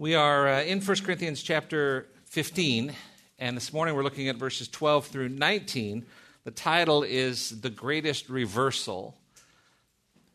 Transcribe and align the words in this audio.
We 0.00 0.14
are 0.14 0.46
uh, 0.46 0.62
in 0.62 0.80
1 0.80 0.96
Corinthians 0.98 1.42
chapter 1.42 2.06
15, 2.26 2.94
and 3.40 3.56
this 3.56 3.72
morning 3.72 3.96
we're 3.96 4.04
looking 4.04 4.28
at 4.28 4.36
verses 4.36 4.68
12 4.68 5.08
through 5.08 5.30
19. 5.30 6.06
The 6.44 6.52
title 6.52 7.02
is 7.02 7.60
The 7.62 7.68
Greatest 7.68 8.28
Reversal. 8.28 9.16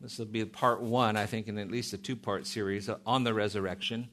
This 0.02 0.18
will 0.18 0.26
be 0.26 0.44
part 0.44 0.82
one, 0.82 1.16
I 1.16 1.24
think, 1.24 1.48
in 1.48 1.56
at 1.56 1.70
least 1.70 1.94
a 1.94 1.96
two 1.96 2.14
part 2.14 2.46
series 2.46 2.90
on 3.06 3.24
the 3.24 3.32
resurrection. 3.32 4.10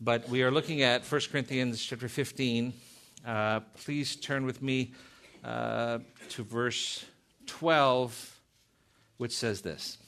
But 0.00 0.30
we 0.30 0.42
are 0.42 0.50
looking 0.50 0.80
at 0.80 1.04
1 1.04 1.20
Corinthians 1.30 1.84
chapter 1.84 2.08
15. 2.08 2.72
Uh, 3.26 3.60
please 3.74 4.16
turn 4.16 4.46
with 4.46 4.62
me 4.62 4.94
uh, 5.44 5.98
to 6.30 6.42
verse 6.42 7.04
12, 7.44 8.40
which 9.18 9.32
says 9.32 9.60
this. 9.60 9.98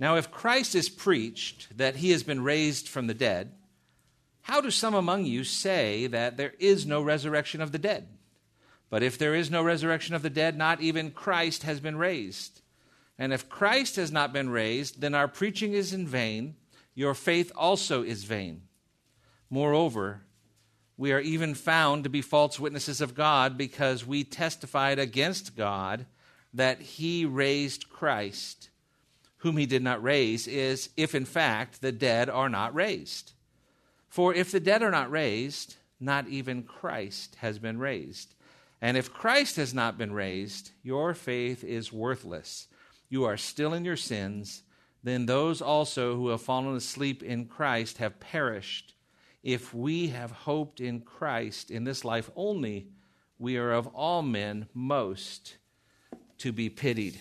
Now, 0.00 0.16
if 0.16 0.30
Christ 0.30 0.74
is 0.74 0.88
preached 0.88 1.76
that 1.76 1.96
he 1.96 2.10
has 2.12 2.22
been 2.22 2.42
raised 2.42 2.88
from 2.88 3.06
the 3.06 3.14
dead, 3.14 3.52
how 4.40 4.62
do 4.62 4.70
some 4.70 4.94
among 4.94 5.26
you 5.26 5.44
say 5.44 6.06
that 6.06 6.38
there 6.38 6.54
is 6.58 6.86
no 6.86 7.02
resurrection 7.02 7.60
of 7.60 7.70
the 7.70 7.78
dead? 7.78 8.08
But 8.88 9.02
if 9.02 9.18
there 9.18 9.34
is 9.34 9.50
no 9.50 9.62
resurrection 9.62 10.14
of 10.14 10.22
the 10.22 10.30
dead, 10.30 10.56
not 10.56 10.80
even 10.80 11.10
Christ 11.10 11.64
has 11.64 11.80
been 11.80 11.96
raised. 11.96 12.62
And 13.18 13.30
if 13.34 13.50
Christ 13.50 13.96
has 13.96 14.10
not 14.10 14.32
been 14.32 14.48
raised, 14.48 15.02
then 15.02 15.14
our 15.14 15.28
preaching 15.28 15.74
is 15.74 15.92
in 15.92 16.06
vain, 16.06 16.56
your 16.94 17.12
faith 17.12 17.52
also 17.54 18.02
is 18.02 18.24
vain. 18.24 18.62
Moreover, 19.50 20.22
we 20.96 21.12
are 21.12 21.20
even 21.20 21.54
found 21.54 22.04
to 22.04 22.10
be 22.10 22.22
false 22.22 22.58
witnesses 22.58 23.02
of 23.02 23.14
God 23.14 23.58
because 23.58 24.06
we 24.06 24.24
testified 24.24 24.98
against 24.98 25.56
God 25.56 26.06
that 26.54 26.80
he 26.80 27.26
raised 27.26 27.90
Christ 27.90 28.69
whom 29.40 29.56
he 29.56 29.66
did 29.66 29.82
not 29.82 30.02
raise 30.02 30.46
is 30.46 30.90
if 30.96 31.14
in 31.14 31.24
fact 31.24 31.80
the 31.80 31.92
dead 31.92 32.28
are 32.28 32.48
not 32.48 32.74
raised. 32.74 33.32
For 34.08 34.34
if 34.34 34.52
the 34.52 34.60
dead 34.60 34.82
are 34.82 34.90
not 34.90 35.10
raised, 35.10 35.76
not 35.98 36.28
even 36.28 36.62
Christ 36.62 37.36
has 37.36 37.58
been 37.58 37.78
raised. 37.78 38.34
And 38.82 38.96
if 38.96 39.12
Christ 39.12 39.56
has 39.56 39.72
not 39.72 39.96
been 39.96 40.12
raised, 40.12 40.72
your 40.82 41.14
faith 41.14 41.64
is 41.64 41.92
worthless. 41.92 42.66
You 43.08 43.24
are 43.24 43.36
still 43.36 43.72
in 43.72 43.84
your 43.84 43.96
sins. 43.96 44.62
Then 45.02 45.26
those 45.26 45.62
also 45.62 46.16
who 46.16 46.28
have 46.28 46.42
fallen 46.42 46.76
asleep 46.76 47.22
in 47.22 47.46
Christ 47.46 47.98
have 47.98 48.20
perished. 48.20 48.94
If 49.42 49.72
we 49.72 50.08
have 50.08 50.30
hoped 50.30 50.80
in 50.80 51.00
Christ 51.00 51.70
in 51.70 51.84
this 51.84 52.04
life 52.04 52.30
only, 52.36 52.88
we 53.38 53.56
are 53.56 53.72
of 53.72 53.86
all 53.88 54.20
men 54.20 54.68
most 54.74 55.56
to 56.38 56.52
be 56.52 56.68
pitied 56.68 57.18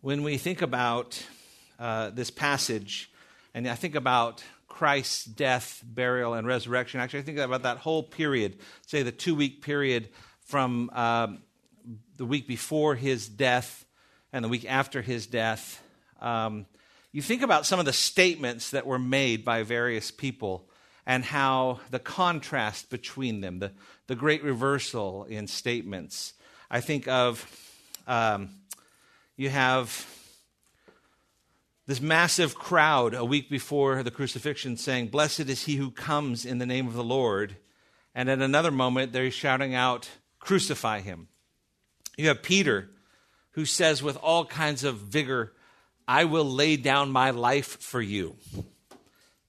when 0.00 0.22
we 0.22 0.38
think 0.38 0.62
about 0.62 1.20
uh, 1.78 2.10
this 2.10 2.30
passage, 2.30 3.10
and 3.52 3.68
I 3.68 3.74
think 3.74 3.94
about 3.94 4.44
Christ's 4.68 5.24
death, 5.24 5.82
burial, 5.84 6.34
and 6.34 6.46
resurrection, 6.46 7.00
actually, 7.00 7.20
I 7.20 7.22
think 7.22 7.38
about 7.38 7.62
that 7.64 7.78
whole 7.78 8.04
period, 8.04 8.58
say 8.86 9.02
the 9.02 9.10
two 9.10 9.34
week 9.34 9.60
period 9.62 10.08
from 10.42 10.90
um, 10.90 11.38
the 12.16 12.24
week 12.24 12.46
before 12.46 12.94
his 12.94 13.28
death 13.28 13.84
and 14.32 14.44
the 14.44 14.48
week 14.48 14.64
after 14.68 15.02
his 15.02 15.26
death. 15.26 15.82
Um, 16.20 16.66
you 17.10 17.22
think 17.22 17.42
about 17.42 17.66
some 17.66 17.80
of 17.80 17.86
the 17.86 17.92
statements 17.92 18.70
that 18.70 18.86
were 18.86 18.98
made 18.98 19.44
by 19.44 19.64
various 19.64 20.10
people 20.10 20.68
and 21.06 21.24
how 21.24 21.80
the 21.90 21.98
contrast 21.98 22.90
between 22.90 23.40
them, 23.40 23.58
the, 23.58 23.72
the 24.06 24.14
great 24.14 24.44
reversal 24.44 25.24
in 25.24 25.48
statements. 25.48 26.34
I 26.70 26.80
think 26.82 27.08
of 27.08 27.46
um, 28.06 28.50
you 29.38 29.48
have 29.48 30.04
this 31.86 32.00
massive 32.00 32.56
crowd 32.56 33.14
a 33.14 33.24
week 33.24 33.48
before 33.48 34.02
the 34.02 34.10
crucifixion 34.10 34.76
saying, 34.76 35.08
Blessed 35.08 35.48
is 35.48 35.64
he 35.64 35.76
who 35.76 35.92
comes 35.92 36.44
in 36.44 36.58
the 36.58 36.66
name 36.66 36.88
of 36.88 36.94
the 36.94 37.04
Lord. 37.04 37.56
And 38.16 38.28
at 38.28 38.42
another 38.42 38.72
moment, 38.72 39.12
they're 39.12 39.30
shouting 39.30 39.76
out, 39.76 40.10
Crucify 40.40 41.00
him. 41.00 41.28
You 42.16 42.28
have 42.28 42.42
Peter, 42.42 42.90
who 43.52 43.64
says 43.64 44.02
with 44.02 44.16
all 44.16 44.44
kinds 44.44 44.82
of 44.82 44.96
vigor, 44.96 45.52
I 46.08 46.24
will 46.24 46.44
lay 46.44 46.76
down 46.76 47.12
my 47.12 47.30
life 47.30 47.80
for 47.80 48.02
you. 48.02 48.36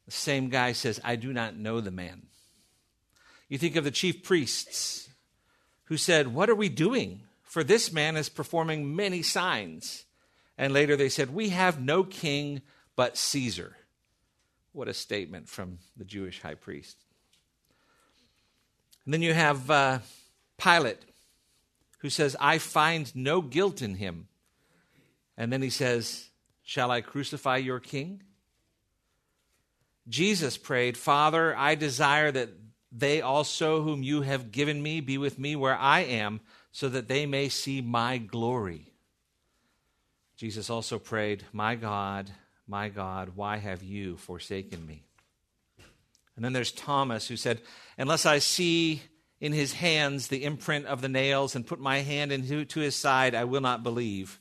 The 0.06 0.12
same 0.12 0.50
guy 0.50 0.74
says, 0.74 1.02
I 1.04 1.16
do 1.16 1.34
not 1.34 1.58
know 1.58 1.82
the 1.82 1.90
man. 1.90 2.28
You 3.48 3.58
think 3.58 3.76
of 3.76 3.86
the 3.86 3.92
chief 3.92 4.22
priests 4.22 5.10
who 5.86 5.98
said, 5.98 6.28
What 6.28 6.48
are 6.48 6.56
we 6.56 6.70
doing? 6.70 7.24
For 7.50 7.64
this 7.64 7.92
man 7.92 8.16
is 8.16 8.30
performing 8.30 8.96
many 8.96 9.24
signs. 9.24 10.06
And 10.56 10.72
later 10.72 10.96
they 10.96 11.10
said, 11.10 11.34
We 11.34 11.50
have 11.50 11.82
no 11.82 12.04
king 12.04 12.62
but 12.96 13.18
Caesar. 13.18 13.76
What 14.72 14.88
a 14.88 14.94
statement 14.94 15.50
from 15.50 15.80
the 15.98 16.06
Jewish 16.06 16.42
high 16.42 16.54
priest. 16.54 16.96
And 19.04 19.14
then 19.16 19.24
you 19.24 19.34
have 19.34 19.72
uh, 19.72 20.00
Pilate, 20.60 21.02
who 22.00 22.12
says, 22.12 22.36
I 22.40 22.60
find 22.60 23.14
no 23.16 23.42
guilt 23.42 23.82
in 23.82 23.96
him. 23.96 24.28
And 25.36 25.52
then 25.52 25.64
he 25.64 25.72
says, 25.72 26.30
Shall 26.62 26.92
I 26.92 27.02
crucify 27.02 27.58
your 27.58 27.80
king? 27.80 28.22
Jesus 30.08 30.56
prayed, 30.56 30.98
Father, 30.98 31.58
I 31.58 31.74
desire 31.74 32.32
that 32.32 32.50
they 32.92 33.22
also, 33.22 33.82
whom 33.82 34.04
you 34.04 34.22
have 34.22 34.52
given 34.52 34.84
me, 34.84 35.02
be 35.02 35.18
with 35.18 35.40
me 35.40 35.56
where 35.56 35.76
I 35.76 36.02
am 36.02 36.42
so 36.80 36.88
that 36.88 37.10
they 37.10 37.26
may 37.26 37.50
see 37.50 37.82
my 37.82 38.18
glory. 38.18 38.86
Jesus 40.38 40.70
also 40.70 40.98
prayed, 40.98 41.44
My 41.52 41.76
God, 41.76 42.32
my 42.70 42.88
God, 42.88 43.34
why 43.36 43.58
have 43.58 43.84
you 43.84 44.16
forsaken 44.16 44.88
me? 44.88 45.04
And 46.38 46.46
then 46.46 46.54
there's 46.54 46.72
Thomas 46.72 47.28
who 47.28 47.36
said, 47.36 47.60
Unless 47.98 48.26
I 48.26 48.40
see 48.40 49.02
in 49.42 49.52
his 49.52 49.74
hands 49.74 50.30
the 50.30 50.46
imprint 50.46 50.86
of 50.86 51.02
the 51.02 51.10
nails 51.10 51.54
and 51.54 51.68
put 51.68 51.82
my 51.82 51.98
hand 51.98 52.32
into 52.32 52.80
his 52.80 52.96
side, 52.96 53.36
I 53.36 53.44
will 53.44 53.60
not 53.60 53.84
believe. 53.84 54.40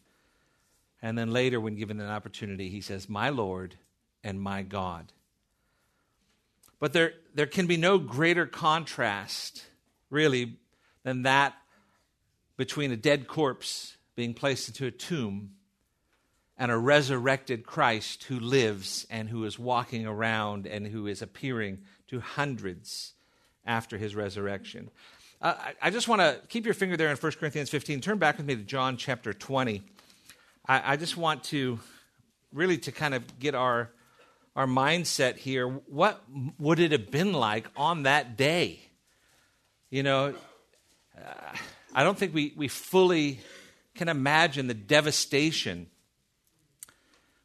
And 1.02 1.18
then 1.18 1.32
later, 1.32 1.60
when 1.60 1.74
given 1.74 1.98
an 1.98 2.08
opportunity, 2.08 2.68
he 2.68 2.82
says, 2.82 3.08
My 3.08 3.30
Lord 3.30 3.74
and 4.22 4.40
my 4.40 4.62
God. 4.62 5.12
But 6.78 6.92
there, 6.92 7.14
there 7.34 7.46
can 7.46 7.66
be 7.66 7.76
no 7.76 7.98
greater 7.98 8.46
contrast, 8.46 9.64
really, 10.08 10.58
than 11.02 11.22
that 11.22 11.56
between 12.58 12.92
a 12.92 12.96
dead 12.96 13.26
corpse 13.26 13.96
being 14.16 14.34
placed 14.34 14.68
into 14.68 14.84
a 14.84 14.90
tomb 14.90 15.52
and 16.58 16.72
a 16.72 16.76
resurrected 16.76 17.64
Christ 17.64 18.24
who 18.24 18.40
lives 18.40 19.06
and 19.08 19.28
who 19.28 19.44
is 19.44 19.58
walking 19.58 20.06
around 20.06 20.66
and 20.66 20.86
who 20.86 21.06
is 21.06 21.22
appearing 21.22 21.78
to 22.08 22.18
hundreds 22.18 23.14
after 23.64 23.96
his 23.96 24.16
resurrection. 24.16 24.90
Uh, 25.40 25.54
I, 25.80 25.90
just 25.90 26.08
want 26.08 26.20
to 26.20 26.40
keep 26.48 26.64
your 26.64 26.74
finger 26.74 26.96
there 26.96 27.10
in 27.10 27.16
1 27.16 27.32
Corinthians 27.32 27.70
15. 27.70 28.00
Turn 28.00 28.18
back 28.18 28.38
with 28.38 28.46
me 28.46 28.56
to 28.56 28.62
John 28.62 28.96
chapter 28.96 29.32
20. 29.32 29.84
I, 30.66 30.94
I 30.94 30.96
just 30.96 31.16
want 31.16 31.44
to 31.44 31.78
really 32.52 32.78
to 32.78 32.92
kind 32.92 33.14
of 33.14 33.38
get 33.38 33.54
our 33.54 33.90
our 34.56 34.66
mindset 34.66 35.36
here. 35.36 35.68
What 35.68 36.20
would 36.58 36.80
it 36.80 36.90
have 36.90 37.12
been 37.12 37.32
like 37.32 37.68
on 37.76 38.02
that 38.02 38.36
day? 38.36 38.80
You 39.90 40.02
know, 40.02 40.34
uh, 41.16 41.56
I 41.94 42.04
don't 42.04 42.18
think 42.18 42.34
we, 42.34 42.52
we 42.56 42.68
fully 42.68 43.40
can 43.94 44.08
imagine 44.08 44.66
the 44.66 44.74
devastation. 44.74 45.86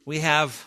We 0.06 0.20
have 0.20 0.66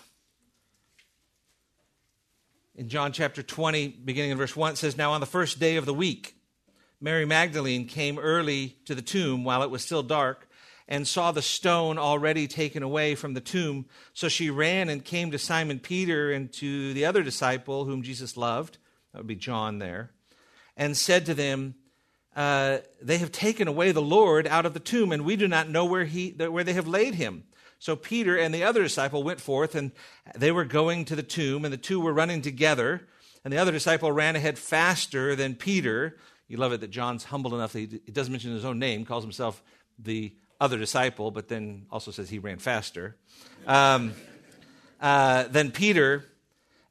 in 2.74 2.88
John 2.90 3.12
chapter 3.12 3.42
20, 3.42 3.88
beginning 3.88 4.32
in 4.32 4.38
verse 4.38 4.54
1, 4.54 4.74
it 4.74 4.76
says, 4.76 4.98
Now 4.98 5.12
on 5.12 5.20
the 5.20 5.26
first 5.26 5.58
day 5.58 5.76
of 5.76 5.86
the 5.86 5.94
week, 5.94 6.36
Mary 7.00 7.24
Magdalene 7.24 7.86
came 7.86 8.18
early 8.18 8.76
to 8.84 8.94
the 8.94 9.02
tomb 9.02 9.44
while 9.44 9.62
it 9.62 9.70
was 9.70 9.82
still 9.82 10.02
dark 10.02 10.48
and 10.86 11.08
saw 11.08 11.32
the 11.32 11.42
stone 11.42 11.98
already 11.98 12.46
taken 12.46 12.82
away 12.82 13.14
from 13.14 13.34
the 13.34 13.40
tomb. 13.40 13.86
So 14.12 14.28
she 14.28 14.50
ran 14.50 14.88
and 14.88 15.04
came 15.04 15.30
to 15.30 15.38
Simon 15.38 15.78
Peter 15.78 16.30
and 16.32 16.52
to 16.54 16.92
the 16.92 17.06
other 17.06 17.22
disciple 17.22 17.86
whom 17.86 18.02
Jesus 18.02 18.36
loved, 18.36 18.78
that 19.12 19.18
would 19.18 19.26
be 19.26 19.34
John 19.34 19.78
there, 19.78 20.10
and 20.76 20.96
said 20.96 21.26
to 21.26 21.34
them, 21.34 21.74
uh, 22.36 22.78
they 23.00 23.16
have 23.18 23.32
taken 23.32 23.66
away 23.66 23.90
the 23.90 24.02
Lord 24.02 24.46
out 24.46 24.66
of 24.66 24.74
the 24.74 24.80
tomb, 24.80 25.10
and 25.10 25.24
we 25.24 25.36
do 25.36 25.48
not 25.48 25.70
know 25.70 25.86
where, 25.86 26.04
he, 26.04 26.30
where 26.30 26.62
they 26.62 26.74
have 26.74 26.86
laid 26.86 27.14
him. 27.14 27.44
So 27.78 27.96
Peter 27.96 28.36
and 28.36 28.54
the 28.54 28.62
other 28.62 28.82
disciple 28.82 29.22
went 29.22 29.40
forth, 29.40 29.74
and 29.74 29.90
they 30.34 30.52
were 30.52 30.64
going 30.64 31.06
to 31.06 31.16
the 31.16 31.22
tomb, 31.22 31.64
and 31.64 31.72
the 31.72 31.78
two 31.78 31.98
were 31.98 32.12
running 32.12 32.42
together. 32.42 33.08
And 33.42 33.52
the 33.52 33.58
other 33.58 33.72
disciple 33.72 34.12
ran 34.12 34.36
ahead 34.36 34.58
faster 34.58 35.34
than 35.34 35.54
Peter. 35.54 36.18
You 36.46 36.58
love 36.58 36.72
it 36.72 36.80
that 36.80 36.90
John's 36.90 37.24
humble 37.24 37.54
enough 37.54 37.72
that 37.72 37.78
he, 37.78 37.86
doesn't 37.86 38.32
mention 38.32 38.52
his 38.52 38.64
own 38.64 38.78
name, 38.78 39.04
calls 39.04 39.24
himself 39.24 39.62
the 39.98 40.34
other 40.60 40.78
disciple, 40.78 41.30
but 41.30 41.48
then 41.48 41.86
also 41.90 42.10
says 42.10 42.28
he 42.28 42.38
ran 42.38 42.58
faster. 42.58 43.16
Um, 43.66 44.12
uh, 45.00 45.44
than 45.44 45.70
Peter, 45.70 46.24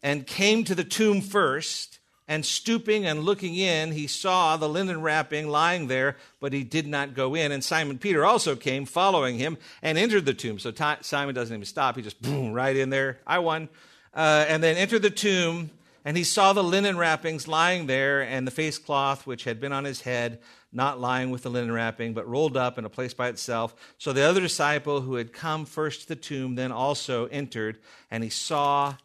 and 0.01 0.25
came 0.25 0.63
to 0.63 0.75
the 0.75 0.83
tomb 0.83 1.21
first. 1.21 1.99
And 2.27 2.43
stooping 2.43 3.05
and 3.05 3.23
looking 3.23 3.55
in, 3.55 3.91
he 3.91 4.07
saw 4.07 4.57
the 4.57 4.67
linen 4.67 5.01
wrapping 5.01 5.47
lying 5.47 5.87
there, 5.87 6.17
but 6.39 6.53
he 6.53 6.63
did 6.63 6.87
not 6.87 7.13
go 7.13 7.35
in. 7.35 7.51
And 7.51 7.63
Simon 7.63 7.99
Peter 7.99 8.25
also 8.25 8.55
came, 8.55 8.85
following 8.85 9.37
him, 9.37 9.57
and 9.83 9.95
entered 9.97 10.25
the 10.25 10.33
tomb. 10.33 10.57
So 10.57 10.73
Simon 11.01 11.35
doesn't 11.35 11.55
even 11.55 11.65
stop. 11.65 11.95
He 11.95 12.01
just 12.01 12.21
boom 12.21 12.51
right 12.53 12.75
in 12.75 12.89
there. 12.89 13.19
I 13.27 13.39
won. 13.39 13.69
uh, 14.15 14.45
and 14.47 14.63
then 14.63 14.77
entered 14.77 15.01
the 15.01 15.09
tomb, 15.09 15.69
and 16.05 16.15
he 16.15 16.23
saw 16.23 16.53
the 16.53 16.63
linen 16.63 16.97
wrappings 16.97 17.47
lying 17.47 17.87
there, 17.87 18.21
and 18.21 18.47
the 18.47 18.51
face 18.51 18.77
cloth 18.77 19.27
which 19.27 19.43
had 19.43 19.59
been 19.59 19.73
on 19.73 19.83
his 19.83 20.01
head, 20.01 20.39
not 20.71 20.99
lying 20.99 21.31
with 21.31 21.43
the 21.43 21.49
linen 21.49 21.71
wrapping, 21.71 22.13
but 22.13 22.27
rolled 22.27 22.55
up 22.57 22.77
in 22.77 22.85
a 22.85 22.89
place 22.89 23.13
by 23.13 23.27
itself. 23.27 23.75
So 23.97 24.13
the 24.13 24.23
other 24.23 24.41
disciple 24.41 25.01
who 25.01 25.15
had 25.15 25.33
come 25.33 25.65
first 25.65 26.01
to 26.01 26.07
the 26.07 26.15
tomb 26.15 26.55
then 26.55 26.71
also 26.71 27.25
entered, 27.27 27.77
and 28.09 28.23
he 28.23 28.29
saw 28.29 28.95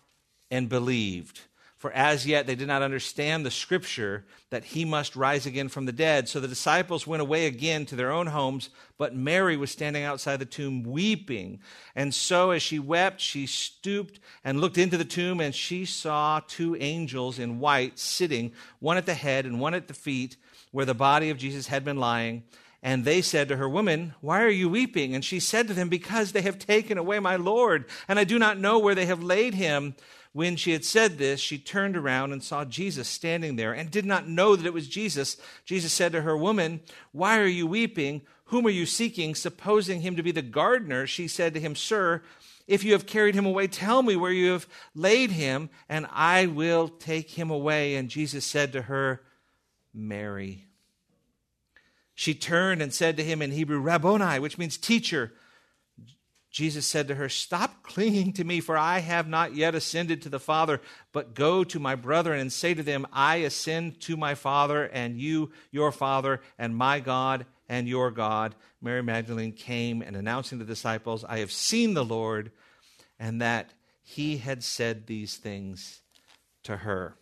and 0.50 0.68
believed. 0.68 1.40
For 1.80 1.90
as 1.92 2.26
yet 2.26 2.46
they 2.46 2.56
did 2.56 2.68
not 2.68 2.82
understand 2.82 3.46
the 3.46 3.50
scripture 3.50 4.26
that 4.50 4.64
he 4.64 4.84
must 4.84 5.16
rise 5.16 5.46
again 5.46 5.70
from 5.70 5.86
the 5.86 5.92
dead. 5.92 6.28
So 6.28 6.38
the 6.38 6.46
disciples 6.46 7.06
went 7.06 7.22
away 7.22 7.46
again 7.46 7.86
to 7.86 7.96
their 7.96 8.12
own 8.12 8.26
homes, 8.26 8.68
but 8.98 9.16
Mary 9.16 9.56
was 9.56 9.70
standing 9.70 10.04
outside 10.04 10.40
the 10.40 10.44
tomb 10.44 10.82
weeping. 10.82 11.60
And 11.96 12.14
so 12.14 12.50
as 12.50 12.60
she 12.60 12.78
wept, 12.78 13.22
she 13.22 13.46
stooped 13.46 14.20
and 14.44 14.60
looked 14.60 14.76
into 14.76 14.98
the 14.98 15.06
tomb, 15.06 15.40
and 15.40 15.54
she 15.54 15.86
saw 15.86 16.42
two 16.46 16.76
angels 16.76 17.38
in 17.38 17.60
white 17.60 17.98
sitting, 17.98 18.52
one 18.80 18.98
at 18.98 19.06
the 19.06 19.14
head 19.14 19.46
and 19.46 19.58
one 19.58 19.72
at 19.72 19.88
the 19.88 19.94
feet, 19.94 20.36
where 20.72 20.84
the 20.84 20.92
body 20.92 21.30
of 21.30 21.38
Jesus 21.38 21.68
had 21.68 21.82
been 21.82 21.96
lying. 21.96 22.42
And 22.82 23.06
they 23.06 23.22
said 23.22 23.48
to 23.48 23.56
her, 23.56 23.68
Woman, 23.68 24.12
why 24.20 24.42
are 24.42 24.50
you 24.50 24.68
weeping? 24.68 25.14
And 25.14 25.24
she 25.24 25.40
said 25.40 25.66
to 25.68 25.74
them, 25.74 25.88
Because 25.88 26.32
they 26.32 26.42
have 26.42 26.58
taken 26.58 26.98
away 26.98 27.20
my 27.20 27.36
Lord, 27.36 27.86
and 28.06 28.18
I 28.18 28.24
do 28.24 28.38
not 28.38 28.58
know 28.58 28.78
where 28.78 28.94
they 28.94 29.06
have 29.06 29.22
laid 29.22 29.54
him. 29.54 29.94
When 30.32 30.54
she 30.56 30.72
had 30.72 30.84
said 30.84 31.18
this, 31.18 31.40
she 31.40 31.58
turned 31.58 31.96
around 31.96 32.32
and 32.32 32.42
saw 32.42 32.64
Jesus 32.64 33.08
standing 33.08 33.56
there 33.56 33.72
and 33.72 33.90
did 33.90 34.04
not 34.04 34.28
know 34.28 34.54
that 34.54 34.66
it 34.66 34.72
was 34.72 34.88
Jesus. 34.88 35.36
Jesus 35.64 35.92
said 35.92 36.12
to 36.12 36.22
her, 36.22 36.36
Woman, 36.36 36.80
why 37.10 37.38
are 37.40 37.46
you 37.46 37.66
weeping? 37.66 38.22
Whom 38.44 38.66
are 38.66 38.70
you 38.70 38.86
seeking? 38.86 39.34
Supposing 39.34 40.02
him 40.02 40.16
to 40.16 40.22
be 40.22 40.30
the 40.30 40.42
gardener, 40.42 41.06
she 41.06 41.26
said 41.26 41.54
to 41.54 41.60
him, 41.60 41.74
Sir, 41.74 42.22
if 42.68 42.84
you 42.84 42.92
have 42.92 43.06
carried 43.06 43.34
him 43.34 43.46
away, 43.46 43.66
tell 43.66 44.02
me 44.02 44.14
where 44.14 44.30
you 44.30 44.52
have 44.52 44.68
laid 44.94 45.32
him, 45.32 45.70
and 45.88 46.06
I 46.12 46.46
will 46.46 46.88
take 46.88 47.30
him 47.30 47.50
away. 47.50 47.96
And 47.96 48.08
Jesus 48.08 48.44
said 48.44 48.72
to 48.72 48.82
her, 48.82 49.22
Mary. 49.92 50.66
She 52.14 52.34
turned 52.34 52.82
and 52.82 52.94
said 52.94 53.16
to 53.16 53.24
him 53.24 53.42
in 53.42 53.50
Hebrew, 53.50 53.80
Rabboni, 53.80 54.38
which 54.38 54.58
means 54.58 54.76
teacher. 54.76 55.32
Jesus 56.50 56.84
said 56.84 57.06
to 57.08 57.14
her, 57.14 57.28
Stop 57.28 57.82
clinging 57.82 58.32
to 58.34 58.44
me, 58.44 58.60
for 58.60 58.76
I 58.76 58.98
have 58.98 59.28
not 59.28 59.54
yet 59.54 59.74
ascended 59.74 60.22
to 60.22 60.28
the 60.28 60.40
Father, 60.40 60.80
but 61.12 61.34
go 61.34 61.62
to 61.64 61.78
my 61.78 61.94
brethren 61.94 62.40
and 62.40 62.52
say 62.52 62.74
to 62.74 62.82
them, 62.82 63.06
I 63.12 63.36
ascend 63.36 64.00
to 64.02 64.16
my 64.16 64.34
Father, 64.34 64.84
and 64.84 65.20
you, 65.20 65.52
your 65.70 65.92
Father, 65.92 66.40
and 66.58 66.76
my 66.76 66.98
God, 66.98 67.46
and 67.68 67.88
your 67.88 68.10
God. 68.10 68.56
Mary 68.82 69.02
Magdalene 69.02 69.52
came 69.52 70.02
and 70.02 70.16
announcing 70.16 70.58
to 70.58 70.64
the 70.64 70.72
disciples, 70.72 71.24
I 71.24 71.38
have 71.38 71.52
seen 71.52 71.94
the 71.94 72.04
Lord, 72.04 72.50
and 73.18 73.40
that 73.40 73.70
he 74.02 74.38
had 74.38 74.64
said 74.64 75.06
these 75.06 75.36
things 75.36 76.00
to 76.64 76.78
her. 76.78 77.14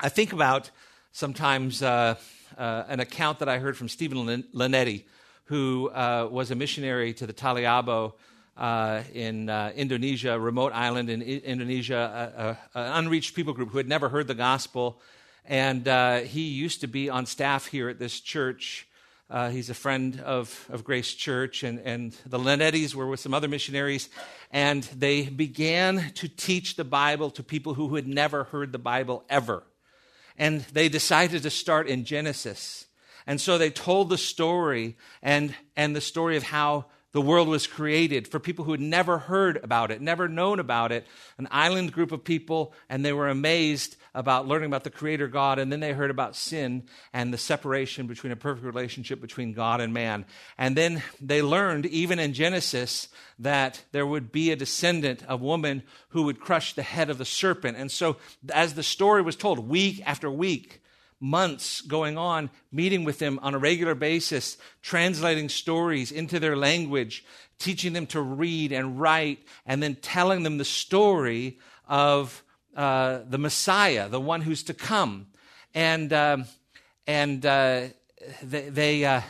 I 0.00 0.08
think 0.08 0.32
about 0.32 0.72
sometimes 1.12 1.80
uh, 1.80 2.16
uh, 2.56 2.84
an 2.88 2.98
account 2.98 3.38
that 3.38 3.48
I 3.48 3.58
heard 3.58 3.76
from 3.76 3.88
Stephen 3.88 4.44
Linetti, 4.52 5.04
who 5.44 5.90
uh, 5.90 6.28
was 6.30 6.50
a 6.50 6.56
missionary 6.56 7.14
to 7.14 7.26
the 7.26 7.32
Taliabo 7.32 8.14
uh, 8.58 9.02
in 9.14 9.48
uh, 9.48 9.72
Indonesia, 9.76 10.32
a 10.32 10.38
remote 10.38 10.72
island 10.74 11.08
in 11.08 11.22
I- 11.22 11.42
Indonesia, 11.44 12.58
an 12.74 12.92
unreached 13.04 13.34
people 13.34 13.54
group 13.54 13.70
who 13.70 13.78
had 13.78 13.88
never 13.88 14.08
heard 14.08 14.26
the 14.26 14.34
gospel. 14.34 15.00
And 15.44 15.86
uh, 15.86 16.18
he 16.18 16.42
used 16.42 16.80
to 16.80 16.88
be 16.88 17.08
on 17.08 17.24
staff 17.24 17.66
here 17.66 17.88
at 17.88 17.98
this 17.98 18.20
church. 18.20 18.86
Uh, 19.30 19.50
he's 19.50 19.70
a 19.70 19.74
friend 19.74 20.20
of, 20.20 20.66
of 20.70 20.84
Grace 20.84 21.12
Church, 21.12 21.62
and, 21.62 21.78
and 21.80 22.16
the 22.26 22.38
Linettis 22.38 22.94
were 22.94 23.06
with 23.06 23.20
some 23.20 23.34
other 23.34 23.48
missionaries, 23.48 24.08
and 24.50 24.82
they 24.84 25.26
began 25.28 26.12
to 26.14 26.28
teach 26.28 26.76
the 26.76 26.84
Bible 26.84 27.30
to 27.30 27.42
people 27.42 27.74
who 27.74 27.94
had 27.94 28.08
never 28.08 28.44
heard 28.44 28.72
the 28.72 28.78
Bible 28.78 29.24
ever. 29.28 29.62
And 30.38 30.62
they 30.72 30.88
decided 30.88 31.42
to 31.42 31.50
start 31.50 31.88
in 31.88 32.04
Genesis. 32.04 32.86
And 33.26 33.40
so 33.40 33.58
they 33.58 33.70
told 33.70 34.08
the 34.08 34.18
story 34.18 34.96
and, 35.22 35.54
and 35.76 35.94
the 35.94 36.00
story 36.00 36.38
of 36.38 36.42
how 36.42 36.86
the 37.18 37.22
world 37.22 37.48
was 37.48 37.66
created 37.66 38.28
for 38.28 38.38
people 38.38 38.64
who 38.64 38.70
had 38.70 38.80
never 38.80 39.18
heard 39.18 39.58
about 39.64 39.90
it, 39.90 40.00
never 40.00 40.28
known 40.28 40.60
about 40.60 40.92
it, 40.92 41.04
an 41.36 41.48
island 41.50 41.92
group 41.92 42.12
of 42.12 42.22
people, 42.22 42.72
and 42.88 43.04
they 43.04 43.12
were 43.12 43.28
amazed 43.28 43.96
about 44.14 44.46
learning 44.46 44.68
about 44.68 44.84
the 44.84 44.90
Creator 44.90 45.26
God. 45.26 45.58
And 45.58 45.72
then 45.72 45.80
they 45.80 45.92
heard 45.92 46.12
about 46.12 46.36
sin 46.36 46.84
and 47.12 47.34
the 47.34 47.36
separation 47.36 48.06
between 48.06 48.30
a 48.30 48.36
perfect 48.36 48.64
relationship 48.64 49.20
between 49.20 49.52
God 49.52 49.80
and 49.80 49.92
man. 49.92 50.26
And 50.58 50.76
then 50.76 51.02
they 51.20 51.42
learned, 51.42 51.86
even 51.86 52.20
in 52.20 52.34
Genesis, 52.34 53.08
that 53.40 53.82
there 53.90 54.06
would 54.06 54.30
be 54.30 54.52
a 54.52 54.56
descendant, 54.56 55.24
of 55.26 55.40
woman 55.40 55.82
who 56.10 56.22
would 56.22 56.38
crush 56.38 56.74
the 56.74 56.84
head 56.84 57.10
of 57.10 57.18
the 57.18 57.24
serpent. 57.24 57.76
And 57.76 57.90
so, 57.90 58.18
as 58.54 58.74
the 58.74 58.84
story 58.84 59.22
was 59.22 59.34
told, 59.34 59.58
week 59.58 60.04
after 60.06 60.30
week, 60.30 60.82
months 61.20 61.80
going 61.80 62.16
on, 62.16 62.50
meeting 62.70 63.04
with 63.04 63.18
them 63.18 63.38
on 63.42 63.54
a 63.54 63.58
regular 63.58 63.94
basis, 63.94 64.56
translating 64.82 65.48
stories 65.48 66.12
into 66.12 66.38
their 66.38 66.56
language, 66.56 67.24
teaching 67.58 67.92
them 67.92 68.06
to 68.06 68.20
read 68.20 68.72
and 68.72 69.00
write, 69.00 69.40
and 69.66 69.82
then 69.82 69.96
telling 69.96 70.42
them 70.42 70.58
the 70.58 70.64
story 70.64 71.58
of 71.88 72.42
uh, 72.76 73.20
the 73.28 73.38
Messiah, 73.38 74.08
the 74.08 74.20
one 74.20 74.42
who's 74.42 74.62
to 74.64 74.74
come. 74.74 75.26
And, 75.74 76.12
uh, 76.12 76.38
and 77.06 77.44
uh, 77.44 77.88
they, 78.42 78.68
they, 78.68 79.04
uh, 79.04 79.22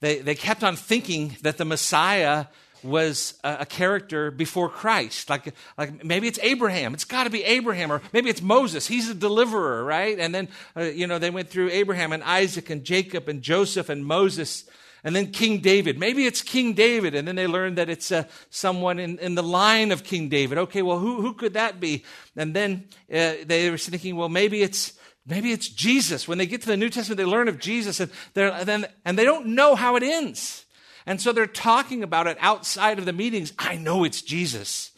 they, 0.00 0.18
they 0.18 0.34
kept 0.34 0.62
on 0.62 0.76
thinking 0.76 1.36
that 1.42 1.58
the 1.58 1.64
Messiah 1.64 2.46
was 2.82 3.38
a, 3.44 3.66
character 3.66 4.30
before 4.30 4.68
Christ. 4.68 5.30
Like, 5.30 5.54
like 5.76 6.04
maybe 6.04 6.26
it's 6.26 6.38
Abraham. 6.40 6.94
It's 6.94 7.04
got 7.04 7.24
to 7.24 7.30
be 7.30 7.44
Abraham. 7.44 7.92
Or 7.92 8.02
maybe 8.12 8.30
it's 8.30 8.42
Moses. 8.42 8.86
He's 8.86 9.08
a 9.08 9.14
deliverer, 9.14 9.84
right? 9.84 10.18
And 10.18 10.34
then, 10.34 10.48
uh, 10.76 10.82
you 10.82 11.06
know, 11.06 11.18
they 11.18 11.30
went 11.30 11.48
through 11.48 11.70
Abraham 11.70 12.12
and 12.12 12.22
Isaac 12.22 12.70
and 12.70 12.84
Jacob 12.84 13.28
and 13.28 13.42
Joseph 13.42 13.88
and 13.88 14.04
Moses. 14.04 14.64
And 15.02 15.16
then 15.16 15.30
King 15.30 15.60
David. 15.60 15.98
Maybe 15.98 16.26
it's 16.26 16.42
King 16.42 16.74
David. 16.74 17.14
And 17.14 17.26
then 17.26 17.36
they 17.36 17.46
learned 17.46 17.78
that 17.78 17.88
it's 17.88 18.12
uh, 18.12 18.24
someone 18.50 18.98
in, 18.98 19.18
in 19.18 19.34
the 19.34 19.42
line 19.42 19.92
of 19.92 20.04
King 20.04 20.28
David. 20.28 20.58
Okay, 20.58 20.82
well, 20.82 20.98
who, 20.98 21.22
who 21.22 21.32
could 21.34 21.54
that 21.54 21.80
be? 21.80 22.04
And 22.36 22.54
then 22.54 22.84
uh, 23.12 23.34
they 23.46 23.70
were 23.70 23.78
thinking, 23.78 24.16
well, 24.16 24.28
maybe 24.28 24.62
it's 24.62 24.92
maybe 25.26 25.52
it's 25.52 25.68
Jesus. 25.68 26.26
When 26.26 26.38
they 26.38 26.46
get 26.46 26.60
to 26.62 26.66
the 26.66 26.76
New 26.76 26.90
Testament, 26.90 27.18
they 27.18 27.24
learn 27.24 27.48
of 27.48 27.58
Jesus, 27.58 28.00
and, 28.00 28.10
then, 28.34 28.86
and 29.04 29.18
they 29.18 29.24
don't 29.24 29.48
know 29.48 29.74
how 29.74 29.96
it 29.96 30.02
ends. 30.02 30.64
And 31.06 31.20
so 31.20 31.32
they're 31.32 31.46
talking 31.46 32.02
about 32.02 32.26
it 32.26 32.36
outside 32.40 32.98
of 32.98 33.04
the 33.04 33.12
meetings. 33.12 33.52
I 33.58 33.76
know 33.76 34.04
it's 34.04 34.22
Jesus. 34.22 34.92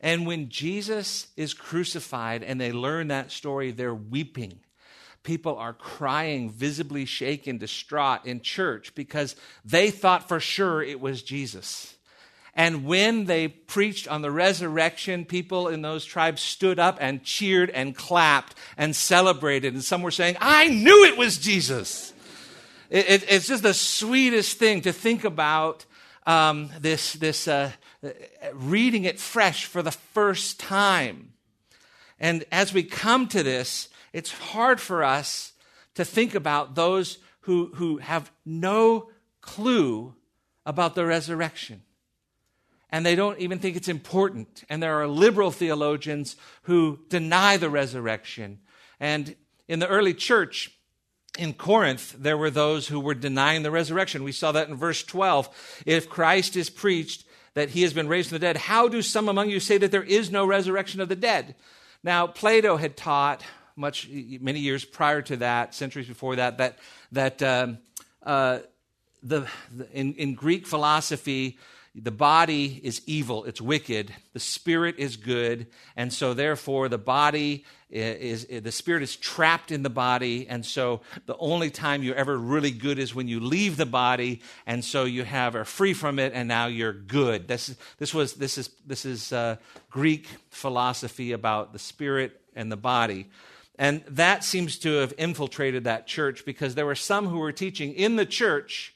And 0.00 0.26
when 0.26 0.48
Jesus 0.48 1.28
is 1.36 1.54
crucified 1.54 2.42
and 2.42 2.60
they 2.60 2.72
learn 2.72 3.08
that 3.08 3.30
story, 3.30 3.70
they're 3.70 3.94
weeping. 3.94 4.58
People 5.22 5.56
are 5.56 5.72
crying, 5.72 6.50
visibly 6.50 7.04
shaken, 7.04 7.58
distraught 7.58 8.26
in 8.26 8.40
church 8.40 8.94
because 8.96 9.36
they 9.64 9.90
thought 9.90 10.26
for 10.28 10.40
sure 10.40 10.82
it 10.82 11.00
was 11.00 11.22
Jesus. 11.22 11.94
And 12.54 12.84
when 12.84 13.24
they 13.24 13.48
preached 13.48 14.08
on 14.08 14.20
the 14.20 14.30
resurrection, 14.30 15.24
people 15.24 15.68
in 15.68 15.80
those 15.80 16.04
tribes 16.04 16.42
stood 16.42 16.78
up 16.78 16.98
and 17.00 17.22
cheered 17.22 17.70
and 17.70 17.96
clapped 17.96 18.56
and 18.76 18.94
celebrated. 18.94 19.72
And 19.72 19.82
some 19.82 20.02
were 20.02 20.10
saying, 20.10 20.36
I 20.40 20.68
knew 20.68 21.04
it 21.04 21.16
was 21.16 21.38
Jesus. 21.38 22.12
It, 22.92 23.08
it, 23.08 23.24
it's 23.26 23.46
just 23.46 23.62
the 23.62 23.72
sweetest 23.72 24.58
thing 24.58 24.82
to 24.82 24.92
think 24.92 25.24
about 25.24 25.86
um, 26.26 26.68
this, 26.78 27.14
this 27.14 27.48
uh, 27.48 27.70
reading 28.52 29.04
it 29.04 29.18
fresh 29.18 29.64
for 29.64 29.80
the 29.82 29.90
first 29.90 30.60
time. 30.60 31.32
And 32.20 32.44
as 32.52 32.74
we 32.74 32.82
come 32.82 33.28
to 33.28 33.42
this, 33.42 33.88
it's 34.12 34.30
hard 34.30 34.78
for 34.78 35.02
us 35.02 35.54
to 35.94 36.04
think 36.04 36.34
about 36.34 36.74
those 36.74 37.16
who, 37.40 37.70
who 37.76 37.96
have 37.96 38.30
no 38.44 39.08
clue 39.40 40.14
about 40.66 40.94
the 40.94 41.06
resurrection. 41.06 41.80
And 42.90 43.06
they 43.06 43.14
don't 43.14 43.38
even 43.38 43.58
think 43.58 43.74
it's 43.76 43.88
important. 43.88 44.64
And 44.68 44.82
there 44.82 45.00
are 45.00 45.08
liberal 45.08 45.50
theologians 45.50 46.36
who 46.64 46.98
deny 47.08 47.56
the 47.56 47.70
resurrection. 47.70 48.58
And 49.00 49.34
in 49.66 49.78
the 49.78 49.88
early 49.88 50.12
church, 50.12 50.70
in 51.38 51.54
Corinth, 51.54 52.14
there 52.18 52.36
were 52.36 52.50
those 52.50 52.88
who 52.88 53.00
were 53.00 53.14
denying 53.14 53.62
the 53.62 53.70
resurrection. 53.70 54.22
We 54.22 54.32
saw 54.32 54.52
that 54.52 54.68
in 54.68 54.76
verse 54.76 55.02
12. 55.02 55.82
If 55.86 56.08
Christ 56.08 56.56
is 56.56 56.68
preached 56.68 57.24
that 57.54 57.70
he 57.70 57.82
has 57.82 57.92
been 57.92 58.08
raised 58.08 58.28
from 58.28 58.36
the 58.36 58.46
dead, 58.46 58.56
how 58.56 58.88
do 58.88 59.02
some 59.02 59.28
among 59.28 59.50
you 59.50 59.60
say 59.60 59.78
that 59.78 59.90
there 59.90 60.02
is 60.02 60.30
no 60.30 60.44
resurrection 60.44 61.00
of 61.00 61.08
the 61.08 61.16
dead? 61.16 61.54
Now, 62.02 62.26
Plato 62.26 62.76
had 62.76 62.96
taught 62.96 63.42
much 63.76 64.08
many 64.10 64.60
years 64.60 64.84
prior 64.84 65.22
to 65.22 65.36
that, 65.38 65.74
centuries 65.74 66.06
before 66.06 66.36
that, 66.36 66.58
that 66.58 66.78
that 67.12 67.42
um, 67.42 67.78
uh, 68.22 68.58
the, 69.22 69.46
the 69.74 69.90
in, 69.92 70.14
in 70.14 70.34
Greek 70.34 70.66
philosophy, 70.66 71.58
the 71.94 72.10
body 72.10 72.80
is 72.82 73.02
evil, 73.06 73.44
it's 73.44 73.60
wicked, 73.60 74.14
the 74.32 74.40
spirit 74.40 74.94
is 74.98 75.16
good, 75.16 75.66
and 75.94 76.10
so 76.10 76.32
therefore 76.32 76.88
the 76.88 76.96
body 76.96 77.64
is, 77.90 78.44
is, 78.44 78.62
the 78.62 78.72
spirit 78.72 79.02
is 79.02 79.14
trapped 79.14 79.70
in 79.70 79.82
the 79.82 79.90
body, 79.90 80.48
and 80.48 80.64
so 80.64 81.02
the 81.26 81.36
only 81.36 81.70
time 81.70 82.02
you're 82.02 82.16
ever 82.16 82.38
really 82.38 82.70
good 82.70 82.98
is 82.98 83.14
when 83.14 83.28
you 83.28 83.40
leave 83.40 83.76
the 83.76 83.84
body, 83.84 84.40
and 84.66 84.82
so 84.82 85.04
you 85.04 85.24
have 85.24 85.54
are 85.54 85.66
free 85.66 85.92
from 85.92 86.18
it, 86.18 86.32
and 86.34 86.48
now 86.48 86.66
you're 86.66 86.94
good. 86.94 87.46
This 87.46 87.76
this 87.98 88.14
was 88.14 88.34
this 88.34 88.56
is 88.56 88.70
this 88.86 89.04
is 89.04 89.30
uh, 89.30 89.56
Greek 89.90 90.26
philosophy 90.48 91.32
about 91.32 91.74
the 91.74 91.78
spirit 91.78 92.40
and 92.56 92.72
the 92.72 92.76
body. 92.76 93.28
And 93.78 94.02
that 94.08 94.44
seems 94.44 94.78
to 94.80 94.94
have 94.94 95.12
infiltrated 95.18 95.84
that 95.84 96.06
church 96.06 96.44
because 96.44 96.74
there 96.74 96.86
were 96.86 96.94
some 96.94 97.26
who 97.26 97.38
were 97.38 97.52
teaching 97.52 97.92
in 97.94 98.16
the 98.16 98.26
church 98.26 98.94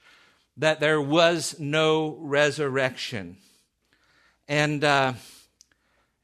that 0.57 0.81
there 0.81 1.01
was 1.01 1.59
no 1.59 2.17
resurrection. 2.21 3.37
And, 4.49 4.83
uh, 4.85 5.15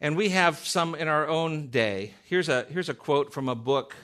and 0.01 0.17
we 0.17 0.31
have 0.31 0.59
some 0.59 0.95
in 0.95 1.09
our 1.09 1.29
own 1.29 1.69
day. 1.69 2.15
Here's 2.25 2.49
a, 2.49 2.67
here's 2.71 2.89
a 2.89 2.95
quote 2.95 3.33
from 3.33 3.49
a 3.49 3.55
book 3.55 3.95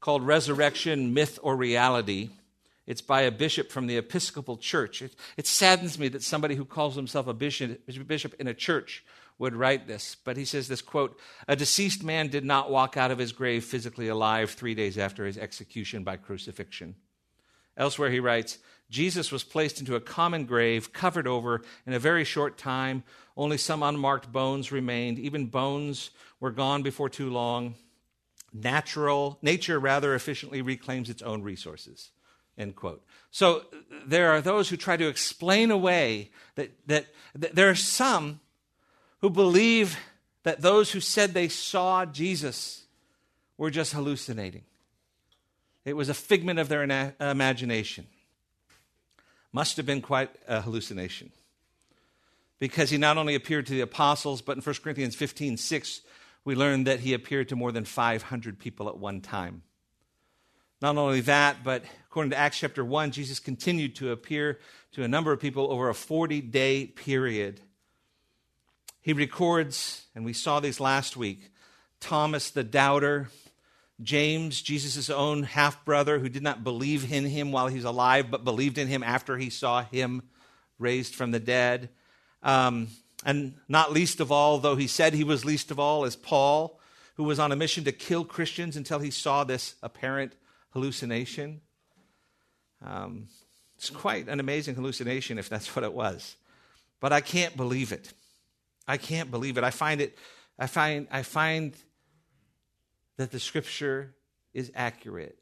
called 0.00 0.22
Resurrection 0.22 1.12
Myth 1.14 1.38
or 1.42 1.56
Reality. 1.56 2.30
It's 2.86 3.02
by 3.02 3.22
a 3.22 3.32
bishop 3.32 3.72
from 3.72 3.88
the 3.88 3.96
Episcopal 3.96 4.56
Church. 4.56 5.02
It, 5.02 5.16
it 5.36 5.46
saddens 5.46 5.98
me 5.98 6.08
that 6.08 6.22
somebody 6.22 6.54
who 6.54 6.64
calls 6.64 6.94
himself 6.94 7.26
a 7.26 7.34
bishop, 7.34 7.80
bishop 8.06 8.34
in 8.38 8.46
a 8.46 8.54
church 8.54 9.04
would 9.38 9.54
write 9.54 9.86
this. 9.86 10.16
But 10.24 10.36
he 10.36 10.44
says 10.44 10.68
this 10.68 10.80
quote 10.80 11.18
A 11.48 11.56
deceased 11.56 12.02
man 12.02 12.28
did 12.28 12.44
not 12.44 12.70
walk 12.70 12.96
out 12.96 13.10
of 13.10 13.18
his 13.18 13.32
grave 13.32 13.64
physically 13.64 14.08
alive 14.08 14.50
three 14.50 14.74
days 14.74 14.96
after 14.96 15.26
his 15.26 15.36
execution 15.36 16.04
by 16.04 16.16
crucifixion. 16.16 16.94
Elsewhere, 17.76 18.10
he 18.10 18.20
writes 18.20 18.58
Jesus 18.88 19.32
was 19.32 19.42
placed 19.42 19.80
into 19.80 19.96
a 19.96 20.00
common 20.00 20.44
grave, 20.44 20.92
covered 20.92 21.26
over 21.26 21.62
in 21.86 21.92
a 21.92 21.98
very 21.98 22.24
short 22.24 22.56
time. 22.56 23.02
Only 23.36 23.58
some 23.58 23.82
unmarked 23.82 24.30
bones 24.30 24.70
remained. 24.70 25.18
Even 25.18 25.46
bones 25.46 26.10
were 26.40 26.52
gone 26.52 26.82
before 26.82 27.08
too 27.08 27.30
long. 27.30 27.74
Natural, 28.52 29.38
nature 29.42 29.78
rather 29.78 30.14
efficiently 30.14 30.62
reclaims 30.62 31.10
its 31.10 31.22
own 31.22 31.42
resources. 31.42 32.10
End 32.56 32.74
quote. 32.74 33.04
So 33.30 33.64
there 34.06 34.30
are 34.30 34.40
those 34.40 34.68
who 34.68 34.76
try 34.76 34.96
to 34.96 35.08
explain 35.08 35.70
away 35.70 36.30
that, 36.54 36.70
that, 36.86 37.06
that 37.34 37.54
there 37.54 37.68
are 37.68 37.74
some 37.74 38.40
who 39.20 39.28
believe 39.28 39.98
that 40.44 40.62
those 40.62 40.92
who 40.92 41.00
said 41.00 41.34
they 41.34 41.48
saw 41.48 42.06
Jesus 42.06 42.84
were 43.58 43.70
just 43.70 43.92
hallucinating. 43.92 44.62
It 45.84 45.96
was 45.96 46.08
a 46.08 46.14
figment 46.14 46.58
of 46.58 46.68
their 46.68 47.14
imagination. 47.20 48.06
Must 49.52 49.76
have 49.76 49.86
been 49.86 50.02
quite 50.02 50.30
a 50.46 50.60
hallucination. 50.60 51.32
Because 52.58 52.90
he 52.90 52.98
not 52.98 53.18
only 53.18 53.34
appeared 53.34 53.66
to 53.66 53.72
the 53.72 53.80
apostles, 53.80 54.42
but 54.42 54.56
in 54.56 54.62
1 54.62 54.74
Corinthians 54.82 55.14
15 55.14 55.56
6, 55.56 56.00
we 56.44 56.54
learn 56.54 56.84
that 56.84 57.00
he 57.00 57.12
appeared 57.12 57.48
to 57.48 57.56
more 57.56 57.72
than 57.72 57.84
500 57.84 58.58
people 58.58 58.88
at 58.88 58.96
one 58.96 59.20
time. 59.20 59.62
Not 60.80 60.96
only 60.96 61.20
that, 61.22 61.64
but 61.64 61.84
according 62.08 62.30
to 62.30 62.36
Acts 62.36 62.58
chapter 62.58 62.84
1, 62.84 63.10
Jesus 63.10 63.40
continued 63.40 63.96
to 63.96 64.12
appear 64.12 64.58
to 64.92 65.02
a 65.02 65.08
number 65.08 65.32
of 65.32 65.40
people 65.40 65.70
over 65.72 65.88
a 65.88 65.94
40 65.94 66.40
day 66.42 66.86
period. 66.86 67.60
He 69.00 69.12
records, 69.12 70.06
and 70.14 70.24
we 70.24 70.32
saw 70.32 70.60
these 70.60 70.80
last 70.80 71.16
week, 71.16 71.50
Thomas 72.00 72.50
the 72.50 72.64
doubter, 72.64 73.30
James, 74.02 74.60
Jesus' 74.60 75.08
own 75.08 75.42
half 75.44 75.84
brother, 75.84 76.18
who 76.18 76.28
did 76.28 76.42
not 76.42 76.62
believe 76.62 77.10
in 77.10 77.24
him 77.24 77.50
while 77.50 77.68
he 77.68 77.76
was 77.76 77.84
alive, 77.84 78.30
but 78.30 78.44
believed 78.44 78.76
in 78.76 78.88
him 78.88 79.02
after 79.02 79.38
he 79.38 79.48
saw 79.48 79.82
him 79.82 80.22
raised 80.78 81.14
from 81.14 81.30
the 81.30 81.40
dead. 81.40 81.88
Um, 82.42 82.88
and 83.24 83.54
not 83.68 83.92
least 83.92 84.20
of 84.20 84.30
all, 84.30 84.58
though 84.58 84.76
he 84.76 84.86
said 84.86 85.14
he 85.14 85.24
was 85.24 85.44
least 85.44 85.70
of 85.70 85.80
all, 85.80 86.04
is 86.04 86.14
Paul, 86.14 86.78
who 87.14 87.24
was 87.24 87.38
on 87.38 87.52
a 87.52 87.56
mission 87.56 87.84
to 87.84 87.92
kill 87.92 88.24
Christians 88.24 88.76
until 88.76 88.98
he 88.98 89.10
saw 89.10 89.44
this 89.44 89.74
apparent 89.82 90.34
hallucination. 90.70 91.62
Um, 92.84 93.28
it's 93.76 93.88
quite 93.88 94.28
an 94.28 94.40
amazing 94.40 94.74
hallucination 94.74 95.38
if 95.38 95.48
that's 95.48 95.66
what 95.76 95.84
it 95.84 95.94
was. 95.94 96.36
But 97.00 97.12
I 97.12 97.22
can't 97.22 97.56
believe 97.56 97.92
it. 97.92 98.12
I 98.86 98.98
can't 98.98 99.30
believe 99.30 99.56
it. 99.56 99.64
I 99.64 99.70
find 99.70 100.00
it, 100.00 100.16
I 100.58 100.66
find, 100.66 101.08
I 101.10 101.22
find 101.22 101.74
that 103.16 103.30
the 103.30 103.40
scripture 103.40 104.14
is 104.52 104.70
accurate. 104.74 105.38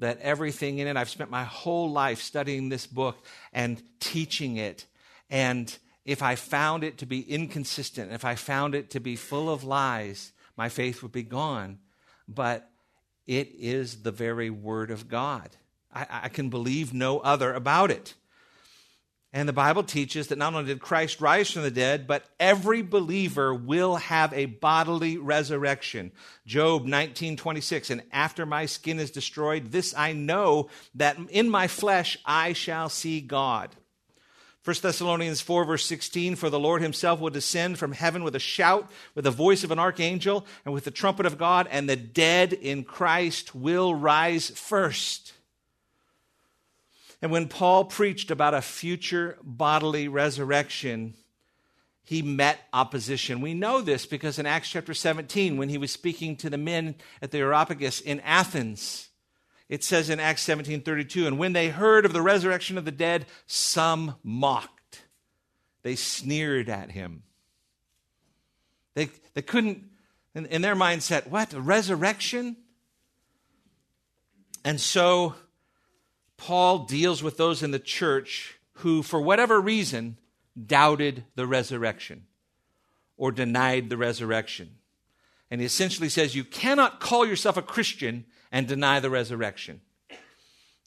That 0.00 0.20
everything 0.20 0.78
in 0.78 0.88
it, 0.88 0.96
I've 0.96 1.08
spent 1.08 1.30
my 1.30 1.44
whole 1.44 1.90
life 1.90 2.20
studying 2.20 2.68
this 2.68 2.86
book 2.86 3.24
and 3.52 3.82
teaching 4.00 4.56
it. 4.56 4.86
And 5.30 5.76
if 6.04 6.22
I 6.22 6.34
found 6.34 6.84
it 6.84 6.98
to 6.98 7.06
be 7.06 7.20
inconsistent, 7.20 8.12
if 8.12 8.24
I 8.24 8.34
found 8.34 8.74
it 8.74 8.90
to 8.90 9.00
be 9.00 9.16
full 9.16 9.48
of 9.48 9.64
lies, 9.64 10.32
my 10.56 10.68
faith 10.68 11.02
would 11.02 11.12
be 11.12 11.22
gone. 11.22 11.78
But 12.28 12.68
it 13.26 13.52
is 13.58 14.02
the 14.02 14.12
very 14.12 14.50
word 14.50 14.90
of 14.90 15.08
God. 15.08 15.50
I, 15.92 16.06
I 16.24 16.28
can 16.28 16.50
believe 16.50 16.92
no 16.92 17.20
other 17.20 17.52
about 17.52 17.90
it. 17.90 18.14
And 19.34 19.48
the 19.48 19.52
Bible 19.52 19.82
teaches 19.82 20.28
that 20.28 20.38
not 20.38 20.54
only 20.54 20.66
did 20.66 20.80
Christ 20.80 21.20
rise 21.20 21.50
from 21.50 21.62
the 21.62 21.70
dead, 21.72 22.06
but 22.06 22.24
every 22.38 22.82
believer 22.82 23.52
will 23.52 23.96
have 23.96 24.32
a 24.32 24.46
bodily 24.46 25.18
resurrection. 25.18 26.12
Job 26.46 26.86
19:26 26.86 27.90
and 27.90 28.04
after 28.12 28.46
my 28.46 28.66
skin 28.66 29.00
is 29.00 29.10
destroyed 29.10 29.72
this 29.72 29.92
I 29.96 30.12
know 30.12 30.70
that 30.94 31.18
in 31.30 31.50
my 31.50 31.66
flesh 31.66 32.16
I 32.24 32.52
shall 32.52 32.88
see 32.88 33.20
God. 33.20 33.74
1 34.62 34.76
Thessalonians 34.80 35.40
4 35.40 35.64
verse 35.64 35.84
16 35.84 36.36
for 36.36 36.48
the 36.48 36.60
Lord 36.60 36.80
himself 36.80 37.18
will 37.18 37.30
descend 37.30 37.76
from 37.76 37.90
heaven 37.90 38.22
with 38.22 38.36
a 38.36 38.38
shout 38.38 38.88
with 39.16 39.24
the 39.24 39.32
voice 39.32 39.64
of 39.64 39.72
an 39.72 39.80
archangel 39.80 40.46
and 40.64 40.72
with 40.72 40.84
the 40.84 40.92
trumpet 40.92 41.26
of 41.26 41.38
God 41.38 41.66
and 41.72 41.88
the 41.88 41.96
dead 41.96 42.52
in 42.52 42.84
Christ 42.84 43.52
will 43.52 43.96
rise 43.96 44.50
first. 44.50 45.32
And 47.24 47.32
when 47.32 47.48
Paul 47.48 47.86
preached 47.86 48.30
about 48.30 48.52
a 48.52 48.60
future 48.60 49.38
bodily 49.42 50.08
resurrection, 50.08 51.14
he 52.02 52.20
met 52.20 52.58
opposition. 52.70 53.40
We 53.40 53.54
know 53.54 53.80
this 53.80 54.04
because 54.04 54.38
in 54.38 54.44
Acts 54.44 54.68
chapter 54.68 54.92
17, 54.92 55.56
when 55.56 55.70
he 55.70 55.78
was 55.78 55.90
speaking 55.90 56.36
to 56.36 56.50
the 56.50 56.58
men 56.58 56.96
at 57.22 57.30
the 57.30 57.38
Areopagus 57.38 58.02
in 58.02 58.20
Athens, 58.20 59.08
it 59.70 59.82
says 59.82 60.10
in 60.10 60.20
Acts 60.20 60.42
17 60.42 60.82
32, 60.82 61.26
and 61.26 61.38
when 61.38 61.54
they 61.54 61.70
heard 61.70 62.04
of 62.04 62.12
the 62.12 62.20
resurrection 62.20 62.76
of 62.76 62.84
the 62.84 62.92
dead, 62.92 63.24
some 63.46 64.16
mocked. 64.22 65.06
They 65.82 65.96
sneered 65.96 66.68
at 66.68 66.90
him. 66.90 67.22
They, 68.92 69.08
they 69.32 69.40
couldn't, 69.40 69.82
in, 70.34 70.44
in 70.44 70.60
their 70.60 70.76
mindset, 70.76 71.28
what? 71.28 71.54
A 71.54 71.60
resurrection? 71.62 72.58
And 74.62 74.78
so 74.78 75.36
Paul 76.36 76.80
deals 76.80 77.22
with 77.22 77.36
those 77.36 77.62
in 77.62 77.70
the 77.70 77.78
church 77.78 78.58
who, 78.78 79.02
for 79.02 79.20
whatever 79.20 79.60
reason, 79.60 80.18
doubted 80.66 81.24
the 81.34 81.46
resurrection 81.46 82.26
or 83.16 83.32
denied 83.32 83.88
the 83.88 83.96
resurrection. 83.96 84.76
And 85.50 85.60
he 85.60 85.66
essentially 85.66 86.08
says, 86.08 86.34
You 86.34 86.44
cannot 86.44 87.00
call 87.00 87.26
yourself 87.26 87.56
a 87.56 87.62
Christian 87.62 88.24
and 88.50 88.66
deny 88.66 89.00
the 89.00 89.10
resurrection. 89.10 89.80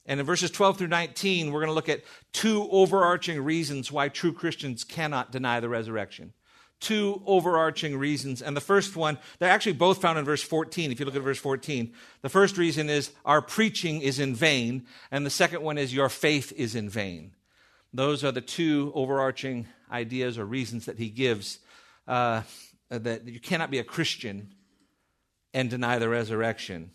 And 0.06 0.20
in 0.20 0.26
verses 0.26 0.50
12 0.50 0.78
through 0.78 0.88
19, 0.88 1.52
we're 1.52 1.60
going 1.60 1.68
to 1.68 1.74
look 1.74 1.88
at 1.88 2.02
two 2.32 2.68
overarching 2.70 3.42
reasons 3.42 3.92
why 3.92 4.08
true 4.08 4.32
Christians 4.32 4.84
cannot 4.84 5.32
deny 5.32 5.60
the 5.60 5.68
resurrection 5.68 6.32
two 6.80 7.22
overarching 7.26 7.96
reasons. 7.96 8.40
And 8.42 8.56
the 8.56 8.60
first 8.60 8.96
one, 8.96 9.18
they're 9.38 9.50
actually 9.50 9.72
both 9.72 10.00
found 10.00 10.18
in 10.18 10.24
verse 10.24 10.42
14. 10.42 10.92
If 10.92 11.00
you 11.00 11.06
look 11.06 11.16
at 11.16 11.22
verse 11.22 11.38
14, 11.38 11.92
the 12.22 12.28
first 12.28 12.56
reason 12.56 12.88
is 12.88 13.10
our 13.24 13.42
preaching 13.42 14.00
is 14.00 14.18
in 14.18 14.34
vain. 14.34 14.86
And 15.10 15.26
the 15.26 15.30
second 15.30 15.62
one 15.62 15.78
is 15.78 15.94
your 15.94 16.08
faith 16.08 16.52
is 16.56 16.74
in 16.74 16.88
vain. 16.88 17.32
Those 17.92 18.22
are 18.22 18.32
the 18.32 18.40
two 18.40 18.92
overarching 18.94 19.66
ideas 19.90 20.38
or 20.38 20.44
reasons 20.44 20.86
that 20.86 20.98
he 20.98 21.08
gives 21.08 21.58
uh, 22.06 22.42
that 22.90 23.26
you 23.26 23.40
cannot 23.40 23.70
be 23.70 23.78
a 23.78 23.84
Christian 23.84 24.54
and 25.54 25.70
deny 25.70 25.98
the 25.98 26.08
resurrection. 26.08 26.90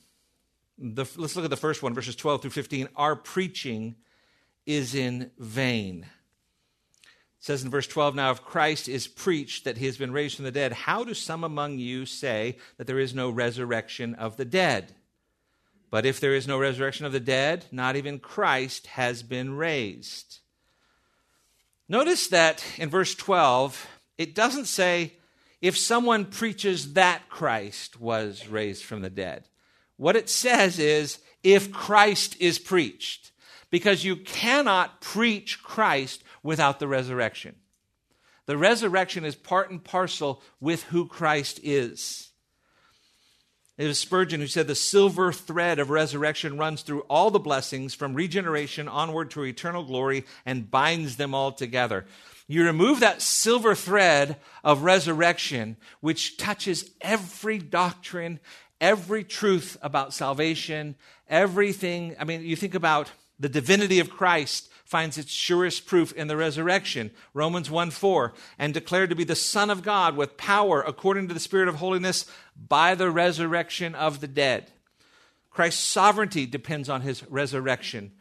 The, 0.77 1.05
let's 1.17 1.35
look 1.35 1.45
at 1.45 1.51
the 1.51 1.57
first 1.57 1.83
one, 1.83 1.93
verses 1.93 2.15
12 2.15 2.41
through 2.43 2.51
15. 2.51 2.89
Our 2.95 3.15
preaching 3.15 3.95
is 4.65 4.95
in 4.95 5.31
vain 5.37 6.07
says 7.43 7.61
in 7.61 7.69
verse 7.69 7.87
12 7.87 8.15
Now, 8.15 8.31
if 8.31 8.41
Christ 8.41 8.87
is 8.87 9.05
preached 9.05 9.65
that 9.65 9.77
he 9.77 9.85
has 9.85 9.97
been 9.97 10.13
raised 10.13 10.37
from 10.37 10.45
the 10.45 10.51
dead, 10.51 10.71
how 10.71 11.03
do 11.03 11.13
some 11.13 11.43
among 11.43 11.77
you 11.77 12.05
say 12.05 12.57
that 12.77 12.87
there 12.87 12.99
is 12.99 13.13
no 13.13 13.29
resurrection 13.29 14.15
of 14.15 14.37
the 14.37 14.45
dead? 14.45 14.93
But 15.91 16.05
if 16.05 16.21
there 16.21 16.33
is 16.33 16.47
no 16.47 16.57
resurrection 16.57 17.05
of 17.05 17.11
the 17.11 17.19
dead, 17.19 17.65
not 17.69 17.97
even 17.97 18.19
Christ 18.19 18.87
has 18.87 19.23
been 19.23 19.57
raised. 19.57 20.39
Notice 21.89 22.27
that 22.27 22.63
in 22.77 22.89
verse 22.89 23.13
12, 23.13 23.87
it 24.17 24.33
doesn't 24.33 24.65
say 24.65 25.11
if 25.61 25.77
someone 25.77 26.23
preaches 26.23 26.93
that 26.93 27.27
Christ 27.27 27.99
was 27.99 28.47
raised 28.47 28.85
from 28.85 29.01
the 29.01 29.09
dead. 29.09 29.49
What 29.97 30.15
it 30.15 30.29
says 30.29 30.79
is 30.79 31.19
if 31.43 31.73
Christ 31.73 32.37
is 32.39 32.57
preached, 32.57 33.31
because 33.69 34.05
you 34.05 34.15
cannot 34.15 35.01
preach 35.01 35.61
Christ 35.61 36.23
without 36.43 36.79
the 36.79 36.87
resurrection. 36.87 37.55
The 38.45 38.57
resurrection 38.57 39.23
is 39.23 39.35
part 39.35 39.71
and 39.71 39.83
parcel 39.83 40.43
with 40.59 40.83
who 40.83 41.07
Christ 41.07 41.59
is. 41.63 42.29
It 43.77 43.87
was 43.87 43.97
Spurgeon 43.97 44.39
who 44.39 44.47
said 44.47 44.67
the 44.67 44.75
silver 44.75 45.31
thread 45.31 45.79
of 45.79 45.89
resurrection 45.89 46.59
runs 46.59 46.83
through 46.83 47.01
all 47.09 47.31
the 47.31 47.39
blessings 47.39 47.95
from 47.95 48.13
regeneration 48.13 48.87
onward 48.87 49.31
to 49.31 49.43
eternal 49.43 49.83
glory 49.83 50.25
and 50.45 50.69
binds 50.69 51.15
them 51.15 51.33
all 51.33 51.51
together. 51.51 52.05
You 52.47 52.65
remove 52.65 52.99
that 52.99 53.21
silver 53.21 53.73
thread 53.73 54.37
of 54.63 54.83
resurrection, 54.83 55.77
which 56.01 56.37
touches 56.37 56.91
every 57.01 57.57
doctrine, 57.57 58.39
every 58.79 59.23
truth 59.23 59.77
about 59.81 60.13
salvation, 60.13 60.95
everything. 61.27 62.15
I 62.19 62.25
mean, 62.25 62.41
you 62.41 62.55
think 62.55 62.75
about 62.75 63.09
the 63.39 63.49
divinity 63.49 63.99
of 63.99 64.09
Christ 64.09 64.69
finds 64.85 65.17
its 65.17 65.31
surest 65.31 65.85
proof 65.85 66.13
in 66.13 66.27
the 66.27 66.37
resurrection. 66.37 67.11
Romans 67.33 67.71
1 67.71 67.89
4, 67.89 68.33
and 68.59 68.73
declared 68.73 69.09
to 69.09 69.15
be 69.15 69.23
the 69.23 69.35
Son 69.35 69.69
of 69.69 69.81
God 69.81 70.15
with 70.15 70.37
power 70.37 70.81
according 70.81 71.27
to 71.27 71.33
the 71.33 71.39
Spirit 71.39 71.67
of 71.67 71.75
holiness 71.75 72.25
by 72.55 72.93
the 72.93 73.09
resurrection 73.09 73.95
of 73.95 74.21
the 74.21 74.27
dead. 74.27 74.71
Christ's 75.49 75.83
sovereignty 75.83 76.45
depends 76.45 76.89
on 76.89 77.01
his 77.01 77.23
resurrection. 77.29 78.11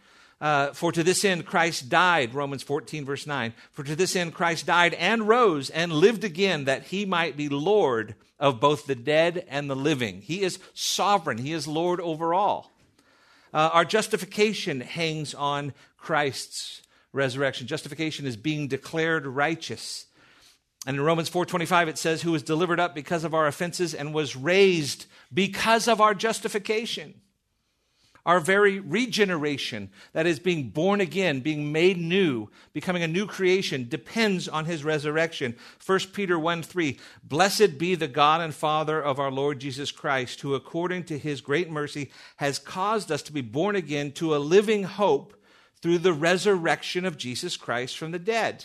Uh, 0.40 0.72
for 0.72 0.90
to 0.90 1.04
this 1.04 1.24
end 1.24 1.46
Christ 1.46 1.88
died, 1.88 2.34
Romans 2.34 2.64
14, 2.64 3.04
verse 3.04 3.28
9. 3.28 3.54
For 3.70 3.84
to 3.84 3.94
this 3.94 4.16
end 4.16 4.34
Christ 4.34 4.66
died 4.66 4.92
and 4.94 5.28
rose 5.28 5.70
and 5.70 5.92
lived 5.92 6.24
again, 6.24 6.64
that 6.64 6.84
he 6.84 7.04
might 7.04 7.36
be 7.36 7.48
Lord 7.48 8.16
of 8.40 8.58
both 8.60 8.86
the 8.86 8.96
dead 8.96 9.46
and 9.48 9.70
the 9.70 9.76
living. 9.76 10.20
He 10.20 10.42
is 10.42 10.58
sovereign, 10.74 11.38
he 11.38 11.52
is 11.52 11.68
Lord 11.68 12.00
over 12.00 12.34
all. 12.34 12.71
Uh, 13.52 13.70
our 13.72 13.84
justification 13.84 14.80
hangs 14.80 15.34
on 15.34 15.74
Christ's 15.96 16.82
resurrection. 17.12 17.66
Justification 17.66 18.26
is 18.26 18.36
being 18.36 18.68
declared 18.68 19.26
righteous. 19.26 20.06
And 20.86 20.96
in 20.96 21.02
Romans 21.02 21.28
4:25 21.28 21.88
it 21.88 21.98
says 21.98 22.22
who 22.22 22.32
was 22.32 22.42
delivered 22.42 22.80
up 22.80 22.94
because 22.94 23.24
of 23.24 23.34
our 23.34 23.46
offenses 23.46 23.94
and 23.94 24.14
was 24.14 24.34
raised 24.34 25.06
because 25.32 25.86
of 25.86 26.00
our 26.00 26.14
justification. 26.14 27.20
Our 28.24 28.38
very 28.38 28.78
regeneration, 28.78 29.90
that 30.12 30.26
is 30.26 30.38
being 30.38 30.68
born 30.68 31.00
again, 31.00 31.40
being 31.40 31.72
made 31.72 31.98
new, 31.98 32.48
becoming 32.72 33.02
a 33.02 33.08
new 33.08 33.26
creation, 33.26 33.88
depends 33.88 34.46
on 34.46 34.64
his 34.64 34.84
resurrection. 34.84 35.56
1 35.84 35.98
Peter 36.12 36.38
1 36.38 36.62
3 36.62 36.98
Blessed 37.24 37.78
be 37.78 37.96
the 37.96 38.06
God 38.06 38.40
and 38.40 38.54
Father 38.54 39.02
of 39.02 39.18
our 39.18 39.32
Lord 39.32 39.58
Jesus 39.58 39.90
Christ, 39.90 40.40
who 40.40 40.54
according 40.54 41.04
to 41.04 41.18
his 41.18 41.40
great 41.40 41.68
mercy 41.68 42.12
has 42.36 42.60
caused 42.60 43.10
us 43.10 43.22
to 43.22 43.32
be 43.32 43.40
born 43.40 43.74
again 43.74 44.12
to 44.12 44.36
a 44.36 44.38
living 44.38 44.84
hope 44.84 45.34
through 45.80 45.98
the 45.98 46.12
resurrection 46.12 47.04
of 47.04 47.18
Jesus 47.18 47.56
Christ 47.56 47.98
from 47.98 48.12
the 48.12 48.20
dead. 48.20 48.64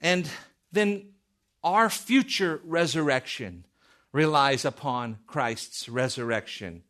And 0.00 0.28
then 0.72 1.10
our 1.62 1.88
future 1.88 2.60
resurrection 2.64 3.64
relies 4.12 4.64
upon 4.64 5.18
Christ's 5.28 5.88
resurrection. 5.88 6.82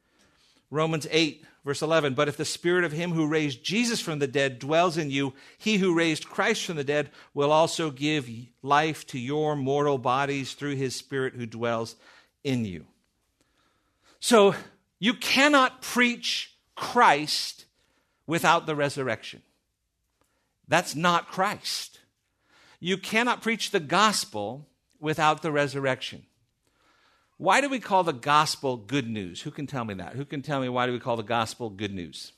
Romans 0.75 1.07
8, 1.11 1.45
verse 1.65 1.83
11. 1.83 2.15
But 2.15 2.29
if 2.29 2.37
the 2.37 2.45
spirit 2.45 2.85
of 2.85 2.93
him 2.93 3.13
who 3.13 3.29
raised 3.29 3.63
Jesus 3.63 4.01
from 4.01 4.19
the 4.19 4.27
dead 4.27 4.59
dwells 4.59 4.99
in 4.99 5.11
you, 5.11 5.33
he 5.57 5.77
who 5.77 5.95
raised 5.95 6.29
Christ 6.29 6.65
from 6.65 6.77
the 6.77 6.85
dead 6.85 7.11
will 7.33 7.53
also 7.53 7.91
give 7.91 8.29
life 8.61 9.07
to 9.09 9.19
your 9.19 9.55
mortal 9.55 9.99
bodies 9.99 10.55
through 10.55 10.75
his 10.75 10.97
spirit 10.97 11.35
who 11.35 11.47
dwells 11.47 11.95
in 12.43 12.65
you. 12.65 12.87
So 14.19 14.55
you 14.99 15.15
cannot 15.15 15.81
preach 15.81 16.53
Christ 16.75 17.67
without 18.27 18.67
the 18.67 18.75
resurrection. 18.75 19.43
That's 20.67 20.97
not 20.97 21.29
Christ. 21.29 22.01
You 22.81 22.99
cannot 22.99 23.43
preach 23.43 23.71
the 23.71 23.81
gospel 23.81 24.67
without 24.99 25.43
the 25.43 25.53
resurrection. 25.53 26.25
Why 27.45 27.61
do 27.61 27.69
we 27.69 27.79
call 27.79 28.05
the 28.05 28.15
gospel 28.15 28.79
good 28.79 29.07
news? 29.07 29.43
Who 29.43 29.51
can 29.51 29.67
tell 29.67 29.85
me 29.85 29.93
that? 29.95 30.15
Who 30.15 30.25
can 30.25 30.41
tell 30.41 30.63
me 30.63 30.71
why 30.71 30.87
do 30.87 30.93
we 30.93 30.99
call 30.99 31.17
the 31.17 31.23
gospel 31.23 31.69
good 31.69 31.93
news? 31.93 32.33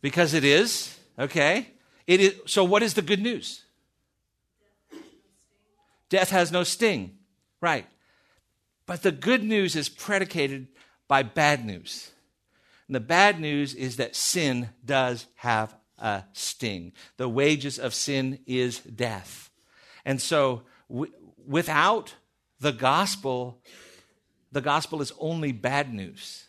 Because 0.00 0.34
it 0.34 0.42
is. 0.42 0.98
Okay. 1.16 1.68
It 2.08 2.20
is 2.20 2.34
so 2.46 2.64
what 2.64 2.82
is 2.82 2.94
the 2.94 3.02
good 3.02 3.20
news? 3.20 3.62
Death 6.08 6.30
has 6.30 6.50
no 6.50 6.64
sting. 6.64 7.16
Right. 7.60 7.86
But 8.84 9.04
the 9.04 9.12
good 9.12 9.44
news 9.44 9.76
is 9.76 9.88
predicated 9.88 10.66
by 11.06 11.22
bad 11.22 11.64
news. 11.64 12.10
And 12.88 12.96
the 12.96 13.00
bad 13.00 13.38
news 13.38 13.72
is 13.72 13.98
that 13.98 14.16
sin 14.16 14.70
does 14.84 15.28
have 15.36 15.76
a 15.96 16.24
sting. 16.32 16.92
The 17.18 17.28
wages 17.28 17.78
of 17.78 17.94
sin 17.94 18.40
is 18.46 18.80
death. 18.80 19.48
And 20.04 20.20
so 20.20 20.62
without 20.88 22.14
the 22.60 22.72
gospel, 22.72 23.60
the 24.50 24.60
gospel 24.60 25.00
is 25.00 25.12
only 25.18 25.52
bad 25.52 25.92
news. 25.92 26.46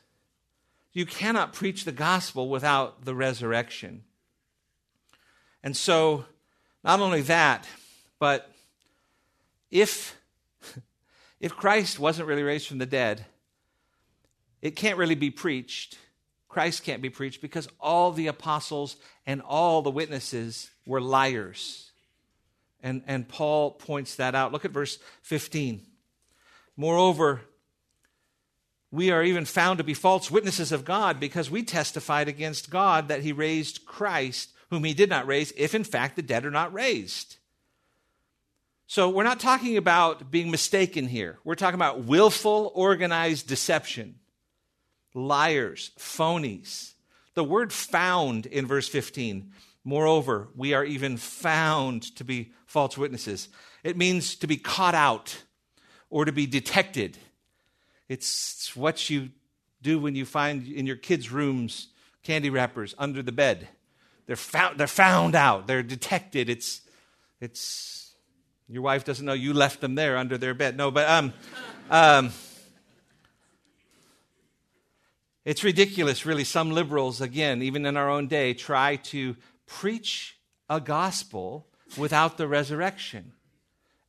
You 0.91 1.05
cannot 1.05 1.53
preach 1.53 1.85
the 1.85 1.91
gospel 1.91 2.49
without 2.49 3.05
the 3.05 3.13
resurrection. 3.13 4.03
And 5.63 5.75
so, 5.75 6.25
not 6.83 6.99
only 6.99 7.21
that, 7.23 7.67
but 8.17 8.51
if, 9.69 10.17
if 11.39 11.55
Christ 11.55 11.99
wasn't 11.99 12.27
really 12.27 12.43
raised 12.43 12.67
from 12.67 12.79
the 12.79 12.85
dead, 12.85 13.25
it 14.61 14.75
can't 14.75 14.97
really 14.97 15.15
be 15.15 15.29
preached. 15.29 15.97
Christ 16.47 16.83
can't 16.83 17.01
be 17.01 17.09
preached 17.09 17.41
because 17.41 17.67
all 17.79 18.11
the 18.11 18.27
apostles 18.27 18.95
and 19.25 19.41
all 19.41 19.81
the 19.81 19.91
witnesses 19.91 20.71
were 20.85 20.99
liars. 20.99 21.88
And, 22.81 23.03
and 23.07 23.27
Paul 23.27 23.71
points 23.71 24.15
that 24.15 24.35
out. 24.35 24.51
Look 24.51 24.65
at 24.65 24.71
verse 24.71 24.99
15. 25.23 25.81
Moreover, 26.77 27.41
we 28.91 29.11
are 29.11 29.23
even 29.23 29.45
found 29.45 29.77
to 29.77 29.83
be 29.83 29.93
false 29.93 30.31
witnesses 30.31 30.71
of 30.71 30.85
God 30.85 31.19
because 31.19 31.51
we 31.51 31.63
testified 31.63 32.27
against 32.27 32.69
God 32.69 33.09
that 33.09 33.21
he 33.21 33.31
raised 33.31 33.85
Christ, 33.85 34.51
whom 34.69 34.83
he 34.83 34.93
did 34.93 35.09
not 35.09 35.27
raise, 35.27 35.51
if 35.57 35.75
in 35.75 35.83
fact 35.83 36.15
the 36.15 36.21
dead 36.21 36.45
are 36.45 36.51
not 36.51 36.73
raised. 36.73 37.37
So 38.87 39.09
we're 39.09 39.23
not 39.23 39.39
talking 39.39 39.77
about 39.77 40.31
being 40.31 40.49
mistaken 40.49 41.07
here. 41.07 41.37
We're 41.43 41.53
talking 41.53 41.75
about 41.75 42.05
willful, 42.05 42.71
organized 42.73 43.47
deception, 43.47 44.15
liars, 45.13 45.91
phonies. 45.99 46.93
The 47.35 47.43
word 47.43 47.71
found 47.71 48.47
in 48.47 48.65
verse 48.65 48.87
15 48.87 49.51
Moreover, 49.89 50.49
we 50.55 50.75
are 50.75 50.85
even 50.85 51.17
found 51.17 52.15
to 52.17 52.23
be 52.23 52.51
false 52.67 52.95
witnesses. 52.95 53.49
It 53.83 53.97
means 53.97 54.35
to 54.35 54.45
be 54.45 54.55
caught 54.55 54.93
out 54.93 55.41
or 56.11 56.25
to 56.25 56.31
be 56.31 56.45
detected. 56.45 57.17
It's 58.07 58.75
what 58.75 59.09
you 59.09 59.29
do 59.81 59.97
when 59.97 60.13
you 60.13 60.25
find 60.25 60.67
in 60.67 60.85
your 60.85 60.95
kids' 60.95 61.31
rooms 61.31 61.87
candy 62.21 62.51
wrappers 62.51 62.93
under 62.99 63.23
the 63.23 63.31
bed. 63.31 63.67
They're 64.27 64.35
found, 64.35 64.79
they're 64.79 64.85
found 64.85 65.33
out, 65.33 65.65
they're 65.65 65.81
detected. 65.81 66.51
It's, 66.51 66.81
it's, 67.41 68.13
your 68.67 68.83
wife 68.83 69.03
doesn't 69.05 69.25
know 69.25 69.33
you 69.33 69.53
left 69.55 69.81
them 69.81 69.95
there 69.95 70.17
under 70.17 70.37
their 70.37 70.53
bed. 70.53 70.77
No, 70.77 70.91
but, 70.91 71.09
um, 71.09 71.33
um, 71.89 72.31
it's 75.45 75.63
ridiculous, 75.63 76.27
really. 76.27 76.43
Some 76.43 76.69
liberals, 76.69 77.21
again, 77.21 77.63
even 77.63 77.87
in 77.87 77.97
our 77.97 78.07
own 78.07 78.27
day, 78.27 78.53
try 78.53 78.97
to 78.97 79.35
preach 79.69 80.37
a 80.67 80.81
gospel 80.81 81.67
without 81.97 82.37
the 82.37 82.47
resurrection 82.47 83.33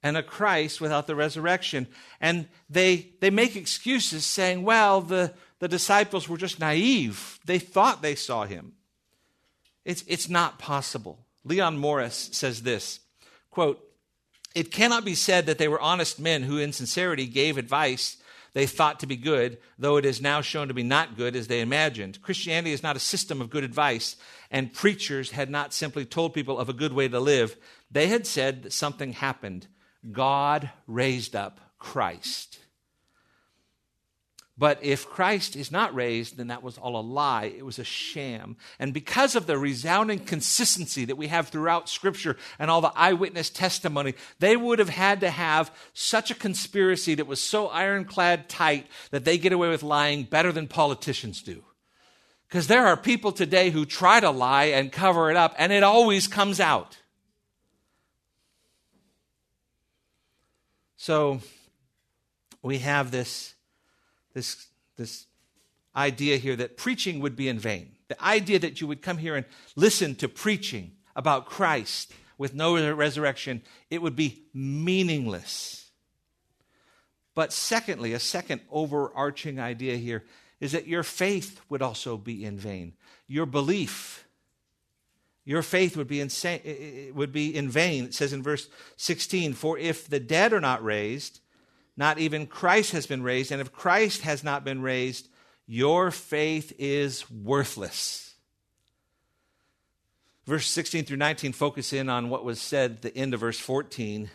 and 0.02 0.16
a 0.16 0.22
Christ 0.22 0.80
without 0.80 1.06
the 1.06 1.14
resurrection. 1.14 1.86
And 2.20 2.48
they, 2.68 3.10
they 3.20 3.30
make 3.30 3.54
excuses 3.54 4.24
saying, 4.24 4.62
well, 4.62 5.00
the, 5.02 5.34
the 5.58 5.68
disciples 5.68 6.28
were 6.28 6.38
just 6.38 6.58
naive. 6.58 7.38
They 7.44 7.58
thought 7.58 8.02
they 8.02 8.14
saw 8.14 8.44
him. 8.44 8.72
It's, 9.84 10.02
it's 10.06 10.28
not 10.28 10.58
possible. 10.58 11.18
Leon 11.44 11.78
Morris 11.78 12.30
says 12.32 12.62
this 12.62 13.00
quote, 13.50 13.82
It 14.54 14.70
cannot 14.70 15.04
be 15.04 15.14
said 15.14 15.46
that 15.46 15.58
they 15.58 15.68
were 15.68 15.80
honest 15.80 16.18
men 16.18 16.42
who, 16.42 16.58
in 16.58 16.72
sincerity, 16.72 17.26
gave 17.26 17.58
advice 17.58 18.16
they 18.52 18.66
thought 18.66 19.00
to 19.00 19.06
be 19.06 19.16
good, 19.16 19.58
though 19.78 19.96
it 19.96 20.04
is 20.04 20.20
now 20.20 20.40
shown 20.40 20.68
to 20.68 20.74
be 20.74 20.82
not 20.82 21.16
good 21.16 21.36
as 21.36 21.46
they 21.46 21.60
imagined. 21.60 22.20
Christianity 22.20 22.72
is 22.72 22.82
not 22.82 22.96
a 22.96 23.00
system 23.00 23.40
of 23.40 23.50
good 23.50 23.62
advice, 23.62 24.16
and 24.50 24.72
preachers 24.72 25.30
had 25.30 25.50
not 25.50 25.72
simply 25.72 26.04
told 26.04 26.34
people 26.34 26.58
of 26.58 26.68
a 26.68 26.74
good 26.74 26.92
way 26.92 27.08
to 27.08 27.20
live. 27.20 27.56
They 27.90 28.08
had 28.08 28.26
said 28.26 28.62
that 28.62 28.72
something 28.72 29.12
happened. 29.12 29.66
God 30.10 30.70
raised 30.86 31.36
up 31.36 31.60
Christ. 31.78 32.58
But 34.60 34.78
if 34.82 35.08
Christ 35.08 35.56
is 35.56 35.72
not 35.72 35.94
raised, 35.94 36.36
then 36.36 36.48
that 36.48 36.62
was 36.62 36.76
all 36.76 37.00
a 37.00 37.00
lie. 37.00 37.44
It 37.44 37.64
was 37.64 37.78
a 37.78 37.84
sham. 37.84 38.58
And 38.78 38.92
because 38.92 39.34
of 39.34 39.46
the 39.46 39.56
resounding 39.56 40.18
consistency 40.18 41.06
that 41.06 41.16
we 41.16 41.28
have 41.28 41.48
throughout 41.48 41.88
Scripture 41.88 42.36
and 42.58 42.70
all 42.70 42.82
the 42.82 42.92
eyewitness 42.94 43.48
testimony, 43.48 44.12
they 44.38 44.58
would 44.58 44.78
have 44.78 44.90
had 44.90 45.20
to 45.20 45.30
have 45.30 45.74
such 45.94 46.30
a 46.30 46.34
conspiracy 46.34 47.14
that 47.14 47.26
was 47.26 47.40
so 47.40 47.68
ironclad 47.68 48.50
tight 48.50 48.86
that 49.12 49.24
they 49.24 49.38
get 49.38 49.54
away 49.54 49.70
with 49.70 49.82
lying 49.82 50.24
better 50.24 50.52
than 50.52 50.68
politicians 50.68 51.42
do. 51.42 51.64
Because 52.50 52.66
there 52.66 52.84
are 52.88 52.96
people 52.96 53.30
today 53.30 53.70
who 53.70 53.86
try 53.86 54.18
to 54.18 54.30
lie 54.30 54.64
and 54.64 54.90
cover 54.90 55.30
it 55.30 55.36
up, 55.36 55.54
and 55.56 55.72
it 55.72 55.84
always 55.84 56.26
comes 56.26 56.58
out. 56.58 56.98
So 60.96 61.42
we 62.60 62.78
have 62.78 63.12
this, 63.12 63.54
this, 64.34 64.66
this 64.96 65.26
idea 65.94 66.38
here 66.38 66.56
that 66.56 66.76
preaching 66.76 67.20
would 67.20 67.36
be 67.36 67.46
in 67.46 67.60
vain. 67.60 67.92
The 68.08 68.20
idea 68.20 68.58
that 68.58 68.80
you 68.80 68.88
would 68.88 69.00
come 69.00 69.18
here 69.18 69.36
and 69.36 69.46
listen 69.76 70.16
to 70.16 70.28
preaching 70.28 70.90
about 71.14 71.46
Christ 71.46 72.12
with 72.36 72.52
no 72.52 72.92
resurrection, 72.94 73.62
it 73.90 74.02
would 74.02 74.16
be 74.16 74.42
meaningless. 74.52 75.88
But 77.36 77.52
secondly, 77.52 78.12
a 78.12 78.18
second 78.18 78.62
overarching 78.72 79.60
idea 79.60 79.96
here 79.96 80.24
is 80.60 80.72
that 80.72 80.86
your 80.86 81.02
faith 81.02 81.60
would 81.68 81.82
also 81.82 82.16
be 82.16 82.44
in 82.44 82.58
vain. 82.58 82.92
Your 83.26 83.46
belief, 83.46 84.26
your 85.44 85.62
faith 85.62 85.96
would 85.96 86.08
be, 86.08 86.20
insane, 86.20 87.12
would 87.14 87.32
be 87.32 87.54
in 87.54 87.70
vain. 87.70 88.04
It 88.04 88.14
says 88.14 88.32
in 88.32 88.42
verse 88.42 88.68
16, 88.96 89.54
For 89.54 89.78
if 89.78 90.08
the 90.08 90.20
dead 90.20 90.52
are 90.52 90.60
not 90.60 90.84
raised, 90.84 91.40
not 91.96 92.18
even 92.18 92.46
Christ 92.46 92.92
has 92.92 93.06
been 93.06 93.22
raised, 93.22 93.50
and 93.50 93.60
if 93.60 93.72
Christ 93.72 94.22
has 94.22 94.44
not 94.44 94.64
been 94.64 94.82
raised, 94.82 95.28
your 95.66 96.10
faith 96.10 96.72
is 96.78 97.30
worthless. 97.30 98.34
Verse 100.46 100.66
16 100.66 101.04
through 101.04 101.16
19 101.16 101.52
focus 101.52 101.92
in 101.92 102.08
on 102.08 102.28
what 102.28 102.44
was 102.44 102.60
said 102.60 102.90
at 102.92 103.02
the 103.02 103.16
end 103.16 103.34
of 103.34 103.40
verse 103.40 103.58
14. 103.58 104.30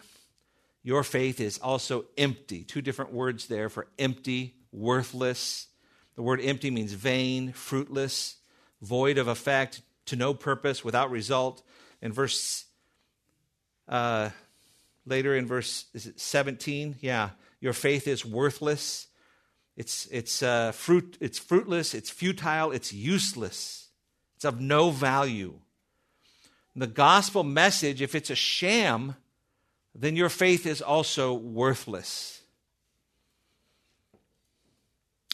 Your 0.82 1.04
faith 1.04 1.42
is 1.42 1.58
also 1.58 2.06
empty. 2.18 2.64
Two 2.64 2.82
different 2.82 3.12
words 3.12 3.48
there 3.48 3.70
for 3.70 3.88
empty, 3.98 4.56
worthless. 4.72 5.68
The 6.16 6.22
word 6.22 6.40
empty 6.42 6.72
means 6.72 6.94
vain, 6.94 7.52
fruitless, 7.52 8.38
void 8.82 9.18
of 9.18 9.28
effect, 9.28 9.82
to 10.06 10.16
no 10.16 10.34
purpose, 10.34 10.84
without 10.84 11.12
result. 11.12 11.62
In 12.02 12.14
verse, 12.14 12.66
uh, 13.88 14.30
later 15.06 15.36
in 15.36 15.46
verse 15.46 15.86
is 15.94 16.08
it 16.08 16.20
17? 16.20 16.96
Yeah, 17.02 17.32
your 17.60 17.74
faith 17.74 18.08
is 18.08 18.26
worthless. 18.26 19.08
It's, 19.76 20.08
it's, 20.10 20.42
uh, 20.42 20.72
fruit, 20.72 21.18
it's 21.20 21.38
fruitless, 21.38 21.94
it's 21.94 22.10
futile, 22.10 22.72
it's 22.72 22.94
useless, 22.94 23.90
it's 24.38 24.46
of 24.46 24.62
no 24.62 24.90
value. 24.90 25.60
The 26.78 26.88
gospel 26.88 27.44
message, 27.44 28.02
if 28.02 28.16
it's 28.16 28.30
a 28.30 28.36
sham, 28.36 29.16
then 29.94 30.18
your 30.18 30.28
faith 30.28 30.66
is 30.66 30.82
also 30.82 31.34
worthless. 31.34 32.42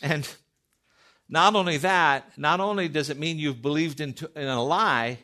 And 0.04 0.28
not 1.32 1.56
only 1.56 1.78
that, 1.78 2.38
not 2.38 2.60
only 2.60 2.90
does 2.90 3.10
it 3.10 3.18
mean 3.18 3.40
you've 3.40 3.62
believed 3.62 4.02
in, 4.02 4.14
in 4.36 4.48
a 4.48 4.62
lie, 4.62 5.20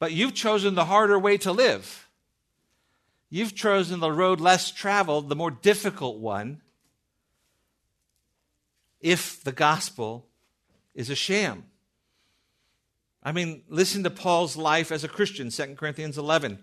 but 0.00 0.10
you've 0.12 0.34
chosen 0.34 0.74
the 0.74 0.86
harder 0.86 1.18
way 1.18 1.38
to 1.38 1.52
live. 1.52 2.08
You've 3.30 3.54
chosen 3.54 4.00
the 4.00 4.10
road 4.10 4.40
less 4.40 4.72
traveled, 4.72 5.28
the 5.28 5.36
more 5.36 5.52
difficult 5.52 6.18
one, 6.18 6.60
if 9.00 9.42
the 9.44 9.52
gospel 9.52 10.26
is 10.94 11.08
a 11.08 11.14
sham. 11.14 11.64
I 13.22 13.30
mean, 13.30 13.62
listen 13.68 14.02
to 14.02 14.10
Paul's 14.10 14.56
life 14.56 14.90
as 14.90 15.04
a 15.04 15.08
Christian, 15.08 15.50
2 15.50 15.76
Corinthians 15.76 16.18
11 16.18 16.58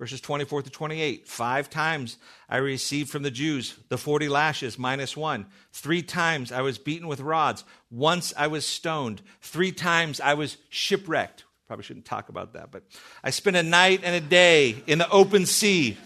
verses 0.00 0.22
24 0.22 0.62
to 0.62 0.70
28. 0.70 1.28
Five 1.28 1.68
times 1.68 2.16
I 2.48 2.56
received 2.56 3.10
from 3.10 3.22
the 3.22 3.30
Jews 3.30 3.76
the 3.90 3.98
40 3.98 4.30
lashes 4.30 4.78
minus 4.78 5.14
one. 5.14 5.44
Three 5.72 6.00
times 6.02 6.50
I 6.50 6.62
was 6.62 6.78
beaten 6.78 7.06
with 7.06 7.20
rods. 7.20 7.64
Once 7.90 8.32
I 8.34 8.46
was 8.46 8.64
stoned. 8.64 9.20
Three 9.42 9.72
times 9.72 10.18
I 10.18 10.32
was 10.34 10.56
shipwrecked. 10.70 11.44
Probably 11.66 11.84
shouldn't 11.84 12.06
talk 12.06 12.30
about 12.30 12.54
that, 12.54 12.70
but 12.72 12.82
I 13.22 13.28
spent 13.28 13.56
a 13.56 13.62
night 13.62 14.00
and 14.02 14.14
a 14.14 14.26
day 14.26 14.82
in 14.86 14.96
the 14.96 15.08
open 15.10 15.44
sea. 15.44 15.98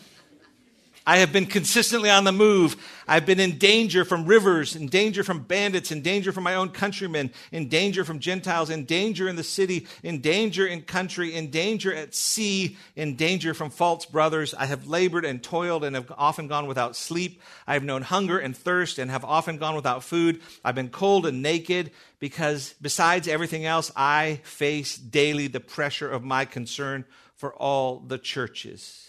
I 1.07 1.19
have 1.19 1.35
been 1.35 1.45
consistently 1.45 2.09
on 2.09 2.25
the 2.25 2.33
move. 2.33 2.77
I've 3.07 3.27
been 3.27 3.39
in 3.39 3.59
danger 3.59 4.07
from 4.07 4.25
rivers, 4.25 4.75
in 4.75 4.87
danger 4.87 5.23
from 5.23 5.41
bandits, 5.41 5.93
in 5.93 6.01
danger 6.01 6.33
from 6.33 6.45
my 6.45 6.55
own 6.55 6.71
countrymen, 6.71 7.31
in 7.53 7.69
danger 7.69 8.05
from 8.05 8.21
Gentiles, 8.21 8.71
in 8.71 8.87
danger 8.87 9.29
in 9.29 9.37
the 9.37 9.45
city, 9.45 9.87
in 10.03 10.23
danger 10.23 10.67
in 10.67 10.81
country, 10.81 11.35
in 11.35 11.51
danger 11.51 11.93
at 11.95 12.15
sea, 12.15 12.79
in 12.97 13.17
danger 13.17 13.53
from 13.53 13.69
false 13.69 14.07
brothers. 14.07 14.55
I 14.55 14.65
have 14.65 14.87
labored 14.87 15.27
and 15.27 15.43
toiled 15.43 15.85
and 15.85 15.95
have 15.95 16.11
often 16.17 16.49
gone 16.49 16.67
without 16.67 16.97
sleep. 16.97 17.43
I 17.67 17.75
have 17.75 17.85
known 17.85 18.01
hunger 18.01 18.39
and 18.39 18.57
thirst 18.57 18.99
and 18.99 19.11
have 19.11 19.27
often 19.27 19.59
gone 19.59 19.77
without 19.77 20.05
food. 20.05 20.41
I've 20.65 20.75
been 20.75 20.89
cold 20.89 21.27
and 21.27 21.43
naked 21.43 21.91
because 22.19 22.75
besides 22.81 23.29
everything 23.29 23.67
else, 23.67 23.93
I 23.95 24.41
face 24.45 24.97
daily 24.97 25.49
the 25.49 25.61
pressure 25.61 26.11
of 26.11 26.25
my 26.25 26.47
concern 26.47 27.05
for 27.37 27.55
all 27.55 27.99
the 27.99 28.17
churches. 28.17 29.04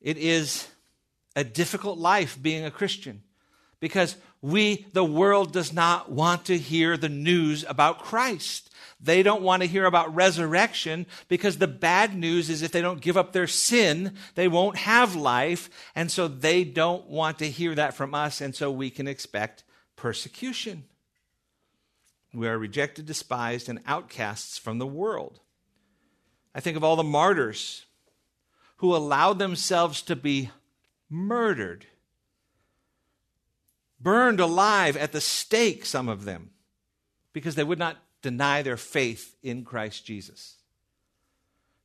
It 0.00 0.16
is 0.16 0.68
a 1.34 1.44
difficult 1.44 1.98
life 1.98 2.40
being 2.40 2.64
a 2.64 2.70
Christian 2.70 3.22
because 3.80 4.16
we, 4.40 4.86
the 4.92 5.04
world, 5.04 5.52
does 5.52 5.72
not 5.72 6.10
want 6.10 6.46
to 6.46 6.58
hear 6.58 6.96
the 6.96 7.08
news 7.08 7.64
about 7.68 8.00
Christ. 8.00 8.70
They 9.00 9.22
don't 9.22 9.42
want 9.42 9.62
to 9.62 9.68
hear 9.68 9.84
about 9.84 10.14
resurrection 10.14 11.06
because 11.28 11.58
the 11.58 11.68
bad 11.68 12.16
news 12.16 12.50
is 12.50 12.62
if 12.62 12.72
they 12.72 12.80
don't 12.80 13.00
give 13.00 13.16
up 13.16 13.32
their 13.32 13.46
sin, 13.46 14.14
they 14.34 14.48
won't 14.48 14.76
have 14.76 15.14
life. 15.14 15.70
And 15.94 16.10
so 16.10 16.26
they 16.26 16.64
don't 16.64 17.08
want 17.08 17.38
to 17.38 17.50
hear 17.50 17.74
that 17.74 17.94
from 17.94 18.14
us. 18.14 18.40
And 18.40 18.54
so 18.54 18.70
we 18.70 18.90
can 18.90 19.06
expect 19.06 19.64
persecution. 19.96 20.84
We 22.34 22.48
are 22.48 22.58
rejected, 22.58 23.06
despised, 23.06 23.68
and 23.68 23.80
outcasts 23.86 24.58
from 24.58 24.78
the 24.78 24.86
world. 24.86 25.40
I 26.54 26.60
think 26.60 26.76
of 26.76 26.84
all 26.84 26.96
the 26.96 27.04
martyrs 27.04 27.86
who 28.78 28.94
allowed 28.94 29.38
themselves 29.38 30.02
to 30.02 30.16
be 30.16 30.50
murdered, 31.10 31.86
burned 34.00 34.40
alive 34.40 34.96
at 34.96 35.12
the 35.12 35.20
stake, 35.20 35.84
some 35.84 36.08
of 36.08 36.24
them, 36.24 36.50
because 37.32 37.54
they 37.54 37.64
would 37.64 37.78
not 37.78 37.96
deny 38.22 38.62
their 38.62 38.76
faith 38.76 39.34
in 39.42 39.64
Christ 39.64 40.04
Jesus. 40.04 40.56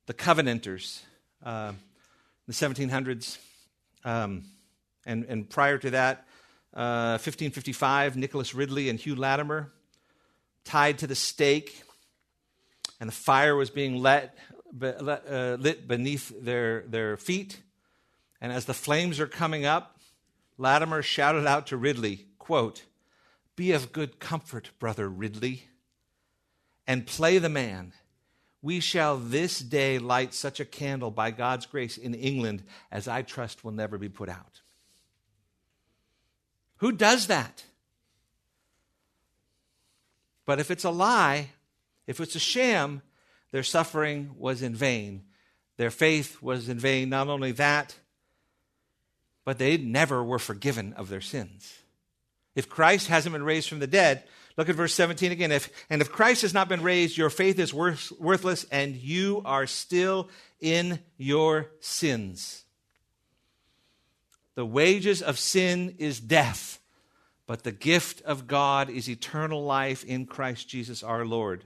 The 0.06 0.14
Covenanters, 0.14 1.02
uh, 1.44 1.74
the 2.48 2.54
1700s, 2.54 3.38
um, 4.06 4.44
and, 5.06 5.26
and 5.26 5.50
prior 5.50 5.78
to 5.78 5.92
that, 5.92 6.28
uh, 6.74 7.18
1555, 7.18 8.18
Nicholas 8.18 8.54
Ridley 8.54 8.90
and 8.90 9.00
Hugh 9.00 9.16
Latimer 9.16 9.72
tied 10.64 11.00
to 11.00 11.08
the 11.08 11.16
stake, 11.16 11.84
and 13.00 13.08
the 13.08 13.14
fire 13.14 13.56
was 13.56 13.70
being 13.70 13.98
let 13.98 14.38
Uh, 14.82 15.58
lit 15.60 15.88
beneath 15.88 16.34
their, 16.44 16.82
their 16.88 17.16
feet. 17.16 17.62
And 18.42 18.52
as 18.52 18.66
the 18.66 18.74
flames 18.74 19.20
are 19.20 19.28
coming 19.28 19.66
up, 19.66 20.00
Latimer 20.58 21.04
shouted 21.04 21.46
out 21.46 21.68
to 21.68 21.78
Ridley, 21.78 22.26
quote, 22.40 22.84
Be 23.56 23.72
of 23.72 23.92
good 23.92 24.20
comfort, 24.20 24.72
brother 24.80 25.08
Ridley, 25.08 25.68
and 26.88 27.06
play 27.06 27.38
the 27.38 27.50
man. 27.50 27.94
We 28.62 28.80
shall 28.80 29.18
this 29.18 29.60
day 29.60 30.00
light 30.00 30.34
such 30.34 30.60
a 30.60 30.66
candle 30.66 31.12
by 31.12 31.32
God's 31.32 31.66
grace 31.66 31.98
in 31.98 32.16
England 32.16 32.64
as 32.92 33.08
I 33.08 33.22
trust 33.22 33.64
will 33.64 33.74
never 33.74 33.98
be 33.98 34.10
put 34.10 34.30
out. 34.30 34.62
Who 36.78 36.92
does 36.92 37.28
that? 37.28 37.64
But 40.46 40.60
if 40.60 40.72
it's 40.72 40.84
a 40.84 40.90
lie, 40.90 41.50
if 42.08 42.20
it's 42.20 42.36
a 42.36 42.40
sham, 42.40 43.02
their 43.54 43.64
suffering 43.64 44.32
was 44.36 44.64
in 44.64 44.74
vain. 44.74 45.26
Their 45.78 45.92
faith 45.92 46.42
was 46.42 46.70
in 46.70 46.80
vain. 46.80 47.10
Not 47.10 47.28
only 47.28 47.52
that, 47.52 47.96
but 49.46 49.60
they 49.60 49.78
never 49.78 50.24
were 50.24 50.40
forgiven 50.40 50.94
of 50.94 51.08
their 51.08 51.22
sins. 51.22 51.72
If 52.56 52.68
Christ 52.68 53.10
hasn't 53.10 53.32
been 53.32 53.44
raised 53.44 53.70
from 53.70 53.78
the 53.78 53.86
dead, 53.86 54.24
look 54.58 54.70
at 54.70 54.76
verse 54.76 54.96
17 54.96 55.32
again. 55.32 55.52
If, 55.52 55.70
and 55.88 56.02
if 56.02 56.12
Christ 56.12 56.42
has 56.42 56.56
not 56.56 56.68
been 56.68 56.82
raised, 56.82 57.16
your 57.16 57.30
faith 57.30 57.60
is 57.60 57.76
worth, 57.76 58.12
worthless 58.20 58.66
and 58.72 58.96
you 58.96 59.44
are 59.46 59.68
still 59.68 60.32
in 60.60 60.98
your 61.18 61.70
sins. 61.80 62.64
The 64.56 64.66
wages 64.66 65.22
of 65.22 65.38
sin 65.38 65.98
is 66.00 66.20
death, 66.20 66.80
but 67.46 67.62
the 67.62 67.72
gift 67.72 68.24
of 68.24 68.48
God 68.48 68.90
is 68.90 69.08
eternal 69.08 69.64
life 69.64 70.04
in 70.04 70.26
Christ 70.26 70.68
Jesus 70.68 71.04
our 71.04 71.24
Lord. 71.24 71.66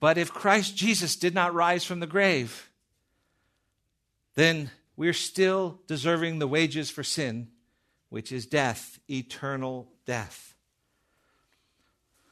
But 0.00 0.18
if 0.18 0.32
Christ 0.32 0.76
Jesus 0.76 1.16
did 1.16 1.34
not 1.34 1.54
rise 1.54 1.84
from 1.84 2.00
the 2.00 2.06
grave, 2.06 2.70
then 4.34 4.70
we're 4.96 5.12
still 5.12 5.80
deserving 5.86 6.38
the 6.38 6.46
wages 6.46 6.90
for 6.90 7.02
sin, 7.02 7.48
which 8.08 8.30
is 8.32 8.46
death, 8.46 8.98
eternal 9.10 9.88
death. 10.06 10.54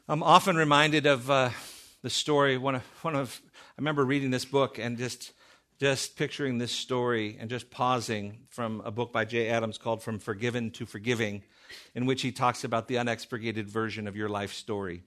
I'm 0.09 0.22
often 0.22 0.57
reminded 0.57 1.07
of 1.07 1.29
uh, 1.29 1.50
the 2.02 2.11
story. 2.11 2.57
One 2.57 2.76
of, 2.76 2.83
one 3.02 3.16
of, 3.16 3.40
I 3.46 3.72
remember 3.79 4.05
reading 4.05 4.31
this 4.31 4.44
book 4.44 4.79
and 4.79 4.96
just, 4.96 5.33
just 5.81 6.16
picturing 6.16 6.59
this 6.59 6.70
story 6.70 7.37
and 7.40 7.50
just 7.50 7.70
pausing 7.70 8.46
from 8.48 8.81
a 8.85 8.92
book 8.92 9.12
by 9.12 9.24
Jay 9.24 9.48
Adams 9.48 9.79
called 9.79 10.05
From 10.05 10.20
Forgiven 10.20 10.70
to 10.72 10.87
Forgiving, 10.87 11.42
in 11.96 12.07
which 12.07 12.22
he 12.22 12.31
talks 12.31 12.62
about 12.62 12.87
the 12.87 12.98
unexpurgated 12.98 13.66
version 13.66 14.07
of 14.07 14.14
your 14.14 14.29
life 14.29 14.52
story. 14.52 15.02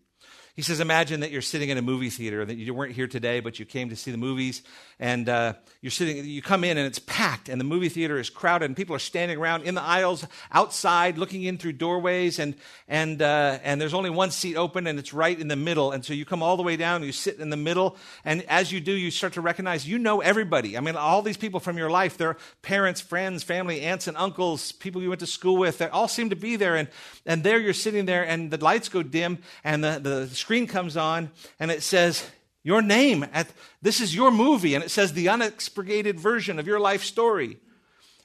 He 0.59 0.63
says, 0.63 0.81
Imagine 0.81 1.21
that 1.21 1.31
you're 1.31 1.41
sitting 1.41 1.69
in 1.69 1.77
a 1.77 1.81
movie 1.81 2.09
theater, 2.09 2.43
that 2.43 2.55
you 2.55 2.73
weren't 2.73 2.91
here 2.91 3.07
today, 3.07 3.39
but 3.39 3.59
you 3.59 3.65
came 3.65 3.91
to 3.91 3.95
see 3.95 4.11
the 4.11 4.17
movies, 4.17 4.61
and 4.99 5.29
uh, 5.29 5.53
you're 5.79 5.89
sitting, 5.89 6.25
you 6.25 6.41
come 6.41 6.65
in 6.65 6.77
and 6.77 6.85
it's 6.85 6.99
packed, 6.99 7.47
and 7.47 7.61
the 7.61 7.65
movie 7.65 7.87
theater 7.87 8.19
is 8.19 8.29
crowded, 8.29 8.65
and 8.65 8.75
people 8.75 8.93
are 8.93 8.99
standing 8.99 9.37
around 9.37 9.63
in 9.63 9.73
the 9.73 9.81
aisles, 9.81 10.27
outside, 10.51 11.17
looking 11.17 11.43
in 11.43 11.57
through 11.57 11.71
doorways, 11.71 12.39
and, 12.39 12.55
and, 12.89 13.21
uh, 13.21 13.57
and 13.63 13.79
there's 13.79 13.93
only 13.93 14.09
one 14.09 14.31
seat 14.31 14.57
open, 14.57 14.85
and 14.85 14.99
it's 14.99 15.13
right 15.13 15.39
in 15.39 15.47
the 15.47 15.55
middle. 15.55 15.93
And 15.93 16.03
so 16.03 16.11
you 16.11 16.25
come 16.25 16.43
all 16.43 16.57
the 16.57 16.63
way 16.63 16.75
down, 16.75 17.03
you 17.03 17.13
sit 17.13 17.39
in 17.39 17.51
the 17.51 17.55
middle, 17.55 17.95
and 18.25 18.41
as 18.49 18.69
you 18.69 18.81
do, 18.81 18.91
you 18.91 19.11
start 19.11 19.31
to 19.33 19.41
recognize 19.41 19.87
you 19.87 19.97
know 19.97 20.19
everybody. 20.19 20.77
I 20.77 20.81
mean, 20.81 20.97
all 20.97 21.21
these 21.21 21.37
people 21.37 21.61
from 21.61 21.77
your 21.77 21.89
life, 21.89 22.17
they're 22.17 22.35
parents, 22.63 22.99
friends, 22.99 23.43
family, 23.43 23.79
aunts, 23.79 24.07
and 24.07 24.17
uncles, 24.17 24.73
people 24.73 25.01
you 25.01 25.07
went 25.07 25.21
to 25.21 25.25
school 25.25 25.55
with, 25.55 25.77
they 25.77 25.87
all 25.87 26.09
seem 26.09 26.31
to 26.31 26.35
be 26.35 26.57
there, 26.57 26.75
and, 26.75 26.89
and 27.25 27.45
there 27.45 27.59
you're 27.59 27.73
sitting 27.73 28.05
there, 28.05 28.27
and 28.27 28.51
the 28.51 28.61
lights 28.61 28.89
go 28.89 29.01
dim, 29.01 29.37
and 29.63 29.81
the, 29.81 29.99
the 30.03 30.35
screen 30.49 30.65
comes 30.65 30.97
on 30.97 31.29
and 31.59 31.69
it 31.69 31.83
says, 31.83 32.27
Your 32.63 32.81
name. 32.81 33.23
At, 33.33 33.51
this 33.83 34.01
is 34.01 34.15
your 34.15 34.31
movie. 34.31 34.73
And 34.73 34.83
it 34.83 34.89
says 34.89 35.13
the 35.13 35.27
unexpurgated 35.27 36.19
version 36.19 36.57
of 36.57 36.65
your 36.65 36.79
life 36.79 37.03
story. 37.03 37.59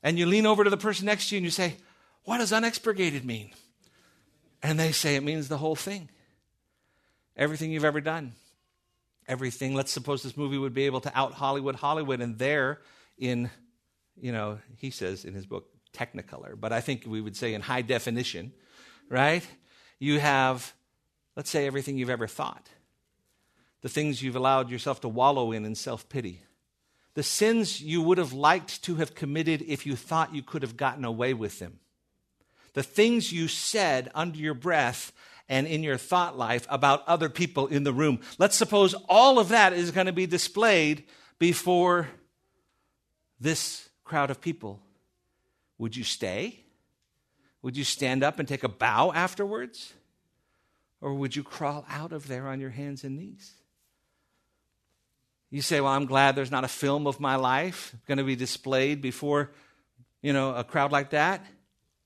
And 0.03 0.19
you 0.19 0.25
lean 0.25 0.47
over 0.47 0.65
to 0.65 0.71
the 0.71 0.79
person 0.79 1.05
next 1.05 1.29
to 1.29 1.35
you 1.35 1.41
and 1.41 1.45
you 1.45 1.51
say, 1.51 1.77
What 2.25 2.39
does 2.39 2.51
unexpurgated 2.51 3.27
mean? 3.27 3.51
And 4.63 4.81
they 4.81 4.91
say, 4.91 5.17
It 5.17 5.23
means 5.23 5.49
the 5.49 5.59
whole 5.59 5.77
thing. 5.77 6.09
Everything 7.37 7.71
you've 7.71 7.85
ever 7.85 8.01
done. 8.01 8.33
Everything. 9.29 9.75
Let's 9.75 9.93
suppose 9.93 10.23
this 10.23 10.35
movie 10.35 10.57
would 10.57 10.73
be 10.73 10.87
able 10.87 11.03
to 11.03 11.13
out 11.15 11.35
Hollywood 11.35 11.75
Hollywood. 11.75 12.23
And 12.23 12.39
there, 12.39 12.81
in, 13.19 13.51
you 14.19 14.33
know, 14.33 14.61
he 14.79 14.89
says 14.89 15.27
in 15.27 15.35
his 15.35 15.45
book, 15.45 15.67
Technicolor, 15.93 16.59
but 16.59 16.73
I 16.73 16.81
think 16.81 17.05
we 17.07 17.21
would 17.21 17.37
say 17.37 17.53
in 17.53 17.61
high 17.61 17.83
definition, 17.83 18.53
right? 19.11 19.47
You 19.99 20.21
have 20.21 20.73
Let's 21.37 21.51
say 21.51 21.67
everything 21.67 21.99
you've 21.99 22.11
ever 22.11 22.27
thought, 22.27 22.69
the 23.83 23.89
things 23.89 24.23
you've 24.23 24.37
allowed 24.37 24.71
yourself 24.71 25.01
to 25.01 25.09
wallow 25.09 25.53
in 25.53 25.65
in 25.65 25.75
self 25.75 26.09
pity, 26.09 26.43
the 27.15 27.23
sins 27.23 27.81
you 27.81 28.03
would 28.03 28.19
have 28.19 28.33
liked 28.33 28.83
to 28.85 28.97
have 28.97 29.15
committed 29.15 29.63
if 29.63 29.87
you 29.87 29.97
thought 29.97 30.35
you 30.35 30.43
could 30.43 30.63
have 30.63 30.77
gotten 30.77 31.05
away 31.05 31.35
with 31.35 31.59
them, 31.59 31.79
the 32.75 32.83
things 32.83 33.33
you 33.33 33.49
said 33.49 34.11
under 34.15 34.39
your 34.39 34.55
breath 34.55 35.13
and 35.49 35.67
in 35.67 35.83
your 35.83 35.97
thought 35.97 36.39
life 36.39 36.67
about 36.71 37.07
other 37.07 37.29
people 37.29 37.67
in 37.67 37.85
the 37.85 37.93
room. 37.93 38.21
Let's 38.39 38.57
suppose 38.57 38.95
all 39.09 39.39
of 39.39 39.51
that 39.51 39.73
is 39.73 39.91
going 39.91 40.07
to 40.07 40.13
be 40.13 40.27
displayed 40.27 41.05
before 41.39 42.09
this 43.41 43.89
crowd 44.05 44.31
of 44.31 44.41
people. 44.41 44.81
Would 45.79 45.97
you 45.97 46.05
stay? 46.05 46.61
Would 47.63 47.77
you 47.77 47.85
stand 47.85 48.23
up 48.23 48.39
and 48.39 48.49
take 48.49 48.65
a 48.65 48.69
bow 48.69 49.13
afterwards? 49.13 49.93
Or 51.05 51.13
would 51.13 51.37
you 51.37 51.43
crawl 51.43 51.85
out 51.91 52.13
of 52.13 52.29
there 52.29 52.49
on 52.49 52.61
your 52.61 52.71
hands 52.71 53.05
and 53.05 53.19
knees? 53.19 53.53
You 55.51 55.61
say, 55.61 55.83
Well, 55.83 55.93
I'm 55.93 56.07
glad 56.07 56.35
there's 56.35 56.51
not 56.51 56.65
a 56.65 56.69
film 56.69 57.07
of 57.07 57.21
my 57.21 57.37
life 57.37 57.95
going 58.07 58.17
to 58.17 58.25
be 58.25 58.37
displayed 58.37 59.03
before, 59.03 59.51
you 60.23 60.33
know, 60.33 60.55
a 60.55 60.65
crowd 60.65 60.93
like 60.93 61.11
that. 61.11 61.45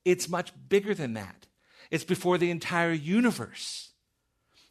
It's 0.05 0.29
much 0.29 0.51
bigger 0.69 0.95
than 0.95 1.13
that. 1.13 1.47
It's 1.93 2.03
before 2.03 2.39
the 2.39 2.51
entire 2.51 2.91
universe. 2.91 3.88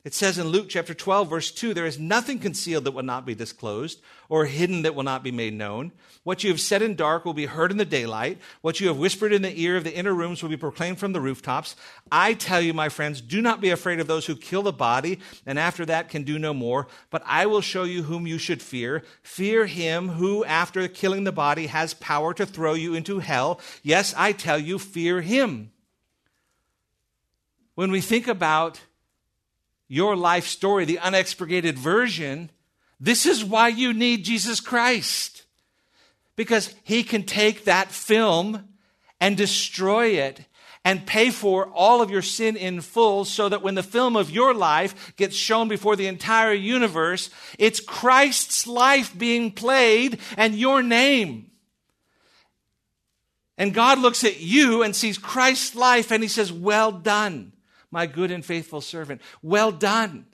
It 0.07 0.13
says 0.13 0.37
in 0.37 0.47
Luke 0.47 0.67
chapter 0.69 0.93
12, 0.93 1.29
verse 1.29 1.51
2, 1.51 1.73
there 1.73 1.85
is 1.85 1.99
nothing 1.99 2.39
concealed 2.39 2.85
that 2.85 2.93
will 2.93 3.03
not 3.03 3.25
be 3.25 3.35
disclosed, 3.35 3.99
or 4.29 4.45
hidden 4.45 4.83
that 4.83 4.95
will 4.95 5.03
not 5.03 5.21
be 5.21 5.33
made 5.33 5.53
known. 5.53 5.91
What 6.23 6.45
you 6.45 6.49
have 6.49 6.61
said 6.61 6.81
in 6.81 6.95
dark 6.95 7.25
will 7.25 7.33
be 7.33 7.45
heard 7.45 7.71
in 7.71 7.77
the 7.77 7.83
daylight. 7.83 8.37
What 8.61 8.79
you 8.79 8.87
have 8.87 8.97
whispered 8.97 9.33
in 9.33 9.41
the 9.41 9.59
ear 9.59 9.75
of 9.75 9.83
the 9.83 9.93
inner 9.93 10.13
rooms 10.13 10.41
will 10.41 10.49
be 10.49 10.55
proclaimed 10.55 10.97
from 10.97 11.11
the 11.11 11.19
rooftops. 11.19 11.75
I 12.09 12.35
tell 12.35 12.61
you, 12.61 12.73
my 12.73 12.87
friends, 12.87 13.19
do 13.19 13.41
not 13.41 13.59
be 13.59 13.69
afraid 13.69 13.99
of 13.99 14.07
those 14.07 14.25
who 14.25 14.37
kill 14.37 14.63
the 14.63 14.71
body, 14.71 15.19
and 15.45 15.59
after 15.59 15.85
that 15.87 16.07
can 16.07 16.23
do 16.23 16.39
no 16.39 16.53
more. 16.53 16.87
But 17.09 17.23
I 17.25 17.45
will 17.45 17.59
show 17.59 17.83
you 17.83 18.03
whom 18.03 18.25
you 18.25 18.37
should 18.37 18.61
fear. 18.61 19.03
Fear 19.23 19.65
him 19.65 20.07
who, 20.07 20.45
after 20.45 20.87
killing 20.87 21.25
the 21.25 21.33
body, 21.33 21.67
has 21.67 21.93
power 21.93 22.33
to 22.35 22.45
throw 22.45 22.75
you 22.75 22.93
into 22.93 23.19
hell. 23.19 23.59
Yes, 23.83 24.13
I 24.15 24.31
tell 24.31 24.57
you, 24.57 24.79
fear 24.79 25.19
him. 25.19 25.73
When 27.75 27.91
we 27.91 27.99
think 27.99 28.29
about 28.29 28.79
your 29.87 30.15
life 30.15 30.47
story, 30.47 30.85
the 30.85 30.99
unexpurgated 30.99 31.75
version, 31.75 32.49
this 32.99 33.25
is 33.25 33.43
why 33.43 33.69
you 33.69 33.93
need 33.93 34.25
Jesus 34.25 34.59
Christ. 34.59 35.43
Because 36.35 36.73
he 36.83 37.03
can 37.03 37.23
take 37.23 37.65
that 37.65 37.91
film 37.91 38.67
and 39.19 39.37
destroy 39.37 40.07
it 40.07 40.41
and 40.83 41.05
pay 41.05 41.31
for 41.31 41.67
all 41.73 42.01
of 42.01 42.09
your 42.09 42.21
sin 42.21 42.55
in 42.55 42.79
full 42.81 43.25
so 43.25 43.49
that 43.49 43.61
when 43.61 43.75
the 43.75 43.83
film 43.83 44.15
of 44.15 44.29
your 44.29 44.53
life 44.53 45.15
gets 45.17 45.35
shown 45.35 45.67
before 45.67 45.95
the 45.95 46.07
entire 46.07 46.53
universe, 46.53 47.29
it's 47.57 47.79
Christ's 47.79 48.67
life 48.67 49.17
being 49.17 49.51
played 49.51 50.19
and 50.37 50.55
your 50.55 50.81
name. 50.81 51.51
And 53.57 53.73
God 53.73 53.99
looks 53.99 54.23
at 54.23 54.39
you 54.39 54.83
and 54.83 54.95
sees 54.95 55.17
Christ's 55.17 55.75
life 55.75 56.11
and 56.11 56.21
he 56.21 56.29
says, 56.29 56.53
Well 56.53 56.91
done 56.91 57.53
my 57.91 58.05
good 58.05 58.31
and 58.31 58.43
faithful 58.43 58.81
servant. 58.81 59.21
Well 59.41 59.71
done. 59.71 60.25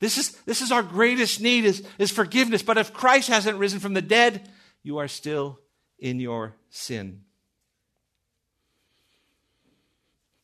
This 0.00 0.18
is, 0.18 0.32
this 0.42 0.60
is 0.60 0.70
our 0.70 0.82
greatest 0.82 1.40
need 1.40 1.64
is, 1.64 1.82
is 1.98 2.10
forgiveness. 2.10 2.62
But 2.62 2.78
if 2.78 2.92
Christ 2.92 3.28
hasn't 3.28 3.58
risen 3.58 3.80
from 3.80 3.94
the 3.94 4.02
dead, 4.02 4.48
you 4.82 4.98
are 4.98 5.08
still 5.08 5.58
in 5.98 6.20
your 6.20 6.54
sin. 6.68 7.22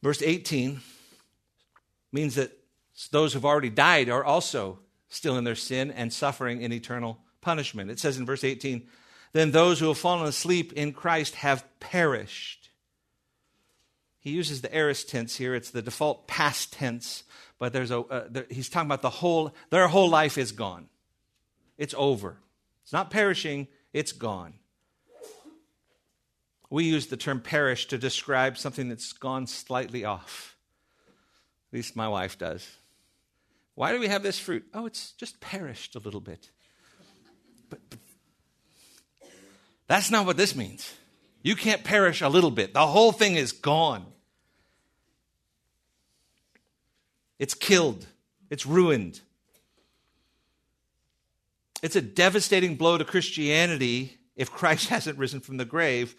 Verse 0.03 0.23
18 0.23 0.81
means 2.13 2.35
that 2.35 2.51
those 3.11 3.33
who've 3.33 3.45
already 3.45 3.71
died 3.71 4.09
are 4.09 4.25
also 4.25 4.81
still 5.09 5.37
in 5.37 5.45
their 5.45 5.55
sin 5.55 5.91
and 5.91 6.13
suffering 6.13 6.63
in 6.63 6.73
eternal 6.73 7.19
punishment. 7.41 7.91
It 7.91 7.99
says 7.99 8.19
in 8.19 8.27
verse 8.27 8.45
18, 8.45 8.87
then 9.33 9.51
those 9.51 9.81
who 9.81 9.89
have 9.89 9.99
fallen 9.99 10.27
asleep 10.27 10.73
in 10.73 10.93
Christ 10.93 11.37
have 11.37 11.65
perished. 11.81 12.62
He 14.23 14.31
uses 14.31 14.63
the 14.63 14.73
aorist 14.73 15.09
tense 15.09 15.37
here. 15.37 15.53
It's 15.53 15.71
the 15.71 15.83
default 15.83 16.29
past 16.29 16.73
tense, 16.73 17.25
but 17.59 17.73
there's 17.73 17.91
a, 17.91 18.01
uh, 18.03 18.29
there, 18.31 18.47
he's 18.49 18.69
talking 18.69 18.87
about 18.87 19.03
the 19.03 19.11
whole, 19.11 19.53
their 19.71 19.89
whole 19.89 20.09
life 20.09 20.39
is 20.39 20.53
gone. 20.53 20.87
It's 21.77 21.93
over. 21.99 22.39
It's 22.85 22.93
not 22.93 23.11
perishing, 23.11 23.67
it's 23.93 24.13
gone. 24.13 24.55
We 26.71 26.85
use 26.85 27.09
the 27.09 27.17
term 27.17 27.41
perish 27.41 27.87
to 27.89 27.99
describe 27.99 28.57
something 28.57 28.89
that's 28.89 29.13
gone 29.13 29.49
slightly 29.49 30.05
off. 30.05 30.57
At 31.73 31.77
least 31.77 31.97
my 31.97 32.07
wife 32.07 32.39
does. 32.39 32.65
Why 33.75 33.93
do 33.93 33.99
we 33.99 34.07
have 34.07 34.23
this 34.23 34.39
fruit? 34.39 34.65
Oh, 34.73 34.87
it's 34.87 35.13
just 35.13 35.41
perished 35.41 35.97
a 35.97 35.99
little 35.99 36.21
bit. 36.21 36.51
But, 37.69 37.81
but 37.91 37.99
that's 39.89 40.13
not 40.13 40.27
what 40.27 40.37
this 40.37 40.55
means. 40.55 40.95
You 41.43 41.57
can't 41.57 41.83
perish 41.83 42.21
a 42.21 42.29
little 42.29 42.53
bit. 42.53 42.73
The 42.73 42.87
whole 42.87 43.11
thing 43.11 43.35
is 43.35 43.51
gone. 43.51 44.12
It's 47.43 47.55
killed, 47.55 48.07
it's 48.51 48.67
ruined. 48.67 49.21
It's 51.83 51.97
a 51.97 52.01
devastating 52.01 52.77
blow 52.77 52.97
to 52.97 53.05
Christianity 53.05 54.17
if 54.37 54.53
Christ 54.53 54.89
hasn't 54.91 55.19
risen 55.19 55.41
from 55.41 55.57
the 55.57 55.65
grave 55.65 56.15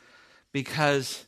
because 0.51 1.23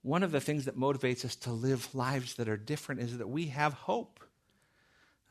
one 0.00 0.22
of 0.22 0.32
the 0.32 0.40
things 0.40 0.64
that 0.64 0.78
motivates 0.78 1.22
us 1.22 1.36
to 1.36 1.52
live 1.52 1.94
lives 1.94 2.36
that 2.36 2.48
are 2.48 2.56
different 2.56 3.02
is 3.02 3.18
that 3.18 3.28
we 3.28 3.48
have 3.48 3.74
hope 3.74 4.20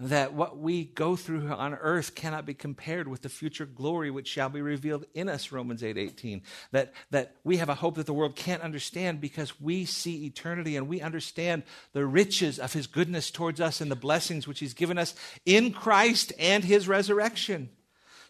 that 0.10 0.34
what 0.34 0.58
we 0.58 0.86
go 0.86 1.16
through 1.16 1.48
on 1.50 1.74
earth 1.76 2.16
cannot 2.16 2.46
be 2.46 2.54
compared 2.54 3.08
with 3.08 3.22
the 3.22 3.30
future 3.30 3.66
glory 3.66 4.10
which 4.10 4.28
shall 4.28 4.50
be 4.50 4.62
revealed 4.62 5.06
in 5.14 5.30
us 5.30 5.52
romans 5.52 5.84
8 5.84 5.98
18 5.98 6.42
that, 6.72 6.94
that 7.12 7.36
we 7.44 7.58
have 7.58 7.70
a 7.70 7.76
hope 7.76 7.96
that 7.96 8.06
the 8.06 8.14
world 8.14 8.36
can't 8.36 8.64
understand 8.64 9.22
because 9.22 9.60
we 9.60 9.86
see 9.86 10.26
eternity 10.26 10.76
and 10.76 10.88
we 10.88 11.02
understand 11.02 11.64
the 11.94 12.06
riches 12.06 12.60
of 12.60 12.74
his 12.74 12.88
goodness 12.88 13.32
towards 13.32 13.62
us 13.62 13.82
and 13.82 13.92
the 13.92 13.96
blessings 13.96 14.48
which 14.48 14.60
he's 14.60 14.74
given 14.74 14.98
us 14.98 15.14
in 15.46 15.72
christ 15.72 16.34
and 16.40 16.64
his 16.64 16.88
resurrection. 16.88 17.70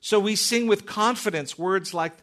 So 0.02 0.20
we 0.20 0.36
sing 0.36 0.68
with 0.68 0.86
confidence 0.86 1.58
words 1.58 1.94
like 1.94 2.14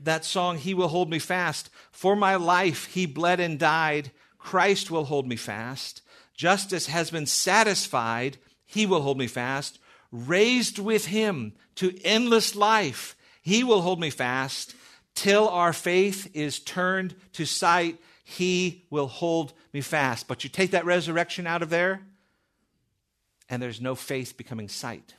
that 0.00 0.24
song 0.24 0.58
he 0.58 0.74
will 0.74 0.88
hold 0.88 1.08
me 1.08 1.18
fast. 1.18 1.70
For 1.90 2.14
my 2.14 2.36
life 2.36 2.86
he 2.86 3.06
bled 3.06 3.40
and 3.40 3.58
died. 3.58 4.10
Christ 4.38 4.90
will 4.90 5.04
hold 5.04 5.26
me 5.26 5.36
fast. 5.36 6.02
Justice 6.36 6.86
has 6.88 7.10
been 7.10 7.26
satisfied 7.26 8.36
he 8.74 8.86
will 8.86 9.02
hold 9.02 9.16
me 9.16 9.28
fast. 9.28 9.78
Raised 10.10 10.80
with 10.80 11.06
him 11.06 11.54
to 11.76 11.96
endless 12.04 12.56
life, 12.56 13.16
he 13.40 13.62
will 13.62 13.82
hold 13.82 14.00
me 14.00 14.10
fast. 14.10 14.74
Till 15.14 15.48
our 15.48 15.72
faith 15.72 16.28
is 16.34 16.58
turned 16.58 17.14
to 17.34 17.46
sight, 17.46 17.98
he 18.24 18.84
will 18.90 19.06
hold 19.06 19.52
me 19.72 19.80
fast. 19.80 20.26
But 20.26 20.42
you 20.42 20.50
take 20.50 20.72
that 20.72 20.84
resurrection 20.84 21.46
out 21.46 21.62
of 21.62 21.70
there, 21.70 22.02
and 23.48 23.62
there's 23.62 23.80
no 23.80 23.94
faith 23.94 24.36
becoming 24.36 24.68
sight. 24.68 25.14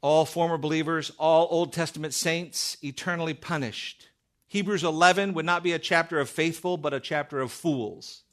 All 0.00 0.24
former 0.24 0.56
believers, 0.56 1.12
all 1.18 1.48
Old 1.50 1.72
Testament 1.72 2.14
saints, 2.14 2.78
eternally 2.82 3.34
punished. 3.34 4.08
Hebrews 4.48 4.84
11 4.84 5.34
would 5.34 5.46
not 5.46 5.62
be 5.62 5.72
a 5.72 5.78
chapter 5.78 6.18
of 6.18 6.30
faithful, 6.30 6.76
but 6.78 6.94
a 6.94 7.00
chapter 7.00 7.40
of 7.40 7.52
fools. 7.52 8.23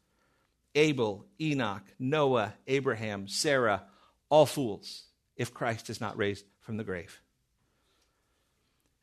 Abel, 0.75 1.25
Enoch, 1.39 1.83
Noah, 1.99 2.53
Abraham, 2.67 3.27
Sarah, 3.27 3.83
all 4.29 4.45
fools 4.45 5.03
if 5.35 5.53
Christ 5.53 5.89
is 5.89 5.99
not 5.99 6.17
raised 6.17 6.45
from 6.61 6.77
the 6.77 6.83
grave. 6.83 7.21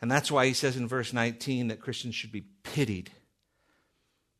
And 0.00 0.11
that's 0.11 0.31
why 0.31 0.46
he 0.46 0.52
says 0.52 0.76
in 0.76 0.88
verse 0.88 1.12
19 1.12 1.68
that 1.68 1.81
Christians 1.81 2.14
should 2.14 2.33
be 2.33 2.46
pitied. 2.62 3.11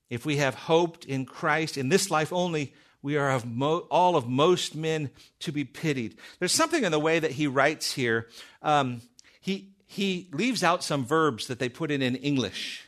If 0.08 0.24
we 0.24 0.36
have 0.36 0.54
hoped 0.54 1.04
in 1.04 1.26
Christ 1.26 1.76
in 1.76 1.88
this 1.88 2.10
life 2.10 2.32
only, 2.32 2.72
we 3.02 3.16
are 3.16 3.30
of 3.30 3.44
mo- 3.44 3.86
all 3.90 4.16
of 4.16 4.28
most 4.28 4.74
men 4.74 5.10
to 5.40 5.52
be 5.52 5.64
pitied. 5.64 6.16
There's 6.38 6.52
something 6.52 6.84
in 6.84 6.92
the 6.92 6.98
way 6.98 7.18
that 7.18 7.32
he 7.32 7.46
writes 7.46 7.92
here. 7.92 8.28
Um, 8.62 9.02
he, 9.40 9.72
he 9.86 10.28
leaves 10.32 10.64
out 10.64 10.82
some 10.82 11.04
verbs 11.04 11.46
that 11.48 11.58
they 11.58 11.68
put 11.68 11.90
in 11.90 12.02
in 12.02 12.16
English, 12.16 12.84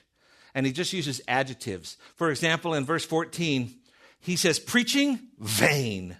and 0.55 0.64
he 0.64 0.72
just 0.72 0.92
uses 0.92 1.20
adjectives. 1.29 1.96
For 2.16 2.31
example, 2.31 2.74
in 2.74 2.85
verse 2.85 3.05
14, 3.05 3.74
he 4.20 4.37
says, 4.37 4.59
Preaching, 4.59 5.18
vain. 5.38 6.16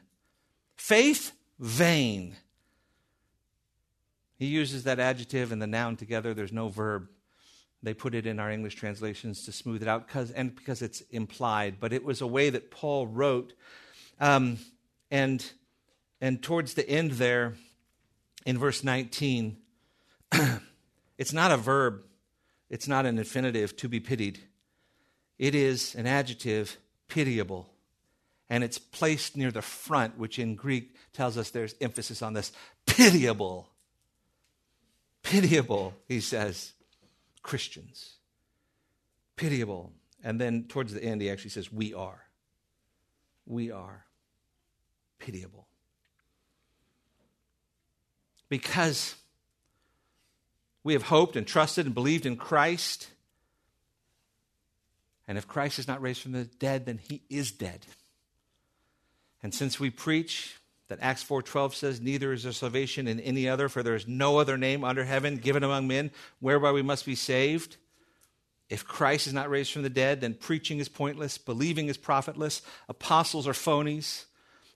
Faith, 0.77 1.33
vain. 1.59 2.37
He 4.39 4.47
uses 4.47 4.85
that 4.85 4.99
adjective 4.99 5.53
and 5.53 5.61
the 5.61 5.67
noun 5.67 5.97
together. 5.97 6.33
There's 6.33 6.53
no 6.53 6.69
verb. 6.69 7.09
They 7.83 7.95
put 7.95 8.15
it 8.15 8.27
in 8.27 8.41
our 8.41 8.51
English 8.51 8.75
translations 8.75 9.45
to 9.45 9.53
smooth 9.53 9.83
it 9.83 9.89
out, 9.89 10.09
cause, 10.09 10.31
and 10.31 10.55
because 10.55 10.83
it's 10.83 11.03
implied. 11.11 11.77
But 11.79 11.93
it 11.93 12.05
was 12.05 12.21
a 12.21 12.27
way 12.27 12.51
that 12.51 12.71
Paul 12.71 13.07
wrote. 13.07 13.53
Um, 14.19 14.59
and, 15.11 15.45
and 16.21 16.43
towards 16.43 16.75
the 16.75 16.89
end 16.89 17.13
there, 17.13 17.55
in 18.47 18.59
verse 18.59 18.83
19, 18.83 19.59
it's 21.19 21.33
not 21.33 21.51
a 21.51 21.57
verb, 21.57 22.03
it's 22.69 22.89
not 22.89 23.07
an 23.07 23.19
infinitive, 23.19 23.77
to 23.77 23.89
be 23.89 24.01
pitied. 24.01 24.41
It 25.39 25.55
is 25.55 25.95
an 25.95 26.07
adjective, 26.07 26.79
pitiable. 27.09 27.71
And 28.51 28.65
it's 28.65 28.79
placed 28.79 29.37
near 29.37 29.53
the 29.53 29.63
front, 29.63 30.19
which 30.19 30.41
in 30.41 30.57
Greek 30.57 30.97
tells 31.13 31.39
us 31.39 31.51
there's 31.51 31.77
emphasis 31.81 32.21
on 32.21 32.33
this. 32.33 32.51
Pitiable. 32.85 33.69
Pitiable, 35.23 35.95
he 36.09 36.21
says. 36.21 36.73
Christians. 37.43 38.17
Pitiable. 39.37 39.93
And 40.25 40.41
then 40.41 40.65
towards 40.65 40.93
the 40.93 41.03
end, 41.03 41.23
he 41.23 41.31
actually 41.31 41.51
says, 41.51 41.73
We 41.73 41.95
are. 41.95 42.25
We 43.47 43.71
are 43.71 44.05
pitiable. 45.21 45.67
Because 48.49 49.15
we 50.83 50.95
have 50.95 51.05
hoped 51.05 51.37
and 51.37 51.47
trusted 51.47 51.87
and 51.87 51.95
believed 51.95 52.27
in 52.27 52.37
Christ. 52.37 53.09
And 55.29 55.39
if 55.39 55.47
Christ 55.47 55.79
is 55.79 55.87
not 55.87 56.03
raised 56.03 56.23
from 56.23 56.33
the 56.33 56.45
dead, 56.45 56.87
then 56.87 56.99
he 56.99 57.23
is 57.31 57.53
dead. 57.53 57.87
And 59.43 59.55
since 59.55 59.81
we 59.81 59.91
preach 59.91 60.57
that 60.89 60.99
Acts 61.01 61.23
4:12 61.23 61.75
says 61.75 62.01
neither 62.01 62.33
is 62.33 62.43
there 62.43 62.53
salvation 62.53 63.07
in 63.07 63.21
any 63.21 63.49
other 63.49 63.69
for 63.69 63.83
there 63.83 63.95
is 63.95 64.09
no 64.09 64.39
other 64.39 64.59
name 64.59 64.85
under 64.85 65.05
heaven 65.05 65.37
given 65.37 65.63
among 65.63 65.87
men 65.87 66.11
whereby 66.41 66.73
we 66.73 66.83
must 66.83 67.07
be 67.07 67.15
saved. 67.15 67.77
If 68.69 68.85
Christ 68.85 69.27
is 69.27 69.33
not 69.33 69.51
raised 69.51 69.73
from 69.73 69.83
the 69.83 69.91
dead, 69.91 70.21
then 70.21 70.35
preaching 70.35 70.79
is 70.79 70.89
pointless, 70.89 71.39
believing 71.39 71.89
is 71.89 71.97
profitless, 71.97 72.63
apostles 72.89 73.49
are 73.49 73.53
phonies, 73.53 74.27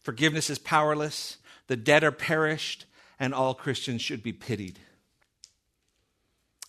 forgiveness 0.03 0.50
is 0.50 0.59
powerless, 0.59 1.38
the 1.68 1.77
dead 1.77 2.03
are 2.03 2.12
perished, 2.12 2.87
and 3.20 3.33
all 3.33 3.55
Christians 3.55 4.03
should 4.03 4.22
be 4.22 4.33
pitied. 4.33 4.79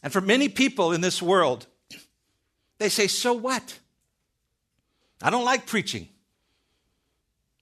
And 0.03 0.13
for 0.13 0.21
many 0.21 0.49
people 0.49 0.91
in 0.91 1.01
this 1.01 1.19
world, 1.19 1.65
they 2.77 2.89
say, 2.89 3.08
So 3.08 3.34
what? 3.34 3.79
I 5.21 5.29
don't 5.31 5.45
like 5.45 5.65
preaching. 5.65 6.10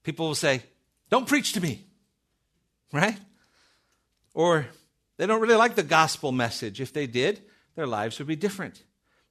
People 0.03 0.27
will 0.27 0.35
say, 0.35 0.61
don't 1.09 1.27
preach 1.27 1.53
to 1.53 1.61
me, 1.61 1.85
right? 2.91 3.17
Or 4.33 4.67
they 5.17 5.25
don't 5.25 5.41
really 5.41 5.55
like 5.55 5.75
the 5.75 5.83
gospel 5.83 6.31
message. 6.31 6.81
If 6.81 6.93
they 6.93 7.07
did, 7.07 7.41
their 7.75 7.87
lives 7.87 8.19
would 8.19 8.27
be 8.27 8.35
different. 8.35 8.83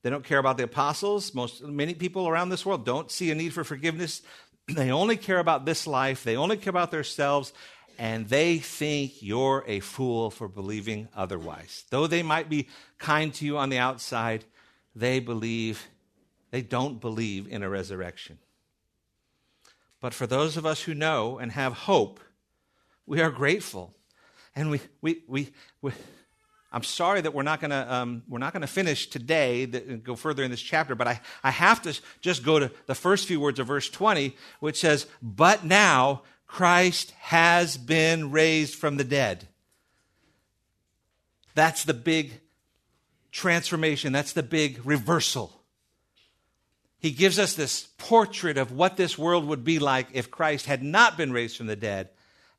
They 0.02 0.10
don't 0.10 0.24
care 0.24 0.38
about 0.38 0.56
the 0.56 0.64
apostles. 0.64 1.34
Most 1.34 1.62
many 1.62 1.94
people 1.94 2.28
around 2.28 2.48
this 2.48 2.66
world 2.66 2.84
don't 2.84 3.10
see 3.10 3.30
a 3.30 3.34
need 3.34 3.52
for 3.52 3.64
forgiveness. 3.64 4.22
They 4.68 4.92
only 4.92 5.16
care 5.16 5.40
about 5.40 5.64
this 5.64 5.88
life. 5.88 6.22
They 6.22 6.36
only 6.36 6.56
care 6.56 6.70
about 6.70 6.92
themselves, 6.92 7.52
and 7.98 8.28
they 8.28 8.58
think 8.58 9.20
you're 9.20 9.64
a 9.66 9.80
fool 9.80 10.30
for 10.30 10.46
believing 10.46 11.08
otherwise. 11.16 11.84
Though 11.90 12.06
they 12.06 12.22
might 12.22 12.48
be 12.48 12.68
kind 12.96 13.34
to 13.34 13.44
you 13.44 13.58
on 13.58 13.70
the 13.70 13.78
outside, 13.78 14.44
they 14.94 15.18
believe 15.18 15.88
they 16.52 16.62
don't 16.62 17.00
believe 17.00 17.48
in 17.48 17.64
a 17.64 17.68
resurrection. 17.68 18.38
But 20.02 20.12
for 20.12 20.26
those 20.26 20.56
of 20.56 20.66
us 20.66 20.82
who 20.82 20.94
know 20.94 21.38
and 21.38 21.52
have 21.52 21.72
hope, 21.72 22.18
we 23.06 23.20
are 23.20 23.30
grateful. 23.30 23.94
And 24.54 24.68
we, 24.68 24.80
we, 25.00 25.22
we, 25.28 25.52
we 25.80 25.92
I'm 26.72 26.82
sorry 26.82 27.20
that 27.20 27.32
we're 27.32 27.44
not 27.44 27.60
going 27.60 27.70
to 27.70 27.94
um, 27.94 28.24
we're 28.28 28.40
not 28.40 28.52
going 28.52 28.62
to 28.62 28.66
finish 28.66 29.06
today 29.06 29.62
and 29.62 30.02
go 30.02 30.16
further 30.16 30.42
in 30.42 30.50
this 30.50 30.60
chapter, 30.60 30.96
but 30.96 31.06
I, 31.06 31.20
I 31.44 31.52
have 31.52 31.82
to 31.82 31.98
just 32.20 32.44
go 32.44 32.58
to 32.58 32.70
the 32.86 32.96
first 32.96 33.28
few 33.28 33.38
words 33.38 33.60
of 33.60 33.68
verse 33.68 33.88
20, 33.88 34.36
which 34.58 34.80
says, 34.80 35.06
"But 35.22 35.64
now 35.64 36.22
Christ 36.46 37.12
has 37.20 37.76
been 37.76 38.32
raised 38.32 38.74
from 38.74 38.96
the 38.96 39.04
dead." 39.04 39.46
That's 41.54 41.84
the 41.84 41.94
big 41.94 42.40
transformation. 43.30 44.12
That's 44.12 44.32
the 44.32 44.42
big 44.42 44.80
reversal 44.84 45.61
he 47.02 47.10
gives 47.10 47.40
us 47.40 47.54
this 47.54 47.88
portrait 47.98 48.56
of 48.56 48.70
what 48.70 48.96
this 48.96 49.18
world 49.18 49.44
would 49.46 49.64
be 49.64 49.80
like 49.80 50.06
if 50.12 50.30
Christ 50.30 50.66
had 50.66 50.84
not 50.84 51.16
been 51.16 51.32
raised 51.32 51.56
from 51.56 51.66
the 51.66 51.74
dead. 51.74 52.10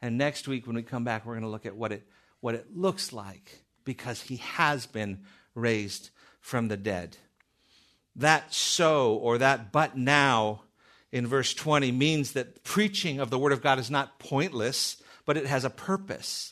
And 0.01 0.17
next 0.17 0.49
week, 0.49 0.67
when 0.67 0.75
we 0.75 0.83
come 0.83 1.05
back, 1.05 1.25
we're 1.25 1.35
going 1.35 1.43
to 1.43 1.49
look 1.49 1.65
at 1.65 1.77
what 1.77 1.93
it, 1.93 2.05
what 2.41 2.53
it 2.53 2.67
looks 2.75 3.13
like 3.13 3.63
because 3.85 4.21
he 4.21 4.35
has 4.35 4.85
been 4.85 5.23
raised 5.55 6.09
from 6.41 6.67
the 6.67 6.75
dead. 6.75 7.15
That 8.17 8.53
so 8.53 9.13
or 9.15 9.37
that 9.37 9.71
but 9.71 9.97
now 9.97 10.63
in 11.13 11.25
verse 11.25 11.53
20 11.53 11.93
means 11.93 12.33
that 12.33 12.65
preaching 12.65 13.21
of 13.21 13.29
the 13.29 13.39
Word 13.39 13.53
of 13.53 13.61
God 13.61 13.79
is 13.79 13.89
not 13.89 14.19
pointless, 14.19 15.01
but 15.25 15.37
it 15.37 15.45
has 15.45 15.63
a 15.63 15.69
purpose. 15.69 16.51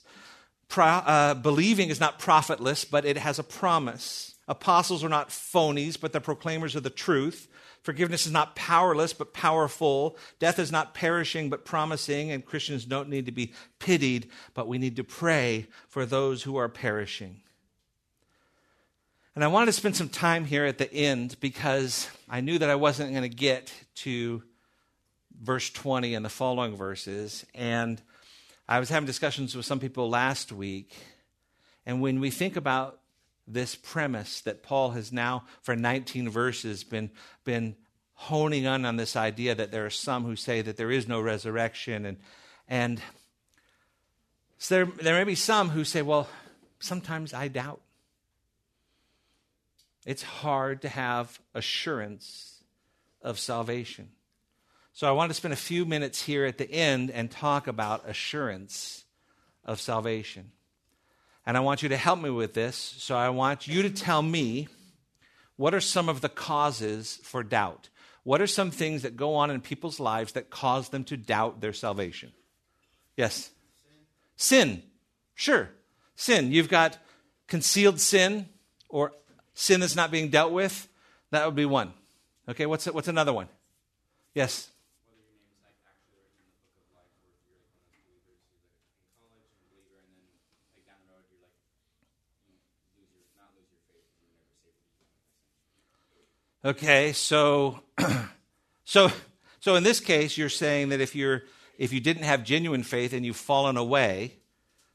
Pro, 0.69 0.86
uh, 0.86 1.34
believing 1.34 1.89
is 1.89 1.99
not 1.99 2.19
profitless, 2.19 2.86
but 2.86 3.04
it 3.04 3.17
has 3.17 3.38
a 3.38 3.43
promise. 3.43 4.36
Apostles 4.47 5.04
are 5.04 5.10
not 5.10 5.30
phonies, 5.30 5.99
but 5.99 6.13
the 6.13 6.21
proclaimers 6.21 6.75
of 6.77 6.84
the 6.84 6.89
truth. 6.89 7.49
Forgiveness 7.84 8.28
is 8.28 8.32
not 8.32 8.56
powerless, 8.56 9.12
but 9.12 9.34
powerful. 9.34 10.15
Death 10.39 10.60
is 10.60 10.72
not 10.72 10.94
perishing, 10.94 11.50
but 11.50 11.65
promising. 11.65 12.32
And 12.32 12.46
Christians 12.46 12.86
don't 12.86 13.10
need 13.10 13.26
to 13.26 13.32
be 13.32 13.54
pitied, 13.80 14.30
but 14.54 14.67
we 14.67 14.78
need 14.78 14.98
to 14.98 15.04
pray 15.04 15.67
for 15.88 16.06
those 16.06 16.44
who 16.44 16.58
are 16.58 16.70
perishing. 16.70 17.41
And 19.34 19.44
I 19.44 19.48
wanted 19.48 19.67
to 19.67 19.74
spend 19.74 19.96
some 19.96 20.10
time 20.10 20.46
here 20.46 20.65
at 20.65 20.78
the 20.78 20.94
end 20.94 21.38
because 21.39 22.10
I 22.30 22.41
knew 22.41 22.60
that 22.60 22.70
I 22.70 22.76
wasn't 22.76 23.12
going 23.12 23.24
to 23.24 23.30
get 23.30 23.74
to 23.96 24.44
verse 25.41 25.70
20 25.70 26.13
and 26.13 26.24
the 26.24 26.30
following 26.30 26.76
verses. 26.76 27.46
And 27.56 28.02
I 28.67 28.80
was 28.80 28.89
having 28.89 29.08
discussions 29.08 29.56
with 29.56 29.65
some 29.65 29.80
people 29.80 30.10
last 30.10 30.52
week. 30.52 30.96
And 31.86 32.02
when 32.02 32.20
we 32.20 32.30
think 32.30 32.58
about 32.58 33.00
this 33.47 33.75
premise 33.75 34.41
that 34.41 34.63
Paul 34.63 34.91
has 34.91 35.12
now, 35.12 35.43
for 35.62 35.75
19 35.75 36.30
verses, 36.30 36.84
been, 36.84 37.12
been 37.43 37.75
honing 38.13 38.67
on 38.67 38.86
on 38.86 38.97
this 38.97 39.15
idea 39.15 39.56
that 39.56 39.71
there 39.71 39.86
are 39.86 39.89
some 39.89 40.23
who 40.23 40.36
say 40.36 40.62
that 40.62 40.77
there 40.77 40.91
is 40.91 41.08
no 41.08 41.19
resurrection. 41.19 42.06
And, 42.06 42.17
and 42.67 43.01
so 44.58 44.75
there, 44.75 44.86
there 44.86 45.15
may 45.15 45.23
be 45.23 45.36
some 45.36 45.69
who 45.69 45.84
say, 45.84 46.01
well, 46.01 46.30
sometimes 46.80 47.34
I 47.34 47.47
doubt. 47.47 47.82
It's 50.06 50.23
hard 50.23 50.82
to 50.84 50.89
have 50.89 51.39
assurance 51.54 52.63
of 53.21 53.39
salvation. 53.39 54.10
So 54.93 55.08
I 55.08 55.12
want 55.12 55.30
to 55.30 55.34
spend 55.34 55.54
a 55.54 55.58
few 55.58 55.86
minutes 55.86 56.21
here 56.23 56.45
at 56.45 56.58
the 56.58 56.69
end 56.69 57.12
and 57.12 57.32
talk 57.32 57.67
about 57.67 58.08
assurance 58.10 59.06
of 59.63 59.80
salvation. 59.80 60.51
And 61.45 61.58
I 61.58 61.60
want 61.60 61.84
you 61.84 61.89
to 61.89 61.97
help 61.97 62.19
me 62.19 62.30
with 62.30 62.54
this. 62.54 62.75
So 62.75 63.15
I 63.15 63.30
want 63.30 63.67
you 63.67 63.82
to 63.84 63.89
tell 63.89 64.21
me 64.21 64.67
what 65.56 65.73
are 65.75 65.82
some 65.82 66.10
of 66.10 66.21
the 66.21 66.30
causes 66.30 67.19
for 67.23 67.43
doubt? 67.43 67.89
What 68.23 68.41
are 68.41 68.47
some 68.47 68.71
things 68.71 69.04
that 69.04 69.15
go 69.15 69.36
on 69.36 69.51
in 69.51 69.62
people's 69.62 69.99
lives 69.99 70.34
that 70.34 70.49
cause 70.49 70.89
them 70.89 71.04
to 71.04 71.17
doubt 71.17 71.62
their 71.62 71.73
salvation? 71.73 72.31
Yes? 73.15 73.52
Sin. 74.35 74.67
sin. 74.67 74.83
Sure. 75.35 75.69
Sin. 76.15 76.52
You've 76.52 76.69
got 76.69 76.98
concealed 77.48 78.00
sin 78.00 78.48
or 78.89 79.12
sin 79.54 79.81
that's 79.81 79.96
not 79.96 80.10
being 80.10 80.29
dealt 80.29 80.52
with. 80.52 80.87
That 81.29 81.46
would 81.46 81.56
be 81.56 81.65
one. 81.65 81.94
Okay, 82.50 82.65
what's, 82.65 82.85
what's 82.87 83.08
another 83.08 83.33
one? 83.33 83.48
Yes? 84.33 84.71
Okay, 96.63 97.13
so 97.13 97.79
so 98.83 99.12
So 99.62 99.75
in 99.75 99.83
this 99.83 99.99
case, 99.99 100.37
you're 100.37 100.49
saying 100.49 100.89
that 100.89 100.99
if 100.99 101.15
you're 101.15 101.43
if 101.77 101.93
you 101.93 102.01
didn't 102.01 102.23
have 102.23 102.43
genuine 102.43 102.83
faith 102.83 103.13
and 103.13 103.25
you've 103.25 103.37
fallen 103.37 103.77
away, 103.77 104.37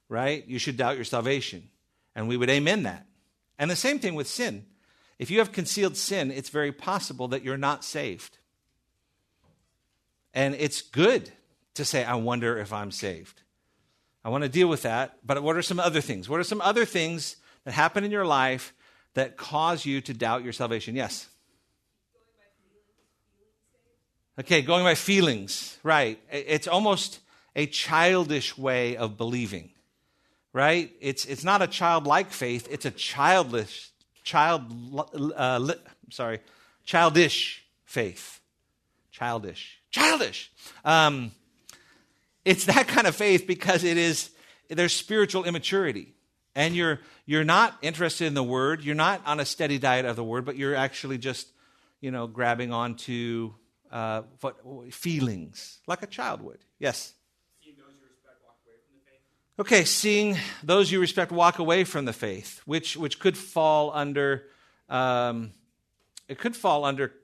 right, 0.08 0.46
you 0.46 0.58
should 0.58 0.76
doubt 0.76 0.96
your 0.96 1.04
salvation. 1.04 1.70
And 2.14 2.28
we 2.28 2.36
would 2.36 2.50
amen 2.50 2.82
that. 2.82 3.06
And 3.58 3.70
the 3.70 3.76
same 3.76 3.98
thing 3.98 4.14
with 4.14 4.28
sin. 4.28 4.66
If 5.18 5.30
you 5.30 5.38
have 5.38 5.50
concealed 5.50 5.96
sin, 5.96 6.30
it's 6.30 6.50
very 6.50 6.72
possible 6.72 7.28
that 7.28 7.42
you're 7.42 7.56
not 7.56 7.84
saved. 7.84 8.38
And 10.34 10.54
it's 10.54 10.82
good 10.82 11.30
to 11.74 11.84
say, 11.84 12.04
I 12.04 12.14
wonder 12.16 12.58
if 12.58 12.72
I'm 12.72 12.90
saved. 12.90 13.42
I 14.24 14.28
want 14.28 14.44
to 14.44 14.48
deal 14.48 14.68
with 14.68 14.82
that. 14.82 15.18
But 15.24 15.42
what 15.42 15.56
are 15.56 15.62
some 15.62 15.80
other 15.80 16.00
things? 16.00 16.28
What 16.28 16.38
are 16.38 16.44
some 16.44 16.60
other 16.60 16.84
things 16.84 17.36
that 17.64 17.72
happen 17.72 18.04
in 18.04 18.10
your 18.10 18.26
life 18.26 18.74
that 19.14 19.36
cause 19.36 19.84
you 19.84 20.00
to 20.02 20.12
doubt 20.12 20.44
your 20.44 20.52
salvation? 20.52 20.94
Yes. 20.94 21.28
Okay, 24.38 24.60
going 24.60 24.84
by 24.84 24.94
feelings, 24.94 25.78
right. 25.82 26.20
It's 26.30 26.68
almost 26.68 27.20
a 27.54 27.66
childish 27.66 28.58
way 28.58 28.94
of 28.94 29.16
believing, 29.16 29.70
right? 30.52 30.92
It's, 31.00 31.24
it's 31.24 31.42
not 31.42 31.62
a 31.62 31.66
childlike 31.66 32.30
faith, 32.32 32.68
it's 32.70 32.84
a 32.84 32.90
childish, 32.90 33.90
child, 34.24 34.62
uh, 35.34 35.58
li, 35.58 35.74
sorry, 36.10 36.40
childish 36.84 37.64
faith. 37.86 38.40
Childish. 39.10 39.80
Childish. 39.90 40.52
Um, 40.84 41.32
it's 42.44 42.66
that 42.66 42.88
kind 42.88 43.06
of 43.06 43.16
faith 43.16 43.46
because 43.46 43.84
it 43.84 43.96
is, 43.96 44.28
there's 44.68 44.92
spiritual 44.92 45.44
immaturity. 45.44 46.12
And 46.54 46.76
you're, 46.76 47.00
you're 47.24 47.44
not 47.44 47.74
interested 47.80 48.26
in 48.26 48.34
the 48.34 48.44
word, 48.44 48.84
you're 48.84 48.94
not 48.94 49.22
on 49.24 49.40
a 49.40 49.46
steady 49.46 49.78
diet 49.78 50.04
of 50.04 50.16
the 50.16 50.24
word, 50.24 50.44
but 50.44 50.56
you're 50.56 50.74
actually 50.74 51.16
just, 51.16 51.48
you 52.02 52.10
know, 52.10 52.26
grabbing 52.26 52.70
onto 52.70 53.54
uh, 53.90 54.22
feelings, 54.90 55.80
like 55.86 56.02
a 56.02 56.06
child 56.06 56.42
would. 56.42 56.58
Yes? 56.78 57.14
Okay, 59.58 59.84
seeing 59.84 60.36
those 60.62 60.92
you 60.92 61.00
respect 61.00 61.32
walk 61.32 61.58
away 61.58 61.84
from 61.84 62.04
the 62.04 62.12
faith, 62.12 62.60
which, 62.66 62.94
which 62.94 63.18
could 63.18 63.38
fall 63.38 63.90
under, 63.94 64.44
um, 64.90 65.52
it 66.28 66.38
could 66.38 66.54
fall 66.54 66.84
under 66.84 67.14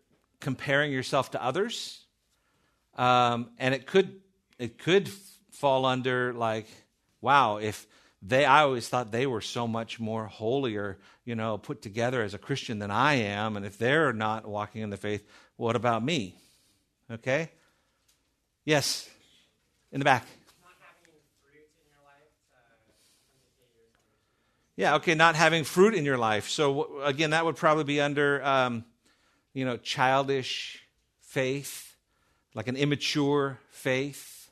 comparing 0.41 0.93
yourself 0.93 1.33
to 1.33 1.45
others. 1.45 2.07
Um, 2.97 3.51
and 3.59 3.75
it 3.75 3.87
could, 3.87 4.23
it 4.59 4.79
could 4.79 5.11
fall 5.51 5.85
under 5.85 6.33
like, 6.33 6.69
wow, 7.21 7.59
if 7.59 7.87
they, 8.23 8.47
I 8.47 8.63
always 8.63 8.89
thought 8.89 9.13
they 9.13 9.27
were 9.27 9.43
so 9.43 9.69
much 9.69 10.01
more 10.01 10.27
holier, 10.27 10.99
you 11.27 11.35
know, 11.35 11.59
put 11.59 11.83
together 11.83 12.23
as 12.23 12.33
a 12.33 12.39
Christian 12.39 12.79
than 12.79 12.91
I 12.91 13.15
am. 13.15 13.59
And 13.59 13.67
if 13.67 13.77
they're 13.77 14.15
not 14.15 14.47
walking 14.47 14.81
in 14.81 14.89
the 14.89 14.97
faith, 14.97 15.27
what 15.57 15.77
about 15.77 16.03
me? 16.03 16.37
Okay? 17.13 17.51
Yes, 18.65 19.09
in 19.91 19.99
the 20.01 20.05
back. 20.05 20.27
Yeah, 24.77 24.95
okay, 24.97 25.15
not 25.15 25.37
having 25.37 25.65
fruit 25.65 25.95
in 25.95 26.05
your 26.05 26.17
life. 26.17 26.49
So, 26.49 27.03
again, 27.03 27.31
that 27.31 27.45
would 27.45 27.57
probably 27.57 27.85
be 27.85 28.01
under, 28.01 28.43
um, 28.43 28.85
you 29.53 29.67
know, 29.67 29.77
childish 29.77 30.83
faith, 31.21 31.95
like 32.55 32.69
an 32.69 32.77
immature 32.77 33.59
faith. 33.71 34.49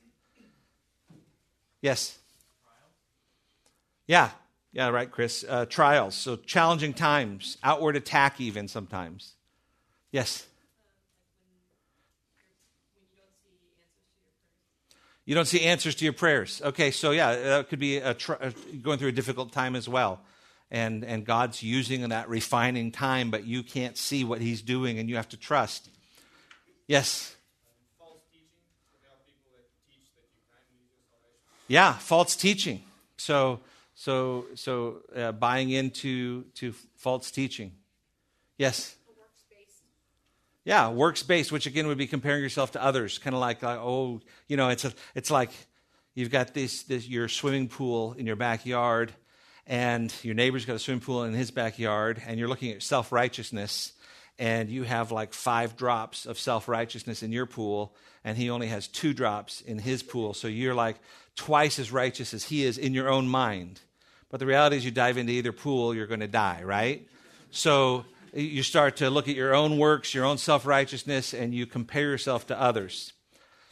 Yes? 1.80 2.18
Yeah, 4.06 4.30
yeah, 4.72 4.88
right, 4.90 5.10
Chris. 5.10 5.44
Uh, 5.48 5.64
trials, 5.64 6.14
so 6.14 6.36
challenging 6.36 6.92
times, 6.92 7.56
outward 7.62 7.96
attack, 7.96 8.40
even 8.40 8.68
sometimes. 8.68 9.32
Yes? 10.12 10.46
You 15.30 15.36
don't 15.36 15.46
see 15.46 15.60
answers 15.60 15.94
to 15.94 16.04
your 16.04 16.12
prayers. 16.12 16.60
Okay, 16.60 16.90
so 16.90 17.12
yeah, 17.12 17.36
that 17.36 17.68
could 17.68 17.78
be 17.78 17.98
a 17.98 18.14
tr- 18.14 18.32
going 18.82 18.98
through 18.98 19.10
a 19.10 19.12
difficult 19.12 19.52
time 19.52 19.76
as 19.76 19.88
well. 19.88 20.18
And, 20.72 21.04
and 21.04 21.24
God's 21.24 21.62
using 21.62 22.08
that 22.08 22.28
refining 22.28 22.90
time, 22.90 23.30
but 23.30 23.44
you 23.44 23.62
can't 23.62 23.96
see 23.96 24.24
what 24.24 24.40
He's 24.40 24.60
doing 24.60 24.98
and 24.98 25.08
you 25.08 25.14
have 25.14 25.28
to 25.28 25.36
trust. 25.36 25.88
Yes? 26.88 27.36
False 27.96 28.18
teaching. 28.32 28.48
Yeah, 31.68 31.92
false 31.92 32.34
teaching. 32.34 32.82
So, 33.16 33.60
so, 33.94 34.46
so 34.56 34.96
uh, 35.14 35.30
buying 35.30 35.70
into 35.70 36.42
to 36.56 36.74
false 36.96 37.30
teaching. 37.30 37.70
Yes? 38.58 38.96
Yeah, 40.64 40.90
works 40.90 41.22
based, 41.22 41.52
which 41.52 41.66
again 41.66 41.86
would 41.86 41.98
be 41.98 42.06
comparing 42.06 42.42
yourself 42.42 42.72
to 42.72 42.82
others, 42.82 43.18
kind 43.18 43.34
of 43.34 43.40
like, 43.40 43.62
like, 43.62 43.78
oh, 43.78 44.20
you 44.46 44.56
know, 44.56 44.68
it's 44.68 44.84
a, 44.84 44.92
it's 45.14 45.30
like 45.30 45.50
you've 46.14 46.30
got 46.30 46.52
this, 46.52 46.82
this 46.82 47.08
your 47.08 47.28
swimming 47.28 47.68
pool 47.68 48.12
in 48.12 48.26
your 48.26 48.36
backyard, 48.36 49.12
and 49.66 50.12
your 50.22 50.34
neighbor's 50.34 50.66
got 50.66 50.76
a 50.76 50.78
swimming 50.78 51.00
pool 51.00 51.24
in 51.24 51.32
his 51.32 51.50
backyard, 51.50 52.20
and 52.26 52.38
you're 52.38 52.48
looking 52.48 52.72
at 52.72 52.82
self 52.82 53.10
righteousness, 53.10 53.92
and 54.38 54.68
you 54.68 54.82
have 54.82 55.12
like 55.12 55.32
five 55.32 55.76
drops 55.76 56.26
of 56.26 56.38
self 56.38 56.68
righteousness 56.68 57.22
in 57.22 57.32
your 57.32 57.46
pool, 57.46 57.94
and 58.22 58.36
he 58.36 58.50
only 58.50 58.66
has 58.66 58.86
two 58.86 59.14
drops 59.14 59.62
in 59.62 59.78
his 59.78 60.02
pool, 60.02 60.34
so 60.34 60.46
you're 60.46 60.74
like 60.74 60.96
twice 61.36 61.78
as 61.78 61.90
righteous 61.90 62.34
as 62.34 62.44
he 62.44 62.64
is 62.64 62.76
in 62.76 62.92
your 62.92 63.08
own 63.08 63.26
mind. 63.26 63.80
But 64.28 64.40
the 64.40 64.46
reality 64.46 64.76
is, 64.76 64.84
you 64.84 64.90
dive 64.90 65.16
into 65.16 65.32
either 65.32 65.52
pool, 65.52 65.94
you're 65.94 66.06
going 66.06 66.20
to 66.20 66.28
die, 66.28 66.62
right? 66.64 67.08
So 67.50 68.04
you 68.32 68.62
start 68.62 68.96
to 68.96 69.10
look 69.10 69.28
at 69.28 69.34
your 69.34 69.54
own 69.54 69.78
works, 69.78 70.14
your 70.14 70.24
own 70.24 70.38
self 70.38 70.66
righteousness, 70.66 71.34
and 71.34 71.54
you 71.54 71.66
compare 71.66 72.02
yourself 72.02 72.46
to 72.48 72.60
others. 72.60 73.12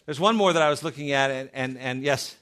There's 0.06 0.20
one 0.20 0.36
more 0.36 0.52
that 0.52 0.62
I 0.62 0.70
was 0.70 0.82
looking 0.82 1.12
at, 1.12 1.30
and, 1.30 1.50
and, 1.52 1.78
and 1.78 2.02
yes? 2.02 2.36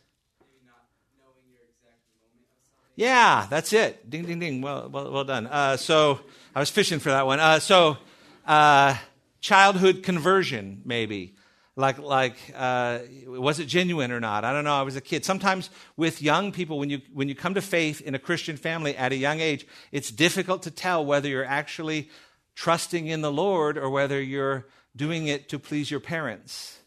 Yeah, 2.94 3.46
that's 3.50 3.72
it. 3.72 4.08
Ding, 4.08 4.24
ding, 4.24 4.38
ding. 4.38 4.62
Well, 4.62 4.88
well, 4.88 5.12
well 5.12 5.24
done. 5.24 5.46
Uh, 5.46 5.76
so 5.76 6.20
I 6.54 6.60
was 6.60 6.70
fishing 6.70 6.98
for 6.98 7.10
that 7.10 7.26
one. 7.26 7.38
Uh, 7.38 7.58
so, 7.58 7.98
uh, 8.46 8.96
childhood 9.40 10.02
conversion, 10.02 10.80
maybe 10.84 11.36
like 11.76 11.98
like 11.98 12.36
uh, 12.54 13.00
was 13.26 13.60
it 13.60 13.66
genuine 13.66 14.10
or 14.10 14.20
not? 14.20 14.44
I 14.44 14.52
don't 14.52 14.64
know. 14.64 14.74
I 14.74 14.82
was 14.82 14.96
a 14.96 15.00
kid. 15.00 15.24
Sometimes 15.24 15.70
with 15.96 16.22
young 16.22 16.50
people 16.50 16.78
when 16.78 16.90
you 16.90 17.02
when 17.12 17.28
you 17.28 17.34
come 17.34 17.54
to 17.54 17.62
faith 17.62 18.00
in 18.00 18.14
a 18.14 18.18
christian 18.18 18.56
family 18.56 18.96
at 18.96 19.12
a 19.12 19.16
young 19.16 19.40
age 19.40 19.66
it's 19.92 20.10
difficult 20.10 20.62
to 20.62 20.70
tell 20.70 21.04
whether 21.04 21.28
you're 21.28 21.44
actually 21.44 22.08
trusting 22.54 23.06
in 23.06 23.20
the 23.20 23.30
lord 23.30 23.76
or 23.76 23.90
whether 23.90 24.20
you're 24.20 24.66
doing 24.96 25.26
it 25.28 25.48
to 25.50 25.58
please 25.58 25.90
your 25.90 26.00
parents. 26.00 26.78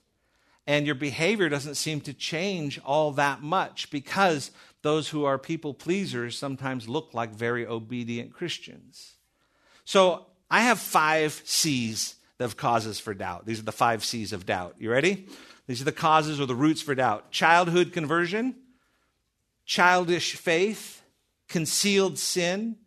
And 0.65 0.85
your 0.85 0.95
behavior 0.95 1.49
doesn't 1.49 1.75
seem 1.75 2.01
to 2.01 2.13
change 2.13 2.79
all 2.83 3.11
that 3.13 3.41
much 3.41 3.89
because 3.91 4.51
those 4.81 5.09
who 5.09 5.25
are 5.25 5.37
people 5.37 5.73
pleasers 5.73 6.37
sometimes 6.37 6.87
look 6.89 7.13
like 7.13 7.31
very 7.31 7.65
obedient 7.65 8.33
christians. 8.33 9.15
So 9.85 10.25
i 10.51 10.61
have 10.61 10.79
five 10.79 11.41
c's 11.45 12.15
of 12.39 12.57
causes 12.57 12.99
for 12.99 13.13
doubt. 13.13 13.45
These 13.45 13.59
are 13.59 13.63
the 13.63 13.71
five 13.71 14.03
C's 14.03 14.33
of 14.33 14.45
doubt. 14.45 14.75
You 14.79 14.91
ready? 14.91 15.27
These 15.67 15.81
are 15.81 15.85
the 15.85 15.91
causes 15.91 16.39
or 16.39 16.45
the 16.45 16.55
roots 16.55 16.81
for 16.81 16.95
doubt 16.95 17.31
childhood 17.31 17.93
conversion, 17.93 18.55
childish 19.65 20.35
faith, 20.35 21.03
concealed 21.47 22.17
sin, 22.17 22.77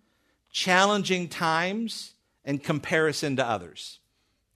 challenging 0.51 1.29
times, 1.29 2.15
and 2.45 2.63
comparison 2.63 3.37
to 3.37 3.47
others. 3.47 4.01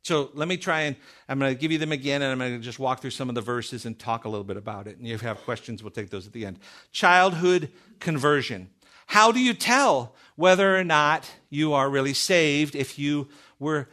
So 0.03 0.30
let 0.34 0.47
me 0.47 0.57
try 0.57 0.82
and 0.82 0.97
I'm 1.28 1.38
going 1.40 1.53
to 1.53 1.61
give 1.61 1.72
you 1.72 1.78
them 1.78 1.90
again, 1.90 2.22
and 2.22 2.30
I'm 2.30 2.38
going 2.38 2.53
to 2.53 2.64
just 2.64 2.78
walk 2.78 3.01
through 3.01 3.11
some 3.11 3.28
of 3.28 3.34
the 3.34 3.40
verses 3.40 3.86
and 3.86 3.99
talk 3.99 4.24
a 4.24 4.28
little 4.28 4.44
bit 4.44 4.57
about 4.57 4.86
it. 4.86 4.99
And 4.99 5.07
if 5.07 5.20
you 5.20 5.28
have 5.28 5.38
questions, 5.38 5.82
we'll 5.82 5.90
take 5.90 6.11
those 6.11 6.26
at 6.28 6.32
the 6.32 6.47
end. 6.47 6.61
Childhood 6.92 7.70
conversion. 7.99 8.70
How 9.07 9.32
do 9.32 9.40
you 9.40 9.53
tell 9.53 10.14
whether 10.36 10.76
or 10.76 10.84
not 10.84 11.28
you 11.51 11.72
are 11.72 11.90
really 11.90 12.14
saved 12.14 12.76
if 12.76 12.99
you 12.99 13.28
were 13.59 13.88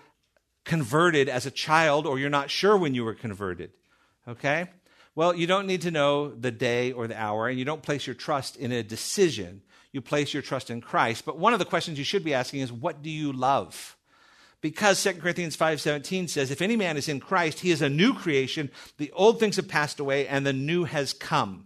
converted 0.66 1.30
as 1.30 1.46
a 1.46 1.52
child 1.52 2.06
or 2.06 2.20
you're 2.20 2.30
not 2.30 2.50
sure 2.50 2.78
when 2.78 2.96
you 2.96 3.04
were 3.04 3.14
converted. 3.14 3.72
Okay? 4.28 4.68
Well, 5.16 5.36
you 5.36 5.46
don't 5.46 5.68
need 5.68 5.82
to 5.82 5.92
know 5.92 6.30
the 6.30 6.52
day 6.52 6.92
or 6.92 7.08
the 7.08 7.20
hour, 7.20 7.48
and 7.48 7.60
you 7.60 7.66
don't 7.66 7.84
place 7.84 8.08
your 8.08 8.16
trust 8.16 8.56
in 8.56 8.72
a 8.72 8.82
decision. 8.82 9.62
You 9.92 10.02
place 10.02 10.34
your 10.34 10.42
trust 10.42 10.72
in 10.72 10.82
Christ. 10.82 11.24
But 11.24 11.38
one 11.38 11.54
of 11.54 11.60
the 11.60 11.66
questions 11.66 12.00
you 12.00 12.04
should 12.04 12.24
be 12.24 12.34
asking 12.34 12.62
is, 12.62 12.72
what 12.72 13.04
do 13.04 13.12
you 13.12 13.32
love? 13.32 13.96
Because 14.60 15.04
2 15.04 15.16
Corinthians 15.16 15.56
5:17 15.56 16.30
says, 16.30 16.50
if 16.50 16.62
any 16.62 16.76
man 16.76 16.98
is 16.98 17.10
in 17.10 17.20
Christ, 17.20 17.60
he 17.60 17.70
is 17.70 17.82
a 17.82 17.90
new 17.90 18.14
creation. 18.14 18.72
The 18.98 19.12
old 19.12 19.40
things 19.40 19.58
have 19.58 19.68
passed 19.68 20.00
away 20.00 20.26
and 20.28 20.46
the 20.46 20.54
new 20.54 20.86
has 20.86 21.14
come. 21.14 21.66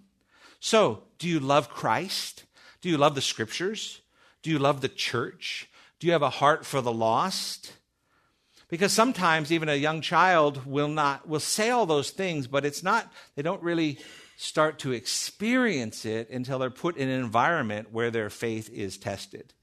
So, 0.60 1.04
do 1.20 1.30
you 1.30 1.40
love 1.40 1.70
Christ? 1.70 2.44
Do 2.82 2.90
you 2.90 2.98
love 2.98 3.16
the 3.16 3.22
scriptures? 3.22 4.02
Do 4.42 4.50
you 4.50 4.60
love 4.60 4.82
the 4.82 4.90
church? 4.90 5.70
Do 6.00 6.08
you 6.08 6.14
have 6.14 6.24
a 6.24 6.30
heart 6.30 6.66
for 6.66 6.82
the 6.82 6.92
lost? 6.92 7.74
Because 8.70 8.92
sometimes 8.92 9.52
even 9.52 9.70
a 9.70 9.76
young 9.76 10.02
child 10.02 10.66
will 10.66 10.90
not 10.90 11.28
will 11.28 11.40
say 11.40 11.70
all 11.70 11.86
those 11.86 12.10
things, 12.10 12.48
but 12.48 12.66
it's 12.66 12.84
not 12.84 13.12
they 13.36 13.42
don't 13.42 13.64
really 13.64 14.00
start 14.36 14.80
to 14.80 14.92
experience 14.92 16.06
it 16.06 16.30
until 16.30 16.60
they're 16.60 16.70
put 16.70 16.98
in 16.98 17.10
an 17.10 17.20
environment 17.20 17.92
where 17.92 18.12
their 18.12 18.30
faith 18.30 18.70
is 18.72 18.98
tested. 18.98 19.54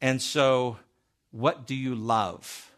And 0.00 0.22
so, 0.22 0.78
what 1.32 1.66
do 1.66 1.74
you 1.74 1.94
love? 1.94 2.72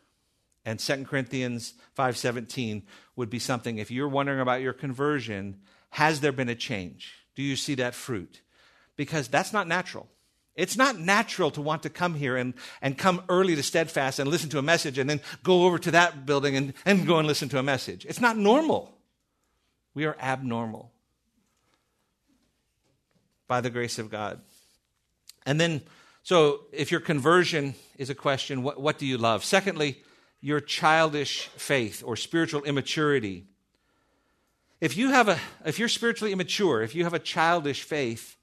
And 0.65 0.81
2 0.81 1.05
Corinthians 1.05 1.75
5:17 1.97 2.83
would 3.17 3.31
be 3.31 3.39
something 3.39 3.79
if 3.79 3.91
you're 3.91 4.09
wondering 4.09 4.41
about 4.41 4.63
your 4.63 4.73
conversion, 4.73 5.61
has 5.91 6.21
there 6.21 6.33
been 6.33 6.49
a 6.49 6.55
change? 6.55 7.15
Do 7.35 7.43
you 7.43 7.57
see 7.57 7.75
that 7.77 7.95
fruit? 7.95 8.41
Because 8.97 9.29
that's 9.29 9.53
not 9.53 9.69
natural. 9.69 10.09
It's 10.61 10.77
not 10.77 10.99
natural 10.99 11.51
to 11.53 11.63
want 11.63 11.83
to 11.85 11.91
come 11.91 12.15
here 12.15 12.37
and, 12.37 12.53
and 12.83 12.99
come 12.99 13.23
early 13.31 13.57
to 13.57 13.63
Steadfast 13.63 14.19
and 14.19 14.29
listen 14.29 14.51
to 14.51 14.59
a 14.59 14.63
message 14.63 14.99
and 14.99 15.09
then 15.09 15.23
go 15.43 15.65
over 15.65 15.79
to 15.79 15.91
that 15.93 16.27
building 16.27 16.55
and, 16.55 16.75
and 16.85 17.07
go 17.07 17.19
and 17.19 17.27
listen 17.27 17.49
to 17.49 17.59
a 17.59 17.63
message. 17.63 18.05
It's 18.05 18.21
not 18.21 18.37
normal. 18.37 18.95
We 19.95 20.05
are 20.05 20.17
abnormal 20.21 20.93
by 23.49 23.63
the 23.63 23.71
grace 23.71 23.99
of 23.99 24.11
God. 24.11 24.43
And 25.47 25.59
then, 25.59 25.81
so 26.23 26.67
if 26.73 26.91
your 26.91 27.01
conversion 27.01 27.75
is 27.97 28.11
a 28.11 28.15
question, 28.15 28.63
what, 28.63 28.79
what 28.79 28.99
do 28.99 29.07
you 29.07 29.17
love? 29.17 29.45
Secondly, 29.45 30.03
your 30.43 30.61
childish 30.61 31.47
faith 31.57 32.03
or 32.05 32.17
spiritual 32.17 32.63
immaturity. 32.65 33.47
If 34.81 34.97
you 34.97 35.11
have 35.11 35.29
a 35.29 35.39
if 35.65 35.79
you're 35.79 35.89
spiritually 35.89 36.33
immature, 36.33 36.83
if 36.83 36.95
you 36.95 37.05
have 37.05 37.15
a 37.15 37.19
childish 37.19 37.83
faith, 37.83 38.37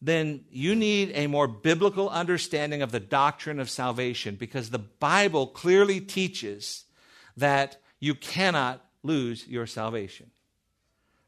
then 0.00 0.44
you 0.50 0.74
need 0.74 1.10
a 1.14 1.26
more 1.26 1.48
biblical 1.48 2.08
understanding 2.08 2.82
of 2.82 2.92
the 2.92 3.00
doctrine 3.00 3.58
of 3.58 3.68
salvation 3.68 4.36
because 4.36 4.70
the 4.70 4.78
Bible 4.78 5.46
clearly 5.48 6.00
teaches 6.00 6.84
that 7.36 7.80
you 7.98 8.14
cannot 8.14 8.84
lose 9.02 9.46
your 9.46 9.66
salvation. 9.66 10.30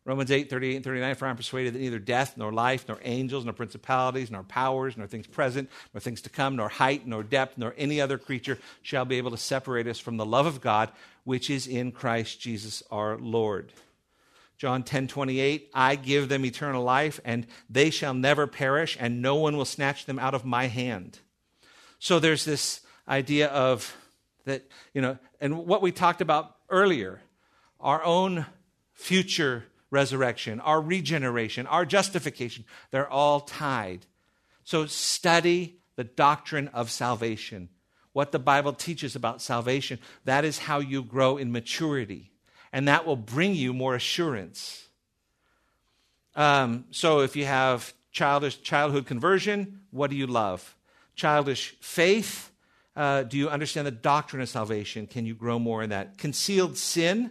Romans 0.05 0.31
8, 0.31 0.49
38 0.49 0.77
and 0.77 0.85
39, 0.85 1.15
for 1.15 1.27
I 1.27 1.31
am 1.31 1.37
persuaded 1.37 1.75
that 1.75 1.81
neither 1.81 1.99
death, 1.99 2.37
nor 2.37 2.53
life, 2.53 2.87
nor 2.89 2.99
angels, 3.03 3.45
nor 3.45 3.53
principalities, 3.53 4.31
nor 4.31 4.43
powers, 4.43 4.97
nor 4.97 5.07
things 5.07 5.27
present, 5.27 5.69
nor 5.93 6.01
things 6.01 6.23
to 6.23 6.31
come, 6.31 6.57
nor 6.57 6.69
height, 6.69 7.07
nor 7.07 7.23
depth, 7.23 7.59
nor 7.59 7.75
any 7.77 8.01
other 8.01 8.17
creature 8.17 8.59
shall 8.83 9.05
be 9.05 9.19
able 9.19 9.31
to 9.31 9.37
separate 9.37 9.87
us 9.87 9.99
from 9.99 10.17
the 10.17 10.25
love 10.25 10.47
of 10.47 10.61
God, 10.61 10.91
which 11.25 11.51
is 11.51 11.67
in 11.67 11.93
Christ 11.93 12.41
Jesus 12.41 12.83
our 12.91 13.19
Lord. 13.19 13.73
John 14.61 14.83
10 14.83 15.09
28, 15.09 15.71
I 15.73 15.97
give 15.97 16.29
them 16.29 16.45
eternal 16.45 16.85
life, 16.85 17.19
and 17.25 17.47
they 17.71 17.89
shall 17.89 18.13
never 18.13 18.47
perish, 18.47 18.95
and 19.01 19.23
no 19.23 19.37
one 19.37 19.57
will 19.57 19.65
snatch 19.65 20.05
them 20.05 20.19
out 20.19 20.35
of 20.35 20.45
my 20.45 20.67
hand. 20.67 21.19
So 21.99 22.19
there's 22.19 22.45
this 22.45 22.83
idea 23.09 23.49
of 23.49 23.97
that, 24.45 24.67
you 24.93 25.01
know, 25.01 25.17
and 25.41 25.65
what 25.65 25.81
we 25.81 25.93
talked 25.93 26.21
about 26.21 26.57
earlier, 26.69 27.23
our 27.81 28.05
own 28.05 28.45
future 28.93 29.65
resurrection, 29.91 30.61
our 30.61 30.83
regeneration, 30.83 31.67
our 31.67 31.87
justification, 31.87 32.67
they're 32.91 33.09
all 33.09 33.41
tied. 33.41 34.05
So 34.65 34.85
study 34.85 35.79
the 35.97 36.05
doctrine 36.05 36.69
of 36.69 36.91
salvation. 36.91 37.71
What 38.13 38.31
the 38.31 38.39
Bible 38.39 38.75
teaches 38.75 39.17
about 39.17 39.41
salvation, 39.41 40.01
that 40.27 40.45
is 40.45 40.59
how 40.59 40.81
you 40.81 41.03
grow 41.03 41.39
in 41.39 41.51
maturity 41.51 42.30
and 42.73 42.89
that 42.89 43.07
will 43.07 43.17
bring 43.17 43.55
you 43.55 43.73
more 43.73 43.95
assurance. 43.95 44.87
Um, 46.35 46.85
so 46.91 47.21
if 47.21 47.37
you 47.37 47.45
have 47.45 47.93
childish 48.13 48.63
childhood 48.63 49.07
conversion, 49.07 49.81
what 49.91 50.11
do 50.11 50.17
you 50.17 50.27
love? 50.27 50.77
Childish 51.17 51.77
faith, 51.81 52.51
uh, 52.97 53.25
do 53.25 53.37
you 53.37 53.49
understand 53.49 53.87
the 53.87 53.93
doctrine 53.93 54.43
of 54.43 54.49
salvation? 54.49 55.07
Can 55.07 55.27
you 55.27 55.35
grow 55.35 55.59
more 55.59 55.83
in 55.83 55.91
that? 55.91 56.19
Concealed 56.19 56.77
sin, 56.77 57.31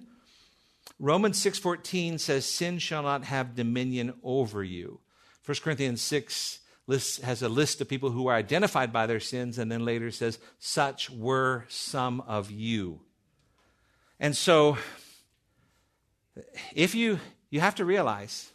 Romans 1.00 1.38
6:14 1.40 2.20
says 2.20 2.46
sin 2.46 2.78
shall 2.80 3.04
not 3.04 3.24
have 3.24 3.56
dominion 3.56 4.14
over 4.22 4.64
you. 4.64 5.00
1 5.46 5.58
Corinthians 5.64 6.02
6 6.02 6.60
lists, 6.88 7.22
has 7.22 7.42
a 7.42 7.50
list 7.50 7.80
of 7.82 7.88
people 7.88 8.12
who 8.12 8.28
are 8.28 8.36
identified 8.36 8.92
by 8.92 9.08
their 9.08 9.20
sins 9.20 9.58
and 9.58 9.72
then 9.72 9.86
later 9.86 10.12
says 10.12 10.40
such 10.58 11.10
were 11.10 11.66
some 11.70 12.20
of 12.22 12.52
you. 12.52 13.02
And 14.20 14.36
so 14.36 14.78
if 16.74 16.96
you, 16.96 17.20
you 17.50 17.60
have 17.60 17.76
to 17.76 17.86
realize 17.86 18.52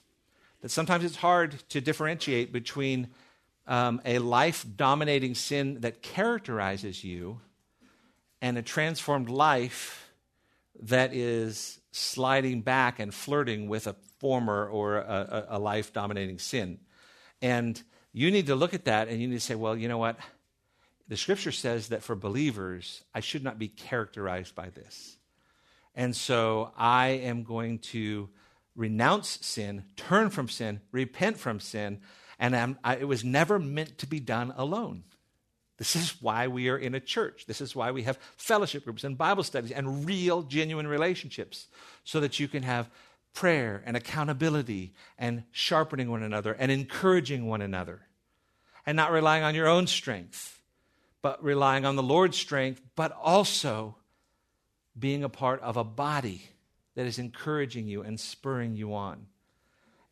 that 0.61 0.71
sometimes 0.71 1.05
it's 1.05 1.17
hard 1.17 1.59
to 1.69 1.81
differentiate 1.81 2.53
between 2.53 3.09
um, 3.67 4.01
a 4.05 4.19
life 4.19 4.65
dominating 4.77 5.35
sin 5.35 5.81
that 5.81 6.03
characterizes 6.03 7.03
you 7.05 7.41
and 8.41 8.59
a 8.59 8.63
transformed 8.63 9.29
life 9.29 10.11
that 10.81 11.15
is 11.15 11.81
sliding 11.93 12.61
back 12.61 12.99
and 12.99 13.15
flirting 13.15 13.69
with 13.69 13.87
a 13.87 13.95
former 14.19 14.67
or 14.69 14.97
a, 14.99 15.47
a 15.51 15.59
life 15.59 15.93
dominating 15.93 16.39
sin. 16.39 16.79
And 17.41 17.81
you 18.13 18.31
need 18.31 18.47
to 18.47 18.55
look 18.55 18.75
at 18.75 18.87
that 18.87 19.09
and 19.09 19.21
you 19.21 19.29
need 19.29 19.35
to 19.35 19.41
say, 19.41 19.55
well, 19.55 19.77
you 19.77 19.89
know 19.89 19.99
what? 19.99 20.19
The 21.09 21.17
scripture 21.17 21.53
says 21.53 21.89
that 21.89 22.03
for 22.03 22.15
believers, 22.15 23.05
I 23.15 23.21
should 23.21 23.45
not 23.45 23.59
be 23.59 23.69
characterized 23.69 24.55
by 24.55 24.71
this. 24.71 25.19
And 25.95 26.15
so 26.15 26.73
I 26.77 27.09
am 27.09 27.45
going 27.45 27.79
to 27.81 28.29
renounce 28.75 29.39
sin, 29.43 29.85
turn 29.97 30.31
from 30.31 30.49
sin, 30.49 30.81
repent 30.91 31.39
from 31.39 31.61
sin, 31.61 32.01
and 32.39 32.77
I, 32.83 32.97
it 32.97 33.09
was 33.09 33.25
never 33.25 33.59
meant 33.59 33.99
to 33.99 34.07
be 34.07 34.21
done 34.21 34.53
alone. 34.57 35.05
This 35.77 35.97
is 35.97 36.17
why 36.21 36.49
we 36.49 36.69
are 36.69 36.77
in 36.77 36.95
a 36.95 37.01
church. 37.01 37.47
This 37.47 37.61
is 37.61 37.75
why 37.75 37.91
we 37.91 38.05
have 38.05 38.19
fellowship 38.37 38.85
groups 38.85 39.05
and 39.05 39.19
Bible 39.19 39.43
studies 39.43 39.73
and 39.73 40.07
real, 40.07 40.43
genuine 40.43 40.87
relationships 40.87 41.67
so 42.05 42.21
that 42.21 42.39
you 42.39 42.47
can 42.47 42.63
have 42.63 42.91
prayer 43.33 43.83
and 43.85 43.97
accountability 43.97 44.95
and 45.19 45.43
sharpening 45.51 46.11
one 46.11 46.23
another 46.23 46.53
and 46.53 46.71
encouraging 46.71 47.47
one 47.47 47.61
another 47.61 48.03
and 48.87 48.97
not 48.97 49.11
relying 49.11 49.43
on 49.43 49.55
your 49.55 49.67
own 49.67 49.87
strength, 49.89 50.63
but 51.23 51.43
relying 51.43 51.85
on 51.85 51.97
the 51.97 52.03
Lord's 52.03 52.37
strength, 52.37 52.81
but 52.95 53.11
also 53.13 53.97
being 54.99 55.25
a 55.25 55.29
part 55.29 55.61
of 55.61 55.77
a 55.77 55.85
body 55.85 56.43
that 56.95 57.07
is 57.07 57.19
encouraging 57.19 57.87
you 57.87 58.03
and 58.03 58.19
spurring 58.19 58.77
you 58.77 58.95
on. 58.95 59.27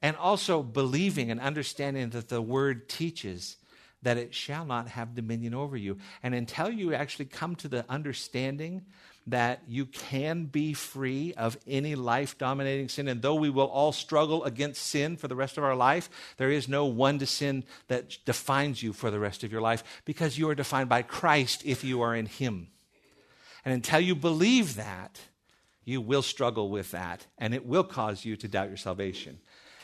And 0.00 0.16
also 0.16 0.62
believing 0.62 1.30
and 1.30 1.40
understanding 1.40 2.10
that 2.10 2.28
the 2.28 2.42
word 2.42 2.88
teaches 2.88 3.56
that 4.02 4.16
it 4.16 4.34
shall 4.34 4.64
not 4.64 4.88
have 4.88 5.14
dominion 5.14 5.54
over 5.54 5.76
you. 5.76 5.96
And 6.22 6.34
until 6.34 6.70
you 6.70 6.92
actually 6.92 7.26
come 7.26 7.54
to 7.56 7.68
the 7.68 7.84
understanding 7.88 8.82
that 9.28 9.62
you 9.68 9.86
can 9.86 10.46
be 10.46 10.72
free 10.74 11.32
of 11.34 11.56
any 11.68 11.94
life 11.94 12.36
dominating 12.36 12.88
sin, 12.88 13.06
and 13.06 13.22
though 13.22 13.36
we 13.36 13.50
will 13.50 13.66
all 13.66 13.92
struggle 13.92 14.42
against 14.42 14.82
sin 14.82 15.16
for 15.16 15.28
the 15.28 15.36
rest 15.36 15.56
of 15.56 15.62
our 15.62 15.76
life, 15.76 16.10
there 16.36 16.50
is 16.50 16.68
no 16.68 16.86
one 16.86 17.20
to 17.20 17.26
sin 17.26 17.62
that 17.86 18.18
defines 18.24 18.82
you 18.82 18.92
for 18.92 19.12
the 19.12 19.20
rest 19.20 19.44
of 19.44 19.52
your 19.52 19.60
life 19.60 19.84
because 20.04 20.36
you 20.36 20.48
are 20.48 20.56
defined 20.56 20.88
by 20.88 21.02
Christ 21.02 21.62
if 21.64 21.84
you 21.84 22.02
are 22.02 22.16
in 22.16 22.26
Him. 22.26 22.66
And 23.64 23.74
until 23.74 24.00
you 24.00 24.14
believe 24.14 24.76
that, 24.76 25.20
you 25.84 26.00
will 26.00 26.22
struggle 26.22 26.70
with 26.70 26.92
that, 26.92 27.26
and 27.38 27.54
it 27.54 27.66
will 27.66 27.84
cause 27.84 28.24
you 28.24 28.36
to 28.36 28.48
doubt 28.48 28.68
your 28.68 28.76
salvation. 28.76 29.38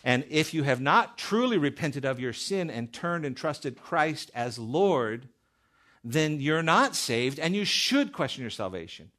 And 0.05 0.25
if 0.31 0.55
you 0.55 0.63
have 0.63 0.81
not 0.81 1.19
truly 1.19 1.59
repented 1.59 2.05
of 2.05 2.21
your 2.21 2.33
sin 2.33 2.71
and 2.71 2.93
turned 2.93 3.25
and 3.25 3.37
trusted 3.37 3.81
Christ 3.81 4.31
as 4.35 4.59
Lord, 4.59 5.29
then 6.05 6.41
you're 6.41 6.63
not 6.63 6.95
saved, 6.95 7.39
and 7.39 7.55
you 7.55 7.65
should 7.65 8.13
question 8.13 8.43
your 8.43 8.51
salvation. 8.51 9.11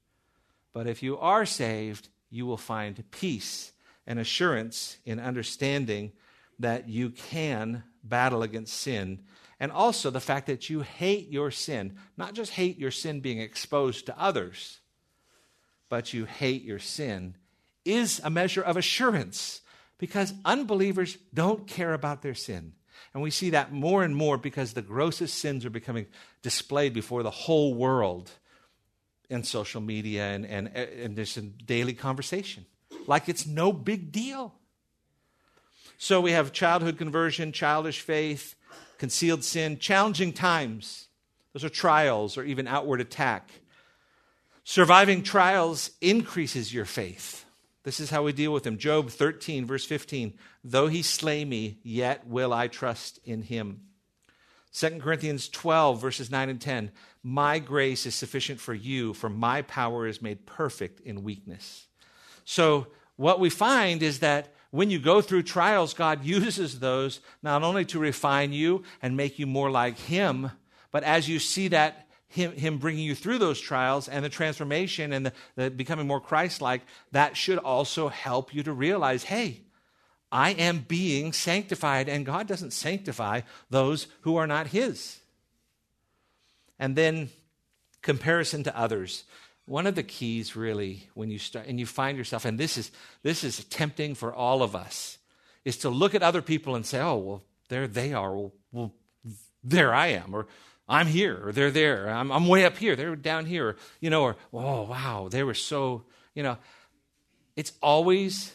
But 0.71 0.87
if 0.87 1.03
you 1.03 1.17
are 1.17 1.45
saved, 1.45 2.07
you 2.29 2.45
will 2.45 2.57
find 2.57 3.03
peace 3.11 3.73
and 4.07 4.19
assurance 4.19 4.97
in 5.05 5.19
understanding 5.19 6.13
that 6.59 6.87
you 6.87 7.09
can 7.09 7.83
battle 8.03 8.43
against 8.43 8.73
sin 8.73 9.19
and 9.59 9.71
also 9.71 10.09
the 10.09 10.19
fact 10.21 10.47
that 10.47 10.69
you 10.69 10.81
hate 10.81 11.29
your 11.29 11.51
sin, 11.51 11.97
not 12.17 12.33
just 12.33 12.51
hate 12.51 12.77
your 12.77 12.91
sin 12.91 13.19
being 13.19 13.39
exposed 13.39 14.05
to 14.05 14.19
others, 14.19 14.79
but 15.89 16.13
you 16.13 16.25
hate 16.25 16.63
your 16.63 16.79
sin, 16.79 17.35
is 17.83 18.21
a 18.23 18.29
measure 18.29 18.61
of 18.61 18.77
assurance 18.77 19.61
because 19.97 20.33
unbelievers 20.45 21.17
don't 21.33 21.67
care 21.67 21.93
about 21.93 22.21
their 22.21 22.35
sin. 22.35 22.73
And 23.13 23.23
we 23.23 23.31
see 23.31 23.51
that 23.51 23.71
more 23.71 24.03
and 24.03 24.15
more 24.15 24.37
because 24.37 24.73
the 24.73 24.81
grossest 24.81 25.37
sins 25.37 25.65
are 25.65 25.69
becoming 25.69 26.07
displayed 26.41 26.93
before 26.93 27.23
the 27.23 27.31
whole 27.31 27.73
world 27.73 28.31
in 29.29 29.43
social 29.43 29.81
media 29.81 30.25
and, 30.25 30.45
and, 30.45 30.67
and 30.69 31.15
just 31.15 31.37
in 31.37 31.53
daily 31.65 31.93
conversation. 31.93 32.65
Like 33.07 33.29
it's 33.29 33.45
no 33.45 33.71
big 33.73 34.11
deal. 34.11 34.53
So 35.97 36.21
we 36.21 36.31
have 36.31 36.53
childhood 36.53 36.97
conversion, 36.97 37.51
childish 37.51 38.01
faith, 38.01 38.55
concealed 38.99 39.43
sin, 39.43 39.79
challenging 39.79 40.31
times. 40.31 41.07
Those 41.53 41.63
are 41.63 41.69
trials 41.69 42.37
or 42.37 42.43
even 42.43 42.67
outward 42.67 43.01
attack. 43.01 43.49
Surviving 44.63 45.23
trials 45.23 45.89
increases 45.99 46.71
your 46.71 46.85
faith. 46.85 47.45
This 47.83 47.99
is 47.99 48.11
how 48.11 48.23
we 48.23 48.33
deal 48.33 48.53
with 48.53 48.63
them. 48.63 48.77
Job 48.77 49.09
13, 49.09 49.65
verse 49.65 49.85
15. 49.85 50.33
Though 50.63 50.87
he 50.87 51.01
slay 51.01 51.43
me, 51.43 51.79
yet 51.81 52.27
will 52.27 52.53
I 52.53 52.67
trust 52.67 53.19
in 53.23 53.41
him. 53.41 53.81
2 54.73 54.99
Corinthians 54.99 55.49
12, 55.49 55.99
verses 55.99 56.29
9 56.29 56.49
and 56.49 56.61
10. 56.61 56.91
My 57.23 57.57
grace 57.57 58.05
is 58.05 58.13
sufficient 58.13 58.59
for 58.59 58.73
you, 58.73 59.13
for 59.13 59.29
my 59.29 59.63
power 59.63 60.05
is 60.05 60.21
made 60.21 60.45
perfect 60.45 60.99
in 60.99 61.23
weakness. 61.23 61.87
So, 62.45 62.87
what 63.15 63.39
we 63.39 63.49
find 63.49 64.03
is 64.03 64.19
that 64.19 64.53
when 64.71 64.89
you 64.89 64.99
go 64.99 65.21
through 65.21 65.43
trials, 65.43 65.93
God 65.93 66.23
uses 66.23 66.79
those 66.79 67.21
not 67.41 67.63
only 67.63 67.85
to 67.85 67.99
refine 67.99 68.53
you 68.53 68.83
and 69.01 69.17
make 69.17 69.39
you 69.39 69.47
more 69.47 69.71
like 69.71 69.97
Him, 69.97 70.51
but 70.91 71.03
as 71.03 71.27
you 71.27 71.39
see 71.39 71.69
that 71.69 72.07
him, 72.29 72.51
him 72.53 72.77
bringing 72.77 73.03
you 73.03 73.15
through 73.15 73.39
those 73.39 73.59
trials 73.59 74.07
and 74.07 74.23
the 74.23 74.29
transformation 74.29 75.11
and 75.11 75.25
the, 75.25 75.33
the 75.55 75.69
becoming 75.69 76.07
more 76.07 76.21
Christ 76.21 76.61
like, 76.61 76.81
that 77.11 77.35
should 77.35 77.57
also 77.57 78.07
help 78.07 78.53
you 78.53 78.63
to 78.63 78.71
realize 78.71 79.23
hey, 79.23 79.61
I 80.31 80.51
am 80.51 80.85
being 80.87 81.33
sanctified, 81.33 82.07
and 82.07 82.23
God 82.25 82.47
doesn't 82.47 82.71
sanctify 82.71 83.41
those 83.71 84.05
who 84.21 84.35
are 84.35 84.45
not 84.45 84.67
His. 84.67 85.19
And 86.77 86.95
then 86.95 87.29
comparison 88.03 88.63
to 88.63 88.79
others. 88.79 89.23
One 89.69 89.85
of 89.85 89.93
the 89.93 90.01
keys, 90.01 90.55
really, 90.55 91.07
when 91.13 91.29
you 91.29 91.37
start 91.37 91.67
and 91.67 91.79
you 91.79 91.85
find 91.85 92.17
yourself, 92.17 92.43
and 92.43 92.59
this 92.59 92.75
is 92.75 92.89
this 93.21 93.43
is 93.43 93.63
tempting 93.65 94.15
for 94.15 94.33
all 94.33 94.63
of 94.63 94.75
us, 94.75 95.19
is 95.63 95.77
to 95.77 95.91
look 95.91 96.15
at 96.15 96.23
other 96.23 96.41
people 96.41 96.73
and 96.73 96.83
say, 96.83 96.99
"Oh, 96.99 97.17
well, 97.17 97.43
there 97.67 97.87
they 97.87 98.11
are. 98.11 98.35
Well, 98.35 98.51
well 98.71 98.93
there 99.63 99.93
I 99.93 100.07
am," 100.07 100.33
or 100.33 100.47
I'm 100.87 101.05
here, 101.05 101.39
or 101.45 101.51
they're 101.51 101.69
there. 101.69 102.09
I'm, 102.09 102.31
I'm 102.31 102.47
way 102.47 102.65
up 102.65 102.77
here. 102.77 102.95
They're 102.95 103.15
down 103.15 103.45
here, 103.45 103.77
you 103.99 104.09
know, 104.09 104.23
or 104.23 104.37
oh 104.51 104.89
wow, 104.89 105.27
they 105.29 105.43
were 105.43 105.53
so, 105.53 106.03
you 106.33 106.41
know. 106.41 106.57
It's 107.55 107.73
always 107.79 108.51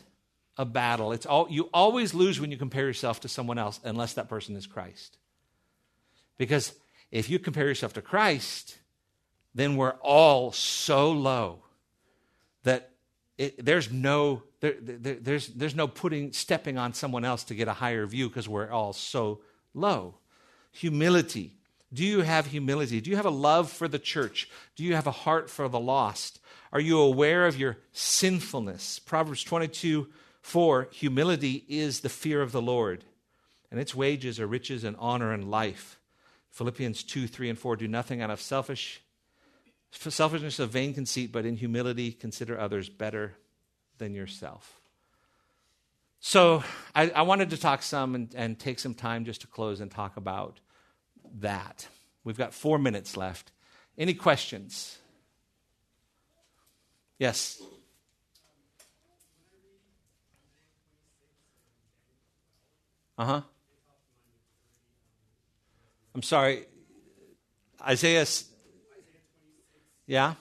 a 0.56 0.64
battle. 0.64 1.12
It's 1.12 1.26
all 1.26 1.46
you 1.48 1.70
always 1.72 2.12
lose 2.12 2.40
when 2.40 2.50
you 2.50 2.56
compare 2.56 2.86
yourself 2.86 3.20
to 3.20 3.28
someone 3.28 3.58
else, 3.58 3.78
unless 3.84 4.14
that 4.14 4.28
person 4.28 4.56
is 4.56 4.66
Christ. 4.66 5.16
Because 6.38 6.74
if 7.12 7.30
you 7.30 7.38
compare 7.38 7.68
yourself 7.68 7.92
to 7.92 8.02
Christ, 8.02 8.78
then 9.54 9.76
we're 9.76 9.96
all 10.00 10.52
so 10.52 11.12
low 11.12 11.62
that 12.64 12.90
it, 13.38 13.64
there's 13.64 13.92
no 13.92 14.42
there, 14.60 14.74
there, 14.80 15.14
there's, 15.16 15.48
there's 15.48 15.74
no 15.74 15.86
putting 15.86 16.32
stepping 16.32 16.78
on 16.78 16.94
someone 16.94 17.24
else 17.24 17.44
to 17.44 17.54
get 17.54 17.68
a 17.68 17.74
higher 17.74 18.06
view 18.06 18.28
because 18.28 18.48
we're 18.48 18.70
all 18.70 18.92
so 18.92 19.40
low 19.74 20.14
humility 20.70 21.56
do 21.94 22.04
you 22.04 22.22
have 22.22 22.46
humility? 22.46 23.00
Do 23.00 23.08
you 23.10 23.16
have 23.16 23.24
a 23.24 23.30
love 23.30 23.70
for 23.70 23.86
the 23.86 24.00
church? 24.00 24.50
Do 24.74 24.82
you 24.82 24.96
have 24.96 25.06
a 25.06 25.12
heart 25.12 25.48
for 25.48 25.68
the 25.68 25.78
lost? 25.78 26.40
Are 26.72 26.80
you 26.80 26.98
aware 26.98 27.46
of 27.46 27.56
your 27.56 27.78
sinfulness? 27.92 28.98
Proverbs 28.98 29.44
22 29.44 30.08
4 30.42 30.88
Humility 30.90 31.64
is 31.68 32.00
the 32.00 32.08
fear 32.08 32.42
of 32.42 32.50
the 32.50 32.60
Lord, 32.60 33.04
and 33.70 33.78
its 33.78 33.94
wages 33.94 34.40
are 34.40 34.46
riches 34.46 34.82
and 34.82 34.96
honor 34.98 35.32
and 35.32 35.50
life. 35.50 36.00
Philippians 36.50 37.04
2 37.04 37.28
3 37.28 37.50
and 37.50 37.58
4 37.58 37.76
Do 37.76 37.86
nothing 37.86 38.20
out 38.20 38.30
of 38.30 38.40
selfish, 38.40 39.00
selfishness 39.94 40.58
of 40.58 40.70
vain 40.70 40.94
conceit, 40.94 41.32
but 41.32 41.46
in 41.46 41.56
humility 41.56 42.12
consider 42.12 42.58
others 42.58 42.88
better 42.88 43.36
than 43.98 44.14
yourself. 44.14 44.80
So 46.20 46.64
I, 46.94 47.10
I 47.10 47.22
wanted 47.22 47.50
to 47.50 47.58
talk 47.58 47.82
some 47.82 48.14
and, 48.14 48.34
and 48.34 48.58
take 48.58 48.78
some 48.78 48.94
time 48.94 49.24
just 49.24 49.42
to 49.42 49.46
close 49.46 49.80
and 49.80 49.90
talk 49.90 50.16
about 50.16 50.60
that. 51.40 51.86
We've 52.24 52.38
got 52.38 52.54
four 52.54 52.78
minutes 52.78 53.16
left. 53.16 53.52
Any 53.98 54.14
questions? 54.14 54.98
Yes. 57.18 57.62
Uh 63.16 63.24
huh. 63.24 63.40
I'm 66.14 66.22
sorry. 66.22 66.64
Isaiah. 67.86 68.26
Yeah? 70.06 70.34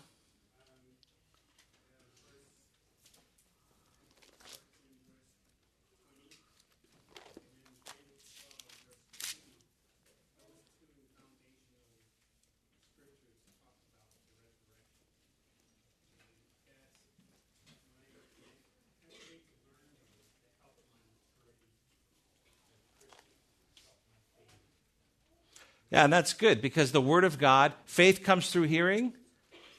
Yeah, 25.94 26.06
and 26.06 26.12
that's 26.12 26.34
good 26.34 26.60
because 26.60 26.92
the 26.92 27.00
Word 27.00 27.24
of 27.24 27.38
God, 27.38 27.72
faith 27.86 28.24
comes 28.24 28.50
through 28.50 28.64
hearing, 28.64 29.14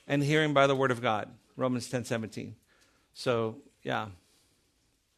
and 0.06 0.22
hearing 0.22 0.52
by 0.52 0.66
the 0.66 0.74
Word 0.74 0.90
of 0.90 1.00
God. 1.02 1.28
Romans 1.56 1.88
ten 1.88 2.04
seventeen. 2.04 2.56
So, 3.12 3.56
yeah. 3.82 4.06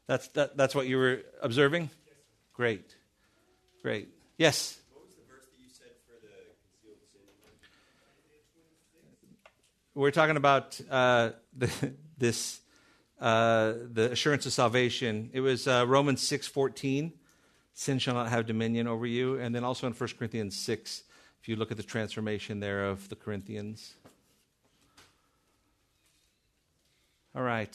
That's, 0.07 0.29
that, 0.29 0.57
that's 0.57 0.75
what 0.75 0.87
you 0.87 0.99
were 0.99 1.23
observing? 1.43 1.91
Great. 2.53 2.95
Great. 3.83 4.09
Yes? 4.39 4.79
What 4.93 5.05
was 5.05 5.15
the 5.17 5.23
verse 5.29 5.45
that 5.45 5.61
you 5.61 5.69
said 5.73 5.89
for 6.07 6.21
the 6.21 6.29
concealed 6.83 6.99
sin? 8.93 9.37
We're 9.95 10.13
talking 10.13 10.37
about 10.37 10.81
uh, 10.91 11.31
the, 11.57 11.95
this, 12.19 12.61
uh, 13.21 13.73
the 13.93 14.13
assurance 14.13 14.47
of 14.47 14.53
salvation. 14.53 15.31
It 15.33 15.41
was 15.41 15.67
uh, 15.67 15.85
Romans 15.89 16.21
six 16.21 16.47
fourteen 16.47 17.13
sin 17.77 17.99
shall 17.99 18.15
not 18.15 18.31
have 18.31 18.47
dominion 18.47 18.89
over 18.89 19.07
you. 19.07 19.39
And 19.39 19.55
then 19.55 19.63
also 19.63 19.87
in 19.87 19.93
1 19.93 20.09
Corinthians 20.19 20.57
6, 20.57 21.05
if 21.41 21.49
you 21.49 21.57
look 21.57 21.71
at 21.71 21.77
the 21.77 21.83
transformation 21.83 22.59
there 22.59 22.87
of 22.87 23.09
the 23.11 23.17
Corinthians. 23.17 23.95
All 27.37 27.43
right. 27.43 27.69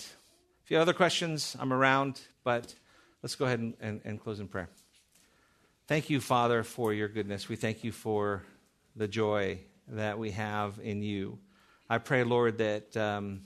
If 0.63 0.71
you 0.71 0.77
have 0.77 0.81
other 0.81 0.97
questions, 0.97 1.55
I'm 1.59 1.71
around, 1.71 2.19
but 2.43 2.73
let's 3.21 3.35
go 3.35 3.45
ahead 3.45 3.59
and, 3.59 3.75
and, 3.79 4.01
and 4.03 4.19
close 4.19 4.39
in 4.39 4.47
prayer. 4.47 4.69
Thank 5.85 6.09
you, 6.09 6.19
Father, 6.19 6.63
for 6.63 6.95
your 6.95 7.07
goodness. 7.07 7.47
We 7.47 7.57
thank 7.57 7.83
you 7.83 7.91
for 7.91 8.41
the 8.95 9.07
joy 9.07 9.59
that 9.89 10.17
we 10.17 10.31
have 10.31 10.79
in 10.81 11.03
you. 11.03 11.37
I 11.87 11.99
pray, 11.99 12.23
Lord, 12.23 12.57
that 12.57 12.97
um, 12.97 13.41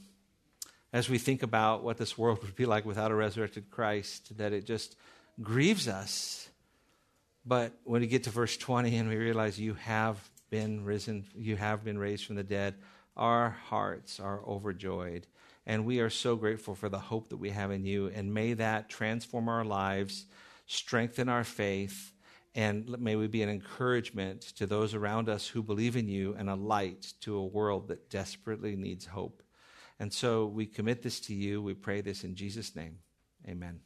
as 0.94 1.10
we 1.10 1.18
think 1.18 1.44
about 1.44 1.84
what 1.84 1.98
this 1.98 2.18
world 2.18 2.42
would 2.44 2.56
be 2.56 2.66
like 2.66 2.86
without 2.86 3.12
a 3.12 3.16
resurrected 3.16 3.70
Christ, 3.70 4.38
that 4.38 4.54
it 4.54 4.66
just 4.66 4.96
grieves 5.42 5.90
us. 5.90 6.48
But 7.46 7.74
when 7.84 8.00
we 8.00 8.08
get 8.08 8.24
to 8.24 8.30
verse 8.30 8.56
20 8.56 8.96
and 8.96 9.10
we 9.10 9.18
realize 9.18 9.60
you 9.60 9.74
have 9.74 10.18
been 10.50 10.86
risen, 10.86 11.26
you 11.36 11.58
have 11.58 11.84
been 11.84 11.98
raised 11.98 12.26
from 12.26 12.38
the 12.38 12.44
dead, 12.44 12.76
our 13.18 13.50
hearts 13.50 14.22
are 14.22 14.40
overjoyed. 14.48 15.28
And 15.68 15.86
we 15.86 16.00
are 16.00 16.10
so 16.10 16.36
grateful 16.36 16.76
for 16.76 16.90
the 16.90 17.00
hope 17.00 17.30
that 17.30 17.38
we 17.38 17.50
have 17.50 17.72
in 17.72 17.86
you. 17.86 18.08
And 18.08 18.34
may 18.34 18.54
that 18.54 18.90
transform 18.90 19.50
our 19.50 19.66
lives, 19.66 20.26
strengthen 20.68 21.30
our 21.30 21.44
faith, 21.44 22.12
and 22.56 22.88
may 23.00 23.18
we 23.18 23.28
be 23.28 23.42
an 23.42 23.50
encouragement 23.50 24.42
to 24.58 24.66
those 24.66 24.94
around 24.94 25.28
us 25.28 25.48
who 25.48 25.62
believe 25.62 25.98
in 25.98 26.08
you 26.08 26.36
and 26.38 26.50
a 26.50 26.56
light 26.56 27.14
to 27.22 27.36
a 27.36 27.46
world 27.46 27.90
that 27.90 28.10
desperately 28.10 28.78
needs 28.78 29.06
hope. 29.06 29.44
And 30.00 30.12
so 30.12 30.46
we 30.46 30.66
commit 30.66 31.02
this 31.02 31.20
to 31.22 31.34
you. 31.34 31.62
We 31.62 31.74
pray 31.74 32.02
this 32.02 32.24
in 32.24 32.36
Jesus' 32.36 32.76
name. 32.76 33.00
Amen. 33.48 33.82